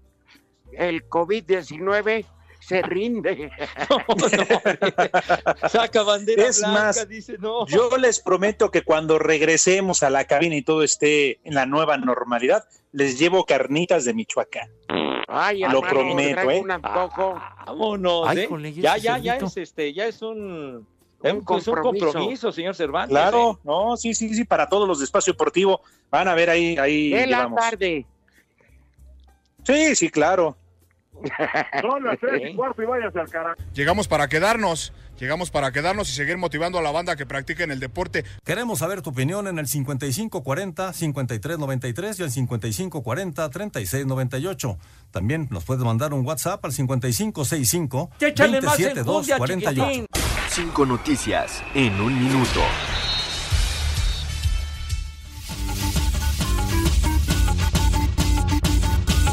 el 0.73 1.09
COVID-19 1.09 2.25
se 2.61 2.83
rinde. 2.83 3.51
Saca 5.69 6.03
bandera 6.03 6.47
Es 6.47 6.61
blanca, 6.61 6.81
más, 6.81 7.09
dice, 7.09 7.37
no. 7.39 7.67
Yo 7.67 7.97
les 7.99 8.21
prometo 8.21 8.71
que 8.71 8.83
cuando 8.83 9.19
regresemos 9.19 10.03
a 10.03 10.11
la 10.11 10.25
cabina 10.25 10.57
y 10.57 10.63
todo 10.63 10.83
esté 10.83 11.41
en 11.45 11.55
la 11.55 11.67
nueva 11.67 11.97
normalidad, 11.99 12.65
les 12.93 13.19
llevo 13.19 13.45
carnitas 13.45 14.05
de 14.05 14.15
Michoacán. 14.15 14.71
Ay, 15.29 15.61
Lo 15.71 15.81
prometo, 15.81 16.51
¿eh? 16.51 16.61
un 16.61 16.71
antojo. 16.71 17.41
Vámonos, 17.67 18.29
Ay, 18.29 18.39
¿eh? 18.41 18.73
Ya, 18.75 18.97
ya, 18.97 19.19
ya 19.19 19.37
es 19.37 19.57
este, 19.57 19.93
ya 19.93 20.07
es 20.07 20.23
un, 20.23 20.39
Un 20.77 20.87
es 21.27 21.33
un 21.33 21.41
compromiso. 21.45 22.07
compromiso, 22.07 22.53
señor 22.53 22.75
Cervantes. 22.75 23.11
Claro, 23.11 23.53
¿eh? 23.53 23.59
no, 23.65 23.97
sí, 23.97 24.15
sí, 24.15 24.35
sí, 24.35 24.45
para 24.45 24.69
todos 24.69 24.87
los 24.87 24.99
de 24.99 25.05
espacio 25.05 25.33
deportivo. 25.33 25.81
Van 26.11 26.29
a 26.29 26.35
ver 26.35 26.51
ahí, 26.51 26.77
ahí 26.79 27.11
De 27.11 27.27
la 27.27 27.53
tarde. 27.55 28.07
Sí, 29.65 29.97
sí, 29.97 30.11
claro. 30.11 30.57
Son 31.81 32.05
las 32.05 32.19
tres 32.19 32.43
y 32.51 32.55
cuarto 32.55 32.83
y 32.83 32.87
váyanse 32.87 33.21
al 33.21 33.29
carajo. 33.29 33.57
Llegamos 33.73 34.09
para 34.09 34.29
quedarnos. 34.29 34.93
Llegamos 35.19 35.51
para 35.53 35.71
quedarnos 35.71 36.09
y 36.11 36.13
seguir 36.13 36.39
motivando 36.39 36.77
a 36.79 36.83
la 36.83 36.91
banda 36.91 37.15
que 37.15 37.25
practiquen 37.25 37.71
el 37.71 37.79
deporte. 37.79 38.25
Queremos 38.45 38.81
saber 38.81 39.01
tu 39.01 39.11
opinión 39.11 39.47
en 39.47 39.61
el 39.61 39.67
5540-5393 39.67 42.19
y 42.19 42.23
el 42.25 42.31
5540-3698. 42.49 44.77
También 45.13 45.47
nos 45.51 45.65
puedes 45.65 45.85
mandar 45.85 46.13
un 46.15 46.27
WhatsApp 46.27 46.65
al 46.65 46.73
5565 46.73 48.11
Échale 48.21 48.61
más 48.61 48.77
272 48.77 49.29
enjundia, 49.29 49.37
48. 49.39 49.83
chiquitín. 49.85 50.07
Cinco 50.49 50.85
noticias 50.87 51.63
en 51.75 52.01
un 52.01 52.19
minuto. 52.19 52.61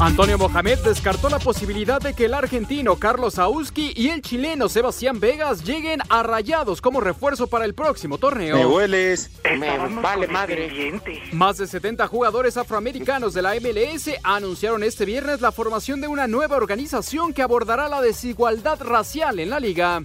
Antonio 0.02 0.36
Mohamed 0.36 0.80
descartó 0.80 1.28
la 1.28 1.38
posibilidad 1.38 2.00
de 2.00 2.12
que 2.12 2.24
el 2.24 2.34
argentino 2.34 2.96
Carlos 2.96 3.38
Auski 3.38 3.92
y 3.94 4.08
el 4.08 4.20
chileno 4.20 4.68
Sebastián 4.68 5.20
Vegas 5.20 5.62
lleguen 5.62 6.00
a 6.08 6.24
Rayados 6.24 6.80
como 6.80 7.00
refuerzo 7.00 7.46
para 7.46 7.64
el 7.64 7.72
próximo 7.72 8.18
torneo. 8.18 8.56
Me 8.56 8.66
hueles. 8.66 9.30
Me 9.44 9.78
vale 10.00 10.26
madre. 10.26 11.00
Más 11.30 11.58
de 11.58 11.68
70 11.68 12.08
jugadores 12.08 12.56
afroamericanos 12.56 13.32
de 13.32 13.42
la 13.42 13.54
MLS 13.54 14.10
anunciaron 14.24 14.82
este 14.82 15.04
viernes 15.04 15.40
la 15.40 15.52
formación 15.52 16.00
de 16.00 16.08
una 16.08 16.26
nueva 16.26 16.56
organización 16.56 17.32
que 17.32 17.42
abordará 17.42 17.88
la 17.88 18.02
desigualdad 18.02 18.80
racial 18.82 19.38
en 19.38 19.50
la 19.50 19.60
liga. 19.60 20.02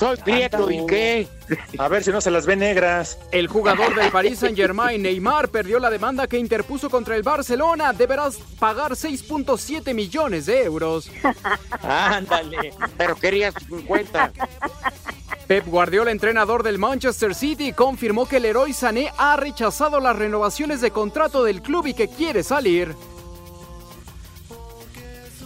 Soy 0.00 0.16
prieto 0.16 0.70
y 0.70 0.86
qué. 0.86 1.28
A 1.76 1.86
ver 1.88 2.02
si 2.02 2.10
no 2.10 2.22
se 2.22 2.30
las 2.30 2.46
ve 2.46 2.56
negras. 2.56 3.18
El 3.32 3.48
jugador 3.48 3.94
del 3.94 4.10
Paris 4.10 4.38
Saint-Germain, 4.38 5.02
Neymar, 5.02 5.50
perdió 5.50 5.78
la 5.78 5.90
demanda 5.90 6.26
que 6.26 6.38
interpuso 6.38 6.88
contra 6.88 7.16
el 7.16 7.22
Barcelona. 7.22 7.92
Deberás 7.92 8.38
pagar 8.58 8.92
6.7 8.92 9.92
millones 9.92 10.46
de 10.46 10.62
euros. 10.62 11.10
Ándale. 11.82 12.72
Pero 12.96 13.14
querías 13.14 13.52
50. 13.68 14.32
Pep 15.46 15.66
Guardiola, 15.66 16.12
entrenador 16.12 16.62
del 16.62 16.78
Manchester 16.78 17.34
City, 17.34 17.74
confirmó 17.74 18.26
que 18.26 18.38
el 18.38 18.46
héroe 18.46 18.72
Sané 18.72 19.12
ha 19.18 19.36
rechazado 19.36 20.00
las 20.00 20.16
renovaciones 20.16 20.80
de 20.80 20.92
contrato 20.92 21.44
del 21.44 21.60
club 21.60 21.88
y 21.88 21.92
que 21.92 22.08
quiere 22.08 22.42
salir. 22.42 22.94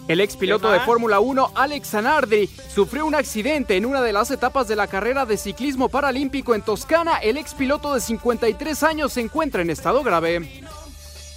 El 0.07 0.21
ex 0.21 0.37
piloto 0.37 0.69
¿Qué 0.69 0.75
de? 0.75 0.81
Fórmula 0.81 1.21
1, 1.21 1.53
Alex 1.55 1.89
Zanardi, 1.89 2.47
sufrió 2.47 3.07
un 3.07 3.15
accidente 3.15 3.77
en 3.77 3.87
una 3.87 4.03
de 4.03 4.13
las 4.13 4.31
etapas 4.31 4.69
de 4.69 4.77
la 4.77 4.87
carrera 4.87 5.25
de 5.25 5.39
ciclismo 5.39 5.89
paralímpico 5.89 6.55
en 6.55 6.63
Toscana. 6.63 7.19
El 7.19 7.39
ex 7.39 7.55
piloto 7.55 7.95
de 7.95 8.01
53 8.01 8.83
años 8.83 9.15
se 9.15 9.23
encuentra 9.23 9.63
en 9.63 9.71
estado 9.71 10.03
grave. 10.03 10.63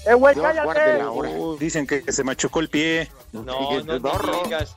¡Eh, 0.06 0.14
güey, 0.14 0.36
cállate! 0.36 1.02
Dicen 1.60 1.88
que 1.88 2.12
se 2.12 2.24
machucó 2.24 2.60
el 2.60 2.70
pie. 2.70 3.10
No, 3.32 3.44
no 3.44 4.02
te 4.02 4.44
digas. 4.44 4.76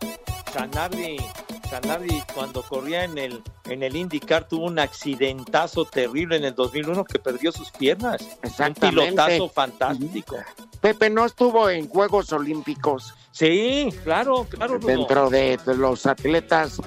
Sanardi 1.70 2.20
cuando 2.34 2.62
corría 2.62 3.04
en 3.04 3.16
el, 3.16 3.42
en 3.66 3.82
el 3.82 3.94
IndyCar 3.96 4.48
tuvo 4.48 4.66
un 4.66 4.78
accidentazo 4.78 5.84
terrible 5.84 6.36
en 6.36 6.44
el 6.44 6.54
2001 6.54 7.04
que 7.04 7.18
perdió 7.18 7.52
sus 7.52 7.70
piernas. 7.70 8.26
Un 8.58 8.74
pilotazo 8.74 9.48
fantástico. 9.48 10.36
Pepe 10.80 11.10
no 11.10 11.24
estuvo 11.24 11.70
en 11.70 11.88
Juegos 11.88 12.32
Olímpicos 12.32 13.14
Sí, 13.32 13.88
claro, 14.02 14.46
claro. 14.50 14.78
Dentro 14.78 15.30
de, 15.30 15.56
de 15.64 15.76
los 15.76 16.04
atletas 16.06 16.80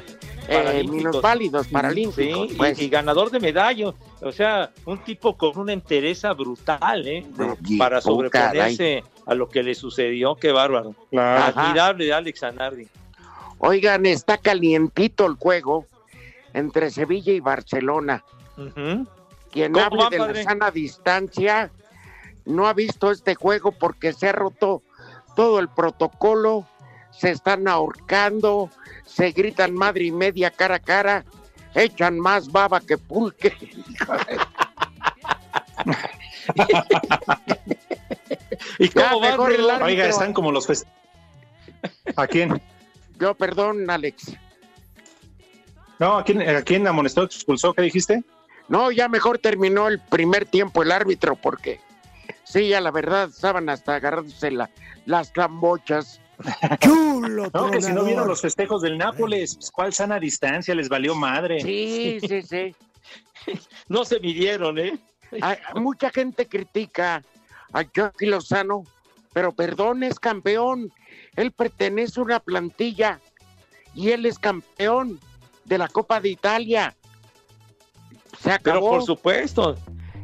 eh, 0.47 0.57
Paralímpicos. 0.57 0.95
minusválidos 0.97 1.67
paralímpicos. 1.67 2.47
Sí, 2.49 2.53
y- 2.53 2.57
pues. 2.57 2.79
y, 2.81 2.89
ganador 2.89 3.31
de 3.31 3.39
medallo. 3.39 3.95
O 4.21 4.31
sea, 4.31 4.71
un 4.85 4.97
tipo 5.03 5.37
con 5.37 5.57
una 5.57 5.71
entereza 5.71 6.33
brutal, 6.33 7.07
¿eh? 7.07 7.25
De- 7.29 7.57
Y- 7.65 7.77
para 7.77 7.99
oh, 7.99 8.01
sobreponerse 8.01 9.03
a 9.25 9.33
lo 9.35 9.47
que 9.47 9.63
le 9.63 9.73
sucedió. 9.73 10.35
Qué 10.35 10.51
bárbaro. 10.51 10.93
Claro. 11.09 11.57
Admirable 11.59 12.05
de 12.05 12.13
Alex 12.13 12.41
Zanardi. 12.41 12.87
Oigan, 13.65 14.05
está 14.05 14.37
calientito 14.37 15.25
el 15.25 15.35
juego 15.35 15.85
entre 16.53 16.91
Sevilla 16.91 17.31
y 17.31 17.39
Barcelona. 17.39 18.21
Quien 19.51 19.71
¿Cómo 19.71 19.85
hable 19.85 20.03
va, 20.03 20.09
de 20.09 20.17
padre? 20.17 20.43
la 20.43 20.49
sana 20.49 20.69
distancia 20.69 21.71
no 22.43 22.67
ha 22.67 22.73
visto 22.73 23.09
este 23.09 23.35
juego 23.35 23.71
porque 23.71 24.11
se 24.11 24.27
ha 24.27 24.33
roto 24.33 24.81
todo 25.37 25.59
el 25.59 25.69
protocolo, 25.69 26.67
se 27.11 27.31
están 27.31 27.69
ahorcando, 27.69 28.69
se 29.05 29.31
gritan 29.31 29.73
madre 29.73 30.03
y 30.03 30.11
media 30.11 30.51
cara 30.51 30.75
a 30.75 30.79
cara, 30.79 31.23
echan 31.73 32.19
más 32.19 32.51
baba 32.51 32.81
que 32.81 32.97
pulque. 32.97 33.53
¿Y 38.77 38.89
Ya, 38.89 39.09
cómo 39.09 39.21
va, 39.21 39.29
mejor 39.31 39.53
el 39.53 39.69
árbitro. 39.69 39.85
Oiga, 39.85 40.05
están 40.07 40.33
como 40.33 40.51
los 40.51 40.67
fest... 40.67 40.85
¿A 42.17 42.27
quién? 42.27 42.61
Yo, 43.19 43.33
perdón, 43.35 43.89
Alex. 43.89 44.33
No, 45.99 46.17
¿a 46.17 46.23
quién, 46.23 46.41
a 46.41 46.61
quién 46.61 46.87
amonestó, 46.87 47.23
expulsó? 47.23 47.73
¿Qué 47.73 47.83
dijiste? 47.83 48.23
No, 48.67 48.91
ya 48.91 49.07
mejor 49.07 49.37
terminó 49.39 49.87
el 49.87 49.99
primer 49.99 50.45
tiempo 50.45 50.83
el 50.83 50.91
árbitro 50.91 51.35
porque 51.35 51.79
sí, 52.43 52.69
ya 52.69 52.81
la 52.81 52.91
verdad 52.91 53.29
estaban 53.29 53.69
hasta 53.69 53.95
agarrándose 53.95 54.51
la- 54.51 54.69
las 55.05 55.31
cambochas. 55.31 56.19
Chulo, 56.81 57.49
No, 57.53 57.69
que 57.71 57.81
si 57.81 57.93
no 57.93 58.03
vieron 58.03 58.27
los 58.27 58.41
festejos 58.41 58.81
del 58.81 58.97
Nápoles, 58.97 59.55
pues, 59.55 59.71
¿cuál 59.71 59.93
sana 59.93 60.19
distancia? 60.19 60.73
Les 60.73 60.89
valió 60.89 61.13
madre. 61.15 61.61
Sí, 61.61 62.19
sí, 62.27 62.41
sí. 62.41 62.75
No 63.89 64.05
se 64.05 64.19
midieron, 64.21 64.77
¿eh? 64.79 64.97
Hay- 65.41 65.57
mucha 65.75 66.09
gente 66.09 66.47
critica 66.47 67.21
a 67.73 67.83
Chucky 67.83 68.25
Lozano, 68.27 68.83
pero 69.33 69.51
perdón, 69.51 70.03
es 70.03 70.19
campeón. 70.19 70.91
Él 71.35 71.51
pertenece 71.51 72.19
a 72.19 72.23
una 72.23 72.39
plantilla 72.39 73.19
y 73.95 74.09
él 74.09 74.25
es 74.25 74.37
campeón 74.39 75.19
de 75.65 75.77
la 75.77 75.87
Copa 75.87 76.19
de 76.19 76.29
Italia. 76.29 76.95
Se 78.39 78.49
Pero 78.59 78.77
acabó. 78.79 78.89
por 78.91 79.03
supuesto. 79.03 79.75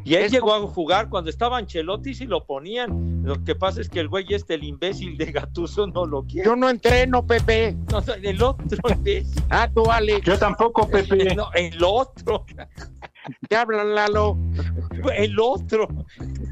Y 0.06 0.16
él 0.16 0.24
Es 0.24 0.32
llegó 0.32 0.54
a 0.54 0.62
jugar 0.62 1.10
cuando 1.10 1.30
estaba 1.30 1.58
Ancelotti 1.58 2.12
y 2.12 2.26
lo 2.26 2.44
ponían. 2.46 3.22
Lo 3.24 3.44
que 3.44 3.54
pasa 3.54 3.82
es 3.82 3.90
que 3.90 4.00
el 4.00 4.08
güey 4.08 4.26
este, 4.34 4.56
el 4.56 4.64
imbécil 4.64 5.18
de 5.18 5.32
Gatuso, 5.32 5.86
no 5.88 6.06
lo 6.06 6.24
quiere. 6.24 6.46
Yo 6.48 6.56
no 6.56 6.70
entreno, 6.70 7.26
Pepe. 7.26 7.76
No, 7.92 8.02
no, 8.02 8.14
el 8.14 8.42
otro 8.42 8.66
imbécil. 8.90 9.44
Ah, 9.50 9.70
tú, 9.74 9.92
Alex. 9.92 10.26
Yo 10.26 10.40
tampoco, 10.40 10.88
Pepe. 10.90 11.26
No, 11.36 11.52
el 11.54 11.78
otro. 11.84 12.46
Te 13.48 13.56
hablan, 13.56 13.94
Lalo. 13.94 14.38
El 15.16 15.38
otro. 15.40 15.88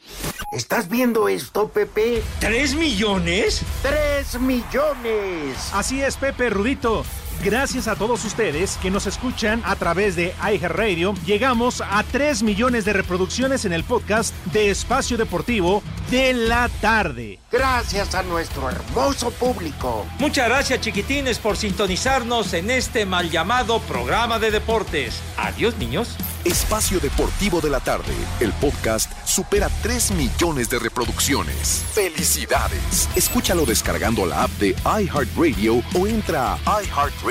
¿Estás 0.52 0.88
viendo 0.88 1.28
esto, 1.28 1.68
Pepe? 1.68 2.22
¿Tres 2.38 2.76
millones? 2.76 3.66
¡Tres 3.82 4.40
millones! 4.40 5.72
Así 5.74 6.00
es, 6.00 6.16
Pepe 6.16 6.48
Rudito. 6.48 7.04
Gracias 7.44 7.88
a 7.88 7.96
todos 7.96 8.24
ustedes 8.24 8.78
que 8.80 8.88
nos 8.88 9.08
escuchan 9.08 9.62
a 9.64 9.74
través 9.74 10.14
de 10.14 10.32
iHeartRadio, 10.40 11.14
llegamos 11.26 11.80
a 11.80 12.04
3 12.04 12.44
millones 12.44 12.84
de 12.84 12.92
reproducciones 12.92 13.64
en 13.64 13.72
el 13.72 13.82
podcast 13.82 14.32
de 14.52 14.70
Espacio 14.70 15.16
Deportivo 15.18 15.82
de 16.08 16.34
la 16.34 16.68
tarde. 16.80 17.40
Gracias 17.50 18.14
a 18.14 18.22
nuestro 18.22 18.70
hermoso 18.70 19.32
público. 19.32 20.06
Muchas 20.20 20.48
gracias, 20.48 20.82
chiquitines, 20.82 21.40
por 21.40 21.56
sintonizarnos 21.56 22.54
en 22.54 22.70
este 22.70 23.06
mal 23.06 23.28
llamado 23.28 23.80
programa 23.80 24.38
de 24.38 24.52
deportes. 24.52 25.20
Adiós, 25.36 25.76
niños. 25.78 26.16
Espacio 26.44 26.98
Deportivo 26.98 27.60
de 27.60 27.70
la 27.70 27.78
Tarde, 27.80 28.14
el 28.40 28.52
podcast 28.54 29.12
supera 29.24 29.68
3 29.82 30.12
millones 30.12 30.68
de 30.70 30.80
reproducciones. 30.80 31.84
¡Felicidades! 31.92 33.08
Escúchalo 33.14 33.64
descargando 33.64 34.26
la 34.26 34.44
app 34.44 34.50
de 34.58 34.74
iHeartRadio 34.84 35.82
o 35.94 36.06
entra 36.06 36.54
a 36.54 36.82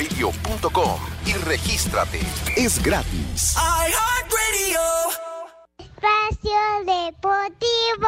iHeartRadio.com 0.02 1.00
y 1.26 1.34
regístrate. 1.34 2.20
Es 2.56 2.82
gratis. 2.82 3.56
Espacio 5.78 6.62
Deportivo. 6.86 8.08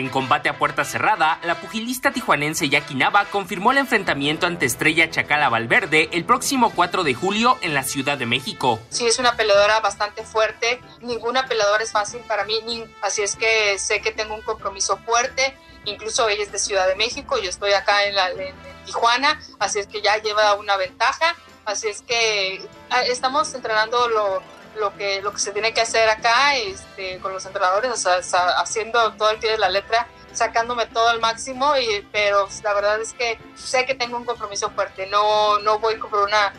En 0.00 0.08
combate 0.08 0.48
a 0.48 0.56
puerta 0.56 0.82
cerrada, 0.86 1.38
la 1.42 1.60
pugilista 1.60 2.10
tijuanense 2.10 2.70
Jackie 2.70 2.94
Nava 2.94 3.26
confirmó 3.26 3.72
el 3.72 3.76
enfrentamiento 3.76 4.46
ante 4.46 4.64
Estrella 4.64 5.10
Chacala 5.10 5.50
Valverde 5.50 6.08
el 6.12 6.24
próximo 6.24 6.72
4 6.74 7.04
de 7.04 7.12
julio 7.12 7.58
en 7.60 7.74
la 7.74 7.82
Ciudad 7.82 8.16
de 8.16 8.24
México. 8.24 8.80
Sí, 8.88 9.06
es 9.06 9.18
una 9.18 9.36
peleadora 9.36 9.78
bastante 9.80 10.24
fuerte. 10.24 10.80
Ninguna 11.02 11.46
peleadora 11.46 11.84
es 11.84 11.92
fácil 11.92 12.22
para 12.26 12.46
mí, 12.46 12.62
así 13.02 13.20
es 13.20 13.36
que 13.36 13.78
sé 13.78 14.00
que 14.00 14.10
tengo 14.10 14.34
un 14.34 14.40
compromiso 14.40 14.96
fuerte. 15.04 15.54
Incluso 15.84 16.30
ella 16.30 16.44
es 16.44 16.50
de 16.50 16.58
Ciudad 16.58 16.88
de 16.88 16.96
México, 16.96 17.36
yo 17.36 17.50
estoy 17.50 17.74
acá 17.74 18.04
en, 18.04 18.14
la, 18.14 18.30
en 18.30 18.54
Tijuana, 18.86 19.38
así 19.58 19.80
es 19.80 19.86
que 19.86 20.00
ya 20.00 20.16
lleva 20.16 20.54
una 20.54 20.78
ventaja. 20.78 21.36
Así 21.66 21.88
es 21.88 22.00
que 22.00 22.66
ah, 22.88 23.02
estamos 23.02 23.52
entrenando 23.52 24.08
lo, 24.08 24.42
lo 24.76 24.94
que 24.96 25.20
lo 25.22 25.32
que 25.32 25.38
se 25.38 25.52
tiene 25.52 25.72
que 25.72 25.80
hacer 25.80 26.08
acá 26.08 26.56
este, 26.56 27.18
con 27.18 27.32
los 27.32 27.44
entrenadores, 27.46 27.90
o 27.90 27.96
sea, 27.96 28.20
haciendo 28.60 29.12
todo 29.14 29.30
el 29.30 29.38
pie 29.38 29.52
de 29.52 29.58
la 29.58 29.68
letra, 29.68 30.06
sacándome 30.32 30.86
todo 30.86 31.08
al 31.08 31.20
máximo, 31.20 31.76
y, 31.76 32.06
pero 32.12 32.48
la 32.62 32.74
verdad 32.74 33.00
es 33.00 33.12
que 33.12 33.38
sé 33.54 33.84
que 33.86 33.94
tengo 33.94 34.16
un 34.16 34.24
compromiso 34.24 34.70
fuerte. 34.70 35.06
No, 35.06 35.58
no 35.60 35.78
voy 35.78 35.96
por 35.96 36.20
una, 36.20 36.52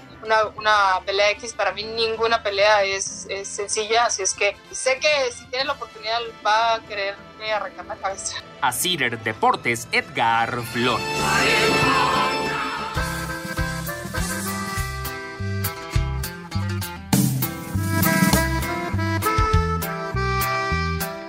una 0.55 0.99
pelea 1.05 1.31
X, 1.31 1.53
para 1.53 1.71
mí 1.71 1.83
ninguna 1.83 2.43
pelea 2.43 2.83
es, 2.83 3.25
es 3.29 3.47
sencilla, 3.47 4.05
así 4.05 4.21
es 4.21 4.33
que 4.33 4.55
sé 4.71 4.99
que 4.99 5.31
si 5.31 5.45
tiene 5.47 5.65
la 5.65 5.73
oportunidad 5.73 6.19
va 6.45 6.75
a 6.75 6.79
quererme 6.81 7.53
arrancar 7.53 7.85
la 7.85 7.95
cabeza. 7.95 8.37
A 8.61 8.71
Cider 8.71 9.19
Deportes, 9.19 9.87
Edgar 9.91 10.61
Flores. 10.71 11.05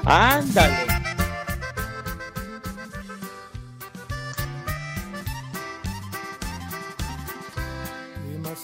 Ándale. 0.04 0.86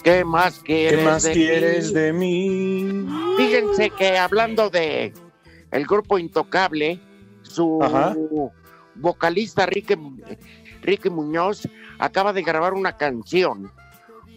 ¿Qué 0.03 0.23
más 0.23 0.59
quieres 0.59 0.99
¿Qué 0.99 1.05
más 1.05 1.23
de 1.23 1.31
quieres 1.33 1.87
mí? 1.89 1.93
de 1.93 2.13
mí? 2.13 3.07
Fíjense 3.37 3.89
que 3.91 4.17
hablando 4.17 4.69
de 4.69 5.13
el 5.71 5.85
grupo 5.85 6.17
Intocable, 6.17 6.99
su 7.41 7.79
Ajá. 7.83 8.15
vocalista 8.95 9.65
Ricky, 9.65 9.95
Ricky 10.81 11.09
Muñoz 11.09 11.67
acaba 11.99 12.33
de 12.33 12.41
grabar 12.43 12.73
una 12.73 12.97
canción 12.97 13.71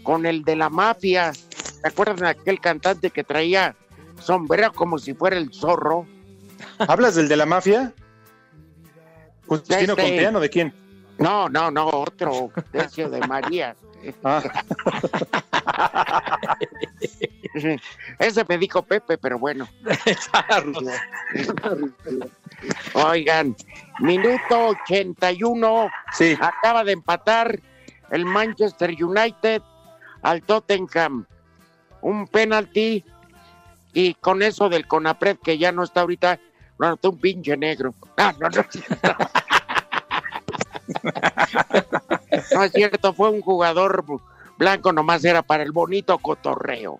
con 0.03 0.27
el 0.27 0.43
de 0.43 0.57
la 0.57 0.69
mafia. 0.69 1.33
¿Se 1.33 1.89
acuerdan 1.89 2.17
de 2.17 2.29
aquel 2.29 2.61
cantante 2.61 3.11
que 3.11 3.23
traía 3.25 3.77
sombrero 4.21 4.73
como 4.73 4.99
si 4.99 5.15
fuera 5.15 5.37
el 5.39 5.53
zorro? 5.53 6.07
¿Hablas 6.79 7.15
del 7.15 7.29
de 7.29 7.37
la 7.37 7.47
mafia? 7.47 7.93
¿Justino 9.47 9.79
Este- 9.81 10.03
Conteano 10.03 10.41
de 10.41 10.51
quién? 10.51 10.75
No, 11.19 11.49
no, 11.49 11.71
no, 11.71 11.87
otro, 11.89 12.51
Decio 12.73 13.09
de 13.11 13.21
María. 13.27 13.77
Ah. 14.25 14.43
Ese 18.19 18.45
me 18.49 18.59
dijo 18.59 18.83
Pepe, 18.83 19.19
pero 19.19 19.39
bueno. 19.39 19.69
Oigan, 22.95 23.57
minuto 24.01 24.69
81. 24.87 25.91
Sí. 26.13 26.37
Acaba 26.41 26.85
de 26.85 26.93
empatar 26.93 27.61
el 28.11 28.25
Manchester 28.25 28.91
United 28.91 29.63
al 30.23 30.43
Tottenham. 30.43 31.27
Un 32.01 32.27
penalti. 32.27 33.05
Y 33.93 34.15
con 34.15 34.43
eso 34.43 34.71
del 34.71 34.87
Conapred, 34.87 35.37
que 35.37 35.59
ya 35.59 35.71
no 35.71 35.85
está 35.85 36.01
ahorita, 36.01 36.41
lo 36.83 36.89
anotó 36.89 37.11
un 37.11 37.19
pinche 37.19 37.57
negro. 37.57 37.95
Ah, 38.17 38.35
no, 38.41 38.49
no. 38.49 38.65
No 42.55 42.65
es 42.65 42.73
cierto, 42.73 43.15
fue 43.15 43.31
un 43.31 43.41
jugador 43.41 44.05
blanco, 44.59 44.93
nomás 44.93 45.25
era 45.25 45.43
para 45.43 45.63
el 45.63 45.71
bonito 45.71 46.19
cotorreo. 46.19 46.99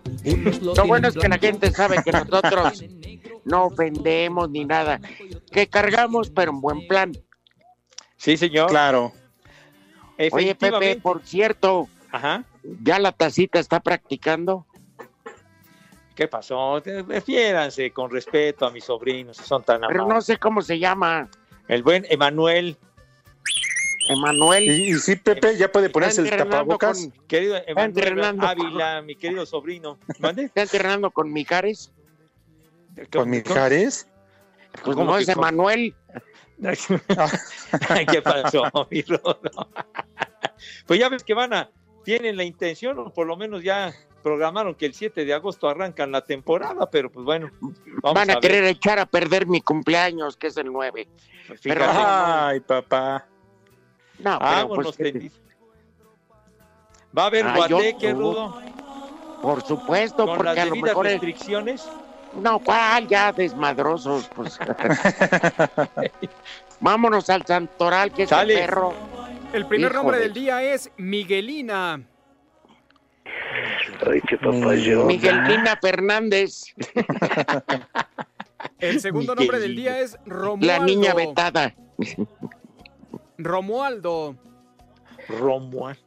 Lo 0.61 0.87
bueno 0.87 1.09
es 1.09 1.15
que 1.15 1.27
la 1.27 1.37
gente 1.37 1.69
sabe 1.71 1.97
que 2.01 2.13
nosotros 2.13 2.81
no 3.45 3.65
ofendemos 3.65 4.49
ni 4.49 4.63
nada, 4.63 5.01
que 5.51 5.67
cargamos, 5.67 6.29
pero 6.29 6.51
en 6.51 6.61
buen 6.61 6.87
plan. 6.87 7.11
Sí, 8.15 8.37
señor. 8.37 8.69
Claro. 8.69 9.11
Oye, 10.31 10.55
Pepe, 10.55 10.95
por 10.95 11.23
cierto, 11.23 11.89
Ajá. 12.09 12.45
¿ya 12.81 12.99
la 12.99 13.11
tacita 13.11 13.59
está 13.59 13.81
practicando? 13.81 14.65
¿Qué 16.15 16.27
pasó? 16.27 16.79
Refiéranse 16.79 17.91
con 17.91 18.11
respeto 18.11 18.65
a 18.67 18.71
mis 18.71 18.83
sobrinos, 18.83 19.37
son 19.37 19.63
tan 19.63 19.81
Pero 19.81 20.03
amables. 20.03 20.13
no 20.15 20.21
sé 20.21 20.37
cómo 20.37 20.61
se 20.61 20.77
llama. 20.79 21.29
El 21.67 21.81
buen 21.81 22.05
Emanuel. 22.09 22.77
Emanuel. 24.09 24.63
Y, 24.65 24.91
y 24.91 24.93
sí, 24.95 25.15
Pepe 25.15 25.55
ya 25.57 25.71
puede 25.71 25.89
ponerse 25.89 26.21
el 26.21 26.29
tapabocas. 26.29 26.99
con- 26.99 27.11
Querido 27.27 27.55
Emanuel 27.65 27.85
entrenando 27.97 28.45
Ávila, 28.47 29.01
mi 29.01 29.15
querido 29.15 29.45
sobrino. 29.45 29.97
¿Mande? 30.19 30.43
¿Está 30.45 30.63
entrenando 30.63 31.09
con 31.09 31.31
Mijares? 31.31 31.91
¿Con 33.11 33.29
Mijares? 33.29 34.07
Pues 34.83 34.95
¿Cómo 34.95 35.05
no 35.05 35.17
es 35.17 35.25
con- 35.27 35.37
Emanuel. 35.37 35.95
Ay, 37.89 38.05
¿Qué 38.11 38.21
pasó, 38.21 38.63
mi 38.91 39.01
Rodo? 39.03 39.39
Pues 40.85 40.97
ya 40.99 41.09
ves 41.09 41.23
que 41.25 41.33
van 41.33 41.53
a, 41.53 41.69
tienen 42.05 42.37
la 42.37 42.43
intención, 42.45 42.97
o 42.99 43.11
por 43.11 43.27
lo 43.27 43.35
menos 43.35 43.63
ya 43.63 43.93
programaron 44.23 44.73
que 44.73 44.85
el 44.87 44.93
7 44.93 45.25
de 45.25 45.33
agosto 45.33 45.67
arrancan 45.69 46.11
la 46.11 46.21
temporada, 46.21 46.89
pero 46.89 47.11
pues 47.11 47.23
bueno. 47.25 47.51
Vamos 47.61 48.15
Van 48.15 48.29
a, 48.29 48.33
a 48.33 48.35
ver. 48.37 48.39
querer 48.39 48.63
echar 48.63 48.97
a 48.97 49.05
perder 49.05 49.45
mi 49.45 49.61
cumpleaños, 49.61 50.37
que 50.37 50.47
es 50.47 50.57
el 50.57 50.71
9. 50.71 51.07
Pero, 51.61 51.85
Ay, 51.87 52.61
papá. 52.61 53.27
no, 54.19 54.39
pero 54.39 54.51
Vámonos, 54.51 54.85
pues, 54.85 54.97
¿qué 54.97 55.03
te- 55.03 55.11
tenis. 55.11 55.39
Va 57.15 57.23
a 57.23 57.25
haber 57.27 57.45
Ah, 57.45 57.53
guateque, 57.55 58.07
yo- 58.07 58.13
Rudo, 58.15 58.61
por 59.41 59.61
supuesto, 59.61 60.25
con 60.25 60.37
porque 60.37 60.55
las 60.55 60.57
a 60.57 60.65
lo 60.65 60.75
mejor 60.77 61.05
es- 61.05 61.11
restricciones. 61.13 61.87
No, 62.41 62.57
¿cuál? 62.57 63.07
Ya 63.07 63.31
desmadrosos, 63.31 64.27
pues. 64.35 64.57
Vámonos 66.79 67.29
al 67.29 67.45
Santoral, 67.45 68.11
que 68.11 68.23
es 68.23 68.31
el 68.31 68.37
Sale. 68.37 68.55
perro. 68.55 68.93
El 69.53 69.65
primer 69.67 69.91
Híjole. 69.91 70.03
nombre 70.03 70.19
del 70.19 70.33
día 70.33 70.63
es 70.63 70.89
Miguelina. 70.97 72.01
Ay, 74.09 74.21
qué 74.27 74.37
papayón. 74.37 75.07
Miguelina 75.07 75.77
Fernández, 75.81 76.63
El 78.79 78.99
segundo 78.99 79.35
nombre 79.35 79.59
del 79.59 79.75
día 79.75 79.99
es 80.01 80.17
Romualdo. 80.25 80.65
la 80.67 80.79
niña 80.79 81.13
vetada. 81.13 81.73
Romualdo. 83.37 84.35
Romual. 85.27 85.97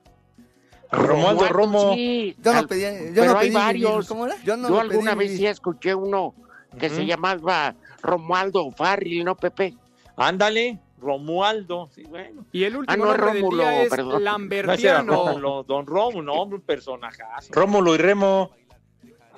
Romualdo 0.92 1.48
Romo. 1.48 1.94
Sí, 1.94 2.36
Yo 2.42 2.52
no 2.52 2.58
al- 2.60 2.68
pedí, 2.68 2.80
yo 2.82 3.14
pero 3.22 3.32
no 3.32 3.38
hay 3.38 3.50
varios. 3.50 3.92
vivir. 3.92 4.08
¿Cómo 4.08 4.26
era? 4.26 4.36
Yo 4.44 4.56
no 4.56 4.68
Yo 4.68 4.74
lo 4.74 4.80
alguna 4.80 5.16
pedí 5.16 5.28
vez 5.28 5.36
sí 5.38 5.46
escuché 5.46 5.94
uno 5.94 6.34
que 6.78 6.90
se 6.90 7.04
llamaba 7.06 7.74
Romualdo 8.02 8.70
Farril, 8.70 9.24
¿no, 9.24 9.34
Pepe? 9.36 9.74
Ándale, 10.16 10.78
Romualdo. 10.98 11.88
Sí, 11.94 12.04
bueno. 12.04 12.44
Y 12.52 12.64
el 12.64 12.76
último 12.76 12.94
Ah, 12.94 12.96
no, 12.96 13.16
nombre 13.16 13.40
Rómulo, 13.40 13.64
del 13.64 13.68
día 13.74 13.82
es 13.82 13.90
perdón. 13.90 14.08
No, 14.08 14.18
Lambertiano. 14.18 15.12
Rómulo, 15.12 15.62
don 15.64 15.86
Rómulo, 15.86 16.34
hombre, 16.34 16.56
un 16.58 16.62
personajazo. 16.64 17.52
Rómulo 17.52 17.94
y 17.94 17.98
Remo. 17.98 18.50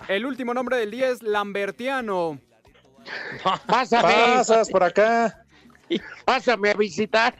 El 0.09 0.25
último 0.27 0.55
nombre 0.55 0.77
del 0.77 0.91
día 0.91 1.09
es 1.09 1.23
Lambertiano. 1.23 2.39
Pásame, 3.67 4.03
Pasas 4.03 4.69
por 4.71 4.83
acá. 4.85 5.45
pásame 6.25 6.71
a 6.71 6.75
visitar. 6.75 7.35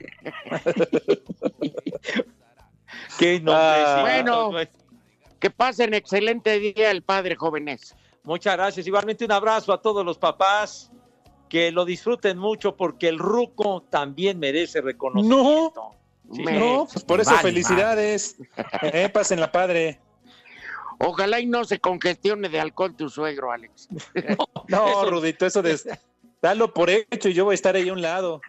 Qué 3.19 3.41
nombre. 3.41 3.55
Ah. 3.57 3.99
Bueno. 4.03 4.51
Que 5.39 5.51
pasen 5.51 5.95
excelente 5.95 6.59
día 6.59 6.91
el 6.91 7.03
padre 7.03 7.37
jóvenes. 7.37 7.95
Muchas 8.25 8.57
gracias. 8.57 8.87
Igualmente 8.87 9.25
un 9.25 9.33
abrazo 9.33 9.73
a 9.73 9.81
todos 9.81 10.05
los 10.05 10.19
papás. 10.19 10.91
Que 11.49 11.71
lo 11.73 11.85
disfruten 11.85 12.39
mucho 12.39 12.77
porque 12.77 13.09
el 13.09 13.19
ruco 13.19 13.83
también 13.91 14.39
merece 14.39 14.81
reconocimiento. 14.81 15.91
Sí. 16.33 16.43
Me- 16.43 16.59
No, 16.59 16.87
pues 16.93 17.05
por 17.05 17.21
eso 17.21 17.31
Vale, 17.31 17.43
felicidades. 17.43 18.37
Eh, 18.83 19.09
pasen 19.09 19.41
la 19.41 19.51
padre. 19.51 19.99
Ojalá 21.01 21.41
y 21.41 21.47
no 21.47 21.65
se 21.65 21.79
congestione 21.79 22.49
de 22.49 22.61
alcohol 22.61 22.95
tu 22.97 23.09
suegro, 23.09 23.51
Alex. 23.53 23.89
No, 24.69 24.89
Eso- 24.89 25.11
Rudito, 25.11 25.47
eso 25.47 25.63
de 25.63 25.79
dalo 26.43 26.73
por 26.75 26.91
hecho 26.91 27.29
y 27.29 27.35
yo 27.35 27.45
voy 27.47 27.53
a 27.53 27.55
estar 27.55 27.75
ahí 27.77 27.89
a 27.89 27.93
un 27.93 28.03
lado. 28.03 28.41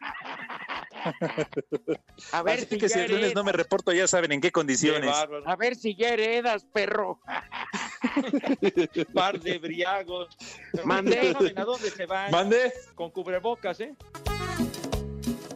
A 2.31 2.43
ver 2.43 2.59
Así 2.59 2.67
si 2.69 2.77
que 2.77 2.89
si 2.89 2.99
el 2.99 3.11
lunes 3.11 3.35
no 3.35 3.43
me 3.43 3.51
reporto, 3.51 3.91
ya 3.91 4.07
saben 4.07 4.31
en 4.31 4.41
qué 4.41 4.51
condiciones. 4.51 5.13
A 5.45 5.55
ver 5.55 5.75
si 5.75 5.95
ya 5.95 6.09
heredas, 6.09 6.65
perro. 6.65 7.19
Par 9.13 9.39
de 9.39 9.57
briagos. 9.57 10.35
Mandé. 10.83 11.35
¿A 11.55 11.63
dónde 11.63 11.89
se 11.89 12.05
van? 12.05 12.31
Mande. 12.31 12.73
Con 12.95 13.11
cubrebocas, 13.11 13.79
¿eh? 13.79 13.95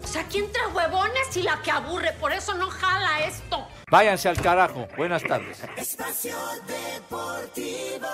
O 0.04 0.08
sea, 0.08 0.22
aquí 0.22 0.40
entre 0.40 0.68
huevones 0.68 1.36
y 1.38 1.42
la 1.42 1.62
que 1.62 1.72
aburre, 1.72 2.14
por 2.20 2.32
eso 2.32 2.54
no 2.54 2.70
jala 2.70 3.26
esto. 3.26 3.68
Váyanse 3.90 4.30
al 4.30 4.40
carajo. 4.40 4.88
Buenas 4.96 5.24
tardes. 5.24 5.64
Espacio 5.78 6.36
Deportivo. 6.68 8.08